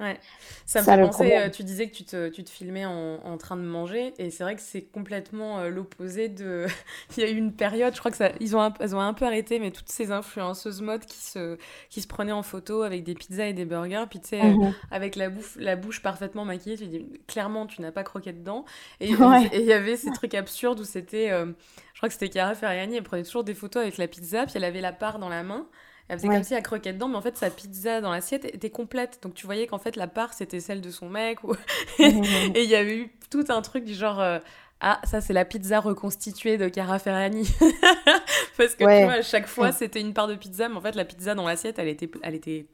Ouais. 0.00 0.18
Ça 0.64 0.80
me 0.80 0.84
fait 0.86 0.98
penser, 0.98 1.36
euh, 1.36 1.50
tu 1.50 1.62
disais 1.62 1.86
que 1.86 1.94
tu 1.94 2.04
te, 2.04 2.30
tu 2.30 2.42
te 2.42 2.48
filmais 2.48 2.86
en, 2.86 3.20
en, 3.22 3.36
train 3.36 3.56
de 3.56 3.62
manger, 3.62 4.14
et 4.16 4.30
c'est 4.30 4.42
vrai 4.44 4.56
que 4.56 4.62
c'est 4.62 4.80
complètement 4.80 5.58
euh, 5.58 5.68
l'opposé 5.68 6.30
de. 6.30 6.66
Il 7.16 7.22
y 7.22 7.26
a 7.26 7.30
eu 7.30 7.36
une 7.36 7.52
période, 7.52 7.94
je 7.94 7.98
crois 7.98 8.10
que 8.10 8.16
ça, 8.16 8.30
ils 8.40 8.56
ont, 8.56 8.62
un, 8.62 8.72
ont 8.94 9.00
un 9.00 9.12
peu 9.12 9.26
arrêté, 9.26 9.58
mais 9.58 9.70
toutes 9.70 9.90
ces 9.90 10.10
influenceuses 10.10 10.80
mode 10.80 11.04
qui 11.04 11.18
se, 11.18 11.58
qui 11.90 12.00
se 12.00 12.06
prenaient 12.06 12.32
en 12.32 12.42
photo 12.42 12.82
avec 12.82 13.04
des 13.04 13.14
pizzas 13.14 13.48
et 13.48 13.52
des 13.52 13.66
burgers, 13.66 14.06
puis 14.08 14.20
tu 14.20 14.28
sais, 14.28 14.42
mhm. 14.42 14.74
avec 14.90 15.16
la, 15.16 15.28
bouffe, 15.28 15.56
la 15.60 15.76
bouche 15.76 16.00
parfaitement 16.00 16.46
maquillée, 16.46 16.78
tu 16.78 16.86
dis 16.86 17.06
clairement, 17.26 17.66
tu 17.66 17.82
n'as 17.82 17.92
pas 17.92 18.02
croqué 18.02 18.32
dedans. 18.32 18.64
Et 19.00 19.10
il 19.10 19.64
y 19.64 19.72
avait 19.72 19.96
ces 19.96 20.10
trucs 20.12 20.34
absurdes 20.34 20.80
où 20.80 20.84
c'était. 20.84 21.30
Euh, 21.30 21.46
je 21.92 21.98
crois 21.98 22.08
que 22.08 22.14
c'était 22.14 22.30
Cara 22.30 22.54
Ferragni, 22.54 22.96
elle 22.96 23.02
prenait 23.02 23.24
toujours 23.24 23.44
des 23.44 23.54
photos 23.54 23.82
avec 23.82 23.98
la 23.98 24.08
pizza, 24.08 24.44
puis 24.44 24.54
elle 24.56 24.64
avait 24.64 24.80
la 24.80 24.92
part 24.92 25.18
dans 25.18 25.28
la 25.28 25.42
main. 25.42 25.66
Elle 26.10 26.18
faisait 26.18 26.28
comme 26.28 26.42
si 26.42 26.54
elle 26.54 26.62
croquait 26.64 26.92
dedans, 26.92 27.06
mais 27.06 27.16
en 27.16 27.22
fait, 27.22 27.36
sa 27.36 27.50
pizza 27.50 28.00
dans 28.00 28.10
l'assiette 28.10 28.44
était 28.44 28.68
complète. 28.68 29.20
Donc, 29.22 29.34
tu 29.34 29.46
voyais 29.46 29.68
qu'en 29.68 29.78
fait, 29.78 29.94
la 29.94 30.08
part, 30.08 30.34
c'était 30.34 30.58
celle 30.58 30.80
de 30.80 30.90
son 30.90 31.08
mec. 31.08 31.44
Ou... 31.44 31.54
et 32.00 32.64
il 32.64 32.68
y 32.68 32.74
avait 32.74 32.96
eu 32.96 33.12
tout 33.30 33.44
un 33.48 33.62
truc 33.62 33.84
du 33.84 33.94
genre. 33.94 34.18
Euh, 34.18 34.40
ah, 34.80 35.00
ça, 35.04 35.20
c'est 35.20 35.32
la 35.32 35.44
pizza 35.44 35.78
reconstituée 35.78 36.58
de 36.58 36.68
Cara 36.68 36.98
Ferrani. 36.98 37.48
Parce 38.56 38.74
que 38.74 38.78
tu 38.78 39.04
vois, 39.04 39.12
à 39.12 39.22
chaque 39.22 39.46
fois, 39.46 39.70
c'était 39.70 40.00
une 40.00 40.12
part 40.12 40.26
de 40.26 40.34
pizza, 40.34 40.68
mais 40.68 40.74
en 40.74 40.80
fait, 40.80 40.96
la 40.96 41.04
pizza 41.04 41.36
dans 41.36 41.46
l'assiette, 41.46 41.78
elle 41.78 41.86
était, 41.86 42.10
elle 42.22 42.34
était 42.34 42.66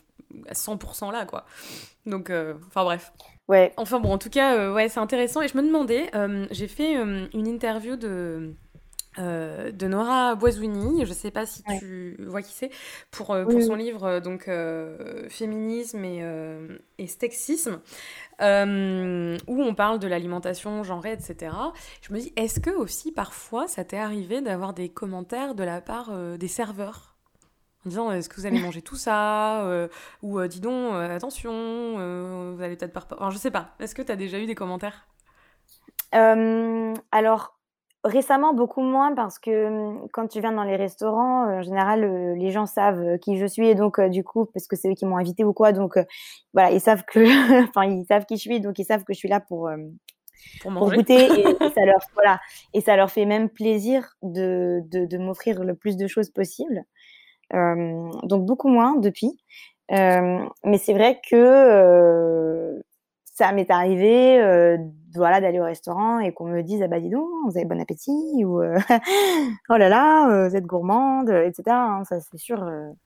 à 0.49 0.55
100% 0.55 1.13
là, 1.13 1.27
quoi. 1.27 1.45
Donc, 2.07 2.31
euh, 2.31 2.55
enfin, 2.69 2.85
bref. 2.85 3.13
Ouais. 3.49 3.75
Enfin, 3.77 4.01
bon, 4.01 4.13
en 4.13 4.19
tout 4.19 4.31
cas, 4.31 4.55
euh, 4.57 4.73
ouais, 4.73 4.89
c'est 4.89 5.01
intéressant. 5.01 5.43
Et 5.43 5.49
je 5.49 5.59
me 5.59 5.63
demandais, 5.63 6.11
j'ai 6.53 6.69
fait 6.69 6.95
une 6.95 7.47
interview 7.47 7.97
de 7.97 8.55
euh, 9.19 9.73
de 9.73 9.87
Nora 9.87 10.35
Boisouni, 10.35 11.05
je 11.05 11.09
ne 11.09 11.15
sais 11.15 11.31
pas 11.31 11.47
si 11.47 11.63
tu 11.79 12.17
vois 12.21 12.43
qui 12.43 12.53
c'est, 12.53 12.71
pour, 13.11 13.33
euh, 13.33 13.61
son 13.61 13.75
livre 13.75 14.05
euh, 14.05 14.21
donc 14.21 14.51
Féminisme 15.31 16.05
et, 16.05 16.23
et 16.99 17.07
Stexisme, 17.07 17.81
où 18.41 19.63
on 19.63 19.75
parle 19.75 19.99
de 19.99 20.07
l'alimentation 20.07 20.83
genrée, 20.83 21.13
etc. 21.13 21.55
Je 22.03 22.13
me 22.13 22.21
dis, 22.21 22.33
est-ce 22.37 22.61
que 22.61 22.71
aussi 22.71 23.13
parfois 23.13 23.67
ça 23.69 23.85
t'est 23.85 23.99
arrivé 23.99 24.41
d'avoir 24.43 24.75
des 24.75 24.89
commentaires 24.89 25.55
de 25.55 25.65
la 25.65 25.81
part 25.81 26.11
des 26.39 26.49
serveurs 26.49 27.17
en 27.85 27.89
disant 27.89 28.11
est-ce 28.11 28.29
que 28.29 28.37
vous 28.37 28.47
allez 28.47 28.61
manger 28.61 28.83
tout 28.83 28.97
ça 28.97 29.89
ou 30.23 30.41
dis 30.47 30.61
donc 30.61 30.95
attention 30.95 32.53
vous 32.55 32.63
allez 32.63 32.77
peut-être 32.77 32.93
pas 32.93 33.07
enfin, 33.19 33.31
je 33.31 33.39
sais 33.39 33.51
pas. 33.51 33.75
Est-ce 33.81 33.95
que 33.95 34.03
tu 34.03 34.13
as 34.13 34.17
déjà 34.17 34.39
eu 34.39 34.47
des 34.47 34.55
commentaires? 34.55 35.07
Alors 36.13 37.56
Récemment, 38.07 38.55
beaucoup 38.55 38.83
moins 38.83 39.15
parce 39.17 39.41
que 39.41 39.67
hum, 39.67 40.09
quand 40.13 40.29
tu 40.29 40.41
viens 40.41 40.53
dans 40.53 40.63
les 40.63 40.77
restaurants, 40.77 41.49
euh, 41.49 41.59
en 41.59 41.63
général, 41.63 42.05
euh, 42.05 42.37
les 42.37 42.53
gens 42.53 42.67
savent 42.67 43.01
euh, 43.01 43.19
qui 43.19 43.37
je 43.37 43.47
suis 43.47 43.67
et 43.69 43.75
donc 43.75 44.01
du 44.01 44.23
coup, 44.23 44.47
parce 44.47 44.69
que 44.69 44.77
c'est 44.77 44.89
eux 44.89 44.95
qui 44.95 45.07
m'ont 45.07 45.17
invité 45.17 45.45
ou 45.45 45.53
quoi, 45.53 45.73
donc 45.73 45.99
voilà, 46.55 46.71
ils 46.71 46.81
savent 46.81 47.05
que, 47.05 47.19
enfin, 47.69 47.85
ils 47.85 48.05
savent 48.07 48.25
qui 48.25 48.37
je 48.37 48.43
suis, 48.43 48.61
donc 48.61 48.79
ils 48.79 48.85
savent 48.85 49.03
que 49.03 49.13
je 49.13 49.19
suis 49.19 49.29
là 49.29 49.41
pour 49.41 49.69
pour, 50.61 50.73
goûter 50.93 51.25
et, 51.41 51.71
ça 51.75 51.85
leur 51.85 51.99
voilà 52.15 52.39
et 52.75 52.81
ça 52.81 52.95
leur 52.95 53.11
fait 53.11 53.25
même 53.25 53.49
plaisir 53.49 54.15
de, 54.23 54.83
de, 54.85 55.19
m'offrir 55.19 55.65
le 55.65 55.75
plus 55.75 55.97
de 55.97 56.07
choses 56.07 56.31
possible. 56.31 56.85
donc 57.53 58.47
beaucoup 58.47 58.69
moins 58.69 58.95
depuis, 58.97 59.37
mais 59.91 60.79
c'est 60.79 60.95
vrai 60.95 61.21
que 61.29 62.81
ça 63.37 63.53
m'est 63.53 63.71
arrivé 63.71 64.41
euh, 64.41 64.79
voilà 65.15 65.43
d'aller 65.43 65.61
au 65.61 65.65
restaurant 65.65 66.21
et 66.21 66.33
qu'on 66.33 66.47
me 66.47 66.63
dise 66.63 66.81
ah 66.83 66.89
bah 66.89 67.01
dis 67.01 67.11
donc 67.11 67.29
vous 67.45 67.59
avez 67.59 67.67
bon 67.67 67.79
appétit 67.79 68.11
ou 68.47 68.63
euh, 68.63 68.79
oh 69.69 69.77
là 69.77 69.91
là 69.91 70.31
euh, 70.31 70.49
vous 70.49 70.57
êtes 70.57 70.65
gourmande 70.65 71.29
etc 71.29 71.65
hein, 71.69 72.03
ça 72.09 72.19
c'est 72.19 72.39
sûr 72.39 72.59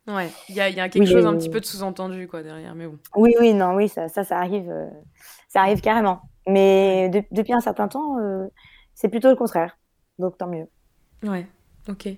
ouais 0.06 0.28
il 0.48 0.54
y 0.54 0.60
a, 0.60 0.68
y 0.68 0.78
a, 0.78 0.88
quelque 0.88 1.10
chose 1.10 1.26
un 1.26 1.36
petit 1.36 1.50
peu 1.50 1.58
de 1.58 1.64
sous-entendu 1.64 2.28
quoi 2.28 2.44
derrière 2.44 2.76
mais 2.76 2.86
bon. 2.86 2.98
Oui 3.16 3.34
oui 3.40 3.54
non 3.54 3.74
oui 3.74 3.88
ça 3.88 4.08
ça, 4.08 4.22
ça 4.22 4.38
arrive 4.38 4.72
ça 5.48 5.62
arrive 5.62 5.80
carrément. 5.80 6.20
Mais 6.46 7.08
depuis 7.32 7.52
un 7.52 7.60
certain 7.60 7.88
temps 7.88 8.16
c'est 8.94 9.08
plutôt 9.08 9.30
le 9.30 9.36
contraire. 9.36 9.78
Donc 10.20 10.38
tant 10.38 10.46
mieux. 10.46 10.66
Ouais 11.24 11.46
ok. 11.88 12.08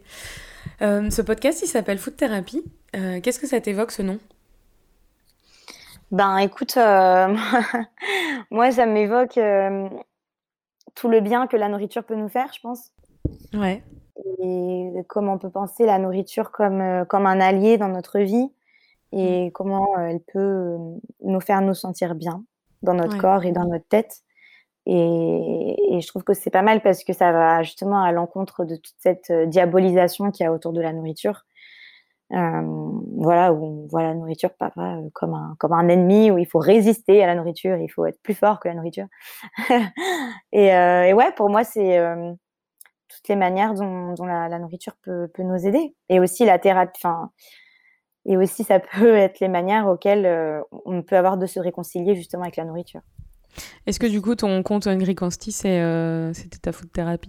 Ce 0.80 1.22
podcast 1.22 1.62
il 1.62 1.66
s'appelle 1.66 1.96
Food 1.96 2.16
Therapy. 2.16 2.62
Qu'est-ce 2.92 3.38
que 3.38 3.46
ça 3.46 3.58
t'évoque 3.58 3.90
ce 3.90 4.02
nom? 4.02 4.18
Ben 6.12 6.36
écoute, 6.36 6.76
euh, 6.76 7.34
moi 8.50 8.70
ça 8.70 8.84
m'évoque 8.84 9.38
euh, 9.38 9.88
tout 10.94 11.08
le 11.08 11.20
bien 11.20 11.46
que 11.46 11.56
la 11.56 11.70
nourriture 11.70 12.04
peut 12.04 12.16
nous 12.16 12.28
faire, 12.28 12.52
je 12.52 12.60
pense. 12.60 12.92
Ouais. 13.54 13.82
Et 14.42 14.92
comment 15.08 15.34
on 15.34 15.38
peut 15.38 15.50
penser 15.50 15.86
la 15.86 15.98
nourriture 15.98 16.52
comme, 16.52 16.82
euh, 16.82 17.04
comme 17.06 17.24
un 17.24 17.40
allié 17.40 17.78
dans 17.78 17.88
notre 17.88 18.18
vie 18.18 18.52
et 19.12 19.48
mmh. 19.48 19.52
comment 19.52 19.98
elle 19.98 20.20
peut 20.20 20.76
nous 21.22 21.40
faire 21.40 21.62
nous 21.62 21.74
sentir 21.74 22.14
bien 22.14 22.44
dans 22.82 22.94
notre 22.94 23.16
corps 23.16 23.44
et 23.44 23.52
dans 23.52 23.64
notre 23.64 23.88
tête. 23.88 24.20
Et, 24.84 25.96
et 25.96 26.00
je 26.00 26.06
trouve 26.08 26.24
que 26.24 26.34
c'est 26.34 26.50
pas 26.50 26.62
mal 26.62 26.82
parce 26.82 27.04
que 27.04 27.14
ça 27.14 27.32
va 27.32 27.62
justement 27.62 28.02
à 28.02 28.12
l'encontre 28.12 28.64
de 28.66 28.76
toute 28.76 28.96
cette 28.98 29.32
diabolisation 29.48 30.30
qu'il 30.30 30.44
y 30.44 30.46
a 30.46 30.52
autour 30.52 30.72
de 30.72 30.80
la 30.82 30.92
nourriture. 30.92 31.44
Euh, 32.34 32.62
voilà, 33.18 33.52
où 33.52 33.64
on 33.64 33.86
voit 33.88 34.02
la 34.02 34.14
nourriture 34.14 34.54
pas, 34.54 34.72
euh, 34.78 35.08
comme, 35.12 35.34
un, 35.34 35.54
comme 35.58 35.74
un 35.74 35.88
ennemi, 35.88 36.30
où 36.30 36.38
il 36.38 36.46
faut 36.46 36.58
résister 36.58 37.22
à 37.22 37.26
la 37.26 37.34
nourriture, 37.34 37.76
il 37.76 37.88
faut 37.88 38.06
être 38.06 38.20
plus 38.22 38.34
fort 38.34 38.58
que 38.58 38.68
la 38.68 38.74
nourriture. 38.74 39.06
et, 40.52 40.74
euh, 40.74 41.04
et, 41.04 41.12
ouais, 41.12 41.30
pour 41.32 41.50
moi, 41.50 41.62
c'est 41.62 42.00
toutes 43.08 43.28
les 43.28 43.36
manières 43.36 43.74
dont, 43.74 44.14
dont 44.14 44.24
la, 44.24 44.58
nourriture 44.58 44.94
peut, 45.02 45.28
peut, 45.34 45.42
nous 45.42 45.66
aider. 45.66 45.94
Et 46.08 46.20
aussi 46.20 46.46
la 46.46 46.58
thérapie, 46.58 47.00
enfin, 47.04 47.30
et 48.24 48.38
aussi 48.38 48.64
ça 48.64 48.80
peut 48.98 49.14
être 49.14 49.40
les 49.40 49.48
manières 49.48 49.86
auxquelles 49.86 50.62
on 50.86 51.02
peut 51.02 51.16
avoir 51.16 51.36
de 51.36 51.46
se 51.46 51.60
réconcilier 51.60 52.14
justement 52.14 52.44
avec 52.44 52.56
la 52.56 52.64
nourriture. 52.64 53.02
Est-ce 53.86 54.00
que 54.00 54.06
du 54.06 54.22
coup 54.22 54.34
ton 54.34 54.62
compte 54.62 54.86
Ingrid 54.86 55.18
Consti 55.18 55.52
c'était 55.52 56.58
ta 56.62 56.72
food 56.72 56.90
thérapie? 56.90 57.28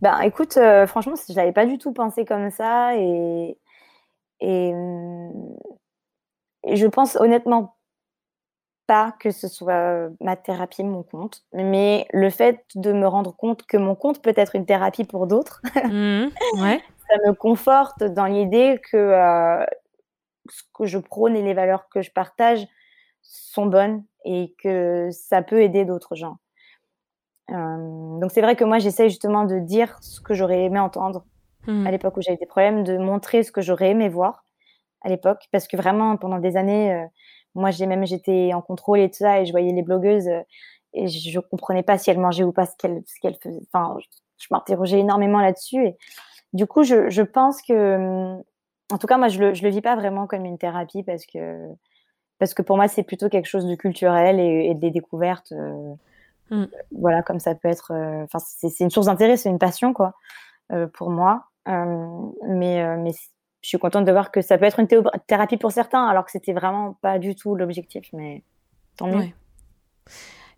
Ben 0.00 0.20
écoute, 0.20 0.58
franchement, 0.86 1.14
je 1.28 1.34
n'avais 1.34 1.52
pas 1.52 1.66
du 1.66 1.76
tout 1.76 1.92
pensé 1.92 2.24
comme 2.24 2.50
ça 2.50 2.96
et, 2.96 3.58
et, 4.40 4.72
je 6.68 6.86
pense 6.86 7.16
honnêtement 7.16 7.76
pas 8.86 9.12
que 9.18 9.30
ce 9.30 9.48
soit 9.48 10.10
ma 10.20 10.36
thérapie, 10.36 10.84
mon 10.84 11.02
compte, 11.02 11.44
mais 11.52 12.06
le 12.12 12.30
fait 12.30 12.64
de 12.74 12.92
me 12.92 13.06
rendre 13.06 13.34
compte 13.34 13.66
que 13.66 13.76
mon 13.76 13.94
compte 13.94 14.22
peut 14.22 14.34
être 14.36 14.54
une 14.54 14.66
thérapie 14.66 15.04
pour 15.04 15.26
d'autres, 15.26 15.60
mmh 15.74 16.26
ouais. 16.62 16.82
ça 17.08 17.16
me 17.26 17.32
conforte 17.32 18.04
dans 18.04 18.26
l'idée 18.26 18.80
que 18.90 18.96
euh, 18.96 19.64
ce 20.48 20.62
que 20.72 20.86
je 20.86 20.98
prône 20.98 21.36
et 21.36 21.42
les 21.42 21.54
valeurs 21.54 21.88
que 21.88 22.02
je 22.02 22.12
partage 22.12 22.66
sont 23.22 23.66
bonnes 23.66 24.04
et 24.24 24.54
que 24.62 25.08
ça 25.10 25.42
peut 25.42 25.62
aider 25.62 25.84
d'autres 25.84 26.14
gens. 26.14 26.38
Euh, 27.50 28.18
donc 28.18 28.32
c'est 28.32 28.40
vrai 28.40 28.56
que 28.56 28.64
moi 28.64 28.78
j'essaie 28.78 29.08
justement 29.08 29.44
de 29.44 29.58
dire 29.58 29.96
ce 30.00 30.20
que 30.20 30.34
j'aurais 30.34 30.64
aimé 30.64 30.80
entendre 30.80 31.24
Mmh. 31.66 31.86
à 31.86 31.90
l'époque 31.90 32.16
où 32.16 32.22
j'avais 32.22 32.36
des 32.36 32.46
problèmes, 32.46 32.84
de 32.84 32.96
montrer 32.96 33.42
ce 33.42 33.50
que 33.50 33.60
j'aurais 33.60 33.90
aimé 33.90 34.08
voir 34.08 34.44
à 35.02 35.08
l'époque. 35.08 35.46
Parce 35.52 35.66
que 35.66 35.76
vraiment, 35.76 36.16
pendant 36.16 36.38
des 36.38 36.56
années, 36.56 36.92
euh, 36.94 37.06
moi, 37.54 37.70
j'ai 37.70 37.86
même 37.86 38.06
j'étais 38.06 38.52
en 38.54 38.62
contrôle 38.62 39.00
et 39.00 39.10
tout 39.10 39.18
ça, 39.18 39.40
et 39.40 39.46
je 39.46 39.50
voyais 39.52 39.72
les 39.72 39.82
blogueuses, 39.82 40.28
euh, 40.28 40.42
et 40.94 41.08
je 41.08 41.40
comprenais 41.40 41.82
pas 41.82 41.98
si 41.98 42.10
elles 42.10 42.18
mangeaient 42.18 42.44
ou 42.44 42.52
pas 42.52 42.66
ce 42.66 42.76
qu'elles 42.78 43.02
qu'elles 43.20 43.36
faisaient. 43.42 43.66
Enfin, 43.72 43.96
je, 44.38 44.46
m'interrogeais 44.50 45.00
énormément 45.00 45.40
là-dessus. 45.40 45.86
Et 45.86 45.96
du 46.52 46.66
coup, 46.66 46.84
je, 46.84 47.10
je, 47.10 47.22
pense 47.22 47.60
que, 47.62 47.96
hum, 47.96 48.42
en 48.92 48.98
tout 48.98 49.06
cas, 49.06 49.18
moi, 49.18 49.28
je 49.28 49.40
le, 49.40 49.54
je 49.54 49.62
le 49.64 49.70
vis 49.70 49.82
pas 49.82 49.96
vraiment 49.96 50.26
comme 50.26 50.44
une 50.44 50.58
thérapie 50.58 51.02
parce 51.02 51.26
que, 51.26 51.68
parce 52.38 52.54
que 52.54 52.62
pour 52.62 52.76
moi, 52.76 52.88
c'est 52.88 53.02
plutôt 53.02 53.28
quelque 53.28 53.46
chose 53.46 53.66
de 53.66 53.74
culturel 53.74 54.40
et, 54.40 54.70
et 54.70 54.74
des 54.74 54.90
découvertes. 54.90 55.52
Euh, 55.52 55.94
mmh. 56.50 56.66
Voilà, 56.92 57.22
comme 57.22 57.40
ça 57.40 57.54
peut 57.54 57.68
être. 57.68 57.92
Enfin, 58.24 58.38
c'est 58.38 58.84
une 58.84 58.90
source 58.90 59.06
d'intérêt, 59.06 59.36
c'est 59.36 59.50
une 59.50 59.58
passion, 59.58 59.92
quoi, 59.92 60.14
pour 60.94 61.10
moi. 61.10 61.46
Euh, 61.68 62.30
mais, 62.46 62.82
euh, 62.82 62.96
mais 62.98 63.12
je 63.62 63.68
suis 63.68 63.78
contente 63.78 64.04
de 64.04 64.12
voir 64.12 64.30
que 64.30 64.40
ça 64.40 64.58
peut 64.58 64.64
être 64.64 64.78
une 64.78 64.88
thérapie 65.26 65.56
pour 65.56 65.72
certains, 65.72 66.06
alors 66.06 66.24
que 66.24 66.30
c'était 66.30 66.52
vraiment 66.52 66.94
pas 67.02 67.18
du 67.18 67.34
tout 67.34 67.54
l'objectif, 67.54 68.08
mais 68.12 68.42
tant 68.96 69.08
mieux. 69.08 69.28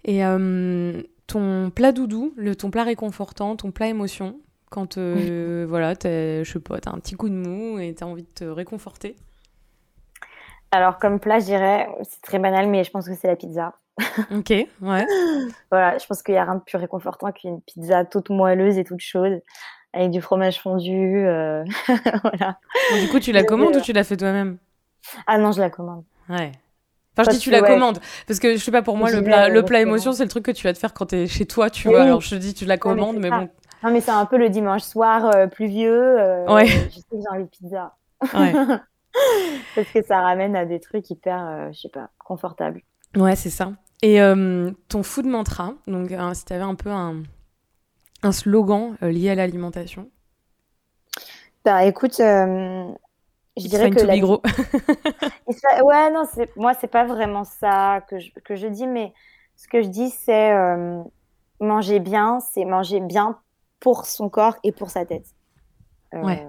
Et 0.04 0.24
euh, 0.24 1.02
ton 1.26 1.70
plat 1.70 1.92
doudou, 1.92 2.34
le, 2.36 2.54
ton 2.54 2.70
plat 2.70 2.84
réconfortant, 2.84 3.56
ton 3.56 3.70
plat 3.70 3.88
émotion, 3.88 4.40
quand 4.70 4.98
voilà, 4.98 5.94
je 6.02 6.44
sais 6.44 6.60
pas, 6.60 6.78
t'as 6.80 6.90
un 6.90 6.98
petit 6.98 7.14
coup 7.14 7.28
de 7.28 7.34
mou 7.34 7.78
et 7.78 7.94
t'as 7.94 8.06
envie 8.06 8.24
de 8.24 8.28
te 8.28 8.44
réconforter? 8.44 9.16
Alors, 10.70 10.98
comme 10.98 11.18
plat, 11.18 11.38
je 11.38 11.46
dirais, 11.46 11.88
c'est 12.02 12.20
très 12.20 12.38
banal, 12.38 12.68
mais 12.68 12.84
je 12.84 12.90
pense 12.90 13.08
que 13.08 13.14
c'est 13.14 13.28
la 13.28 13.36
pizza. 13.36 13.72
ok, 14.30 14.50
ouais. 14.50 15.06
voilà, 15.70 15.96
je 15.96 16.06
pense 16.06 16.22
qu'il 16.22 16.34
n'y 16.34 16.38
a 16.38 16.44
rien 16.44 16.56
de 16.56 16.60
plus 16.60 16.76
réconfortant 16.76 17.32
qu'une 17.32 17.62
pizza 17.62 18.04
toute 18.04 18.28
moelleuse 18.28 18.76
et 18.76 18.84
toute 18.84 19.00
chaude 19.00 19.42
avec 19.92 20.10
du 20.10 20.20
fromage 20.20 20.60
fondu. 20.60 21.26
Euh, 21.26 21.64
voilà. 22.22 22.58
du 23.00 23.08
coup, 23.08 23.20
tu 23.20 23.32
la 23.32 23.44
commandes 23.44 23.76
ou 23.76 23.80
tu 23.80 23.92
la 23.92 24.04
fais 24.04 24.16
toi-même? 24.16 24.58
Ah 25.26 25.38
non, 25.38 25.52
je 25.52 25.60
la 25.60 25.70
commande. 25.70 26.04
Ouais. 26.28 26.52
Enfin, 27.16 27.30
je 27.30 27.36
dis 27.36 27.42
tu 27.42 27.50
la 27.50 27.62
commandes. 27.62 27.98
Parce 28.26 28.38
que 28.38 28.52
je 28.52 28.58
sais 28.58 28.70
pas, 28.70 28.82
pour 28.82 28.96
moi, 28.96 29.10
le 29.10 29.22
plat, 29.22 29.48
le 29.48 29.64
plat 29.64 29.80
émotion, 29.80 30.12
c'est 30.12 30.24
le 30.24 30.28
truc 30.28 30.44
que 30.44 30.50
tu 30.50 30.64
vas 30.64 30.72
te 30.72 30.78
faire 30.78 30.94
quand 30.94 31.06
t'es 31.06 31.26
chez 31.26 31.46
toi, 31.46 31.70
tu 31.70 31.88
vois. 31.88 32.02
Alors 32.02 32.20
je 32.20 32.30
te 32.30 32.34
dis, 32.36 32.54
tu 32.54 32.64
la 32.64 32.78
commandes, 32.78 33.18
mais, 33.18 33.30
bon. 33.30 33.48
Non, 33.82 33.92
mais 33.92 34.00
c'est 34.00 34.10
un 34.10 34.26
peu 34.26 34.38
le 34.38 34.50
dimanche 34.50 34.82
soir 34.82 35.34
euh, 35.34 35.46
pluvieux. 35.46 36.18
Euh, 36.20 36.52
ouais. 36.52 36.66
Je 36.66 36.96
sais 36.96 37.00
que 37.10 37.16
j'ai 37.16 37.28
envie 37.30 37.44
de 37.44 37.48
pizza. 37.48 37.94
Ouais. 38.34 38.52
Parce 39.74 39.88
que 39.88 40.02
ça 40.04 40.20
ramène 40.20 40.56
à 40.56 40.64
des 40.64 40.80
trucs 40.80 41.08
hyper, 41.10 41.46
euh, 41.46 41.68
je 41.72 41.80
sais 41.80 41.88
pas, 41.88 42.10
confortables. 42.18 42.82
Ouais, 43.16 43.36
c'est 43.36 43.50
ça. 43.50 43.72
Et 44.02 44.20
euh, 44.20 44.70
ton 44.88 45.02
food 45.02 45.26
mantra, 45.26 45.74
donc 45.86 46.12
euh, 46.12 46.34
si 46.34 46.44
tu 46.44 46.52
avais 46.52 46.62
un 46.62 46.74
peu 46.74 46.90
un, 46.90 47.22
un 48.22 48.32
slogan 48.32 48.96
lié 49.00 49.30
à 49.30 49.34
l'alimentation 49.34 50.10
Bah 51.64 51.84
écoute, 51.84 52.16
je 52.18 53.68
dirais 53.68 53.90
que. 53.90 54.00
La... 54.00 54.18
gros. 54.18 54.42
ouais, 55.84 56.10
non, 56.10 56.24
moi, 56.56 56.74
c'est 56.74 56.88
pas 56.88 57.04
vraiment 57.04 57.44
ça 57.44 58.02
que 58.08 58.18
je, 58.18 58.30
que 58.44 58.56
je 58.56 58.66
dis, 58.66 58.86
mais 58.86 59.12
ce 59.56 59.68
que 59.68 59.82
je 59.82 59.88
dis, 59.88 60.10
c'est 60.10 60.52
manger 61.60 62.00
bien, 62.00 62.40
c'est 62.40 62.64
manger 62.64 63.00
bien 63.00 63.38
pour 63.80 64.06
son 64.06 64.28
corps 64.28 64.56
et 64.64 64.72
pour 64.72 64.90
sa 64.90 65.04
tête. 65.04 65.26
Ouais. 66.12 66.46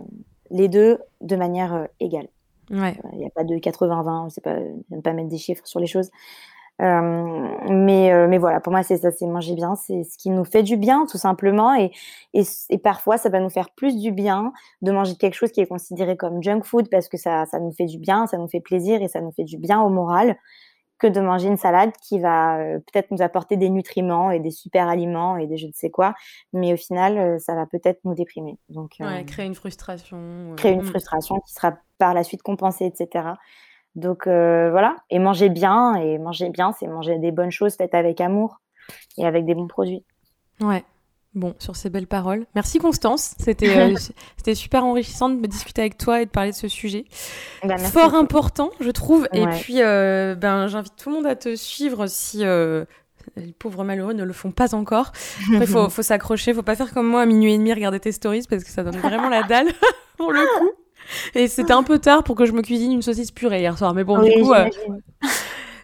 Les 0.51 0.67
deux 0.67 0.99
de 1.21 1.35
manière 1.35 1.87
égale. 1.99 2.27
Ouais. 2.71 2.99
Il 3.13 3.19
n'y 3.19 3.25
a 3.25 3.29
pas 3.31 3.43
de 3.43 3.55
80-20, 3.55 4.29
je 4.29 4.33
sais 4.35 4.41
pas, 4.41 4.57
j'aime 4.89 5.01
pas 5.01 5.13
mettre 5.13 5.29
des 5.29 5.37
chiffres 5.37 5.65
sur 5.65 5.79
les 5.79 5.87
choses. 5.87 6.09
Euh, 6.81 7.47
mais, 7.69 8.13
euh, 8.13 8.27
mais 8.27 8.37
voilà, 8.37 8.59
pour 8.61 8.71
moi, 8.71 8.83
c'est 8.83 8.97
ça, 8.97 9.11
c'est 9.11 9.25
manger 9.25 9.53
bien, 9.53 9.75
c'est 9.75 10.03
ce 10.03 10.17
qui 10.17 10.29
nous 10.29 10.45
fait 10.45 10.63
du 10.63 10.77
bien, 10.77 11.05
tout 11.05 11.17
simplement. 11.17 11.75
Et, 11.75 11.91
et, 12.33 12.43
et, 12.69 12.77
parfois, 12.77 13.17
ça 13.17 13.29
va 13.29 13.39
nous 13.39 13.49
faire 13.49 13.69
plus 13.71 13.97
du 13.97 14.11
bien 14.11 14.53
de 14.81 14.91
manger 14.91 15.15
quelque 15.15 15.33
chose 15.33 15.51
qui 15.51 15.59
est 15.59 15.67
considéré 15.67 16.15
comme 16.15 16.41
junk 16.41 16.61
food 16.63 16.89
parce 16.89 17.09
que 17.09 17.17
ça, 17.17 17.45
ça 17.45 17.59
nous 17.59 17.71
fait 17.71 17.85
du 17.85 17.99
bien, 17.99 18.27
ça 18.27 18.37
nous 18.37 18.47
fait 18.47 18.61
plaisir 18.61 19.01
et 19.01 19.09
ça 19.09 19.19
nous 19.19 19.31
fait 19.31 19.43
du 19.43 19.57
bien 19.57 19.81
au 19.81 19.89
moral 19.89 20.37
que 20.99 21.07
de 21.07 21.21
manger 21.21 21.47
une 21.47 21.57
salade 21.57 21.91
qui 22.01 22.19
va 22.19 22.59
euh, 22.59 22.79
peut-être 22.79 23.09
nous 23.11 23.21
apporter 23.21 23.55
des 23.55 23.69
nutriments 23.69 24.31
et 24.31 24.39
des 24.39 24.51
super 24.51 24.89
aliments 24.89 25.37
et 25.37 25.47
des 25.47 25.55
je 25.55 25.67
ne 25.67 25.71
sais 25.73 25.89
quoi, 25.89 26.13
mais 26.51 26.73
au 26.73 26.77
final, 26.77 27.39
ça 27.39 27.55
va 27.55 27.65
peut-être 27.65 27.99
nous 28.03 28.15
déprimer. 28.15 28.57
Donc, 28.69 28.97
ouais, 28.99 29.23
créer 29.25 29.45
une 29.45 29.55
frustration. 29.55 30.53
Créer 30.57 30.73
une 30.73 30.83
frustration 30.83 31.39
qui 31.39 31.53
sera 31.53 31.77
par 31.97 32.13
la 32.13 32.23
suite 32.23 32.41
compensée, 32.41 32.85
etc. 32.85 33.33
Donc 33.95 34.23
voilà, 34.25 34.95
et 35.09 35.19
manger 35.19 35.49
bien, 35.49 35.95
et 35.95 36.17
manger 36.17 36.49
bien, 36.49 36.71
c'est 36.71 36.87
manger 36.87 37.17
des 37.17 37.31
bonnes 37.31 37.51
choses 37.51 37.75
faites 37.75 37.93
avec 37.93 38.21
amour 38.21 38.61
et 39.17 39.25
avec 39.25 39.45
des 39.45 39.55
bons 39.55 39.67
produits. 39.67 40.03
Ouais, 40.61 40.83
Bon, 41.35 41.53
sur 41.59 41.75
ces 41.75 41.91
belles 41.91 42.07
paroles. 42.07 42.47
Merci 42.55 42.79
Constance. 42.79 43.35
C'était 43.37 43.77
euh, 43.77 43.95
c'était 44.37 44.55
super 44.55 44.83
enrichissant 44.83 45.29
de 45.29 45.35
me 45.35 45.47
discuter 45.47 45.81
avec 45.81 45.97
toi 45.97 46.21
et 46.21 46.25
de 46.25 46.31
parler 46.31 46.51
de 46.51 46.55
ce 46.55 46.67
sujet. 46.67 47.05
Bah, 47.63 47.77
Fort 47.77 48.15
important, 48.15 48.71
je 48.79 48.89
trouve. 48.89 49.27
Et 49.31 49.45
puis, 49.45 49.81
euh, 49.81 50.33
ben, 50.33 50.67
j'invite 50.67 50.95
tout 50.95 51.09
le 51.09 51.15
monde 51.15 51.27
à 51.27 51.35
te 51.35 51.55
suivre 51.55 52.07
si 52.07 52.43
euh, 52.43 52.83
les 53.35 53.53
pauvres 53.53 53.83
malheureux 53.83 54.13
ne 54.13 54.23
le 54.23 54.33
font 54.33 54.51
pas 54.51 54.73
encore. 54.73 55.11
il 55.51 55.67
faut, 55.67 55.87
faut 55.89 56.01
s'accrocher. 56.01 56.53
Faut 56.55 56.63
pas 56.63 56.75
faire 56.75 56.91
comme 56.93 57.07
moi 57.07 57.21
à 57.21 57.25
minuit 57.27 57.53
et 57.53 57.57
demi, 57.59 57.71
regarder 57.73 57.99
tes 57.99 58.11
stories 58.11 58.45
parce 58.49 58.63
que 58.63 58.71
ça 58.71 58.83
donne 58.83 58.97
vraiment 58.97 59.29
la 59.29 59.43
dalle 59.43 59.67
pour 60.17 60.33
le 60.33 60.41
coup. 60.59 60.71
Et 61.35 61.47
c'était 61.47 61.73
un 61.73 61.83
peu 61.83 61.99
tard 61.99 62.23
pour 62.23 62.35
que 62.35 62.45
je 62.45 62.51
me 62.51 62.61
cuisine 62.61 62.91
une 62.91 63.01
saucisse 63.01 63.31
purée 63.31 63.59
hier 63.59 63.77
soir. 63.77 63.93
Mais 63.93 64.03
bon, 64.03 64.21
du 64.21 64.31
coup. 64.41 64.53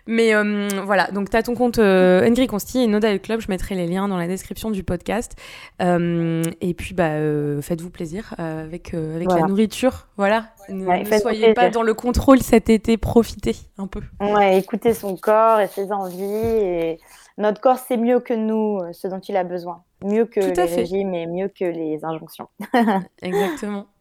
Mais 0.07 0.36
euh, 0.36 0.67
voilà, 0.84 1.09
donc 1.11 1.32
tu 1.32 1.38
as 1.38 1.43
ton 1.43 1.55
compte 1.55 1.80
euh, 1.80 2.30
Consti 2.47 2.80
et 2.80 2.88
Nodal 2.88 3.19
Club, 3.19 3.39
je 3.39 3.47
mettrai 3.49 3.73
les 3.73 3.88
liens 3.88 4.07
dans 4.07 4.17
la 4.17 4.28
description 4.28 4.69
du 4.69 4.84
podcast. 4.84 5.36
Euh, 5.82 6.43
et 6.61 6.73
puis, 6.76 6.93
bah, 6.93 7.13
euh, 7.13 7.61
faites-vous 7.61 7.89
plaisir 7.89 8.36
euh, 8.39 8.63
avec, 8.65 8.93
avec 8.93 9.28
la 9.30 9.47
nourriture. 9.47 10.07
Voilà, 10.17 10.49
ne, 10.69 10.86
soyez 11.19 11.53
pas 11.53 11.69
dans 11.69 11.82
le 11.82 11.95
contrôle 11.95 12.39
cet 12.39 12.69
été, 12.69 12.97
profitez 12.97 13.55
un 13.78 13.88
peu. 13.88 14.01
Ouais, 14.19 14.59
écoutez 14.59 14.93
son 14.93 15.17
corps 15.17 15.59
et 15.59 15.67
ses 15.67 15.91
envies. 15.91 16.23
Et 16.23 16.99
notre 17.39 17.59
corps, 17.59 17.80
c'est 17.80 17.97
mieux 17.97 18.19
que 18.19 18.34
nous, 18.34 18.82
ce 18.93 19.07
dont 19.07 19.19
il 19.19 19.36
a 19.38 19.43
besoin. 19.43 19.82
Mieux 20.03 20.26
que 20.26 20.39
les 20.39 20.76
régimes 20.76 21.15
et 21.15 21.26
mieux 21.26 21.47
que 21.47 21.65
les 21.65 22.05
injonctions. 22.05 22.47
Exactement. 23.23 23.88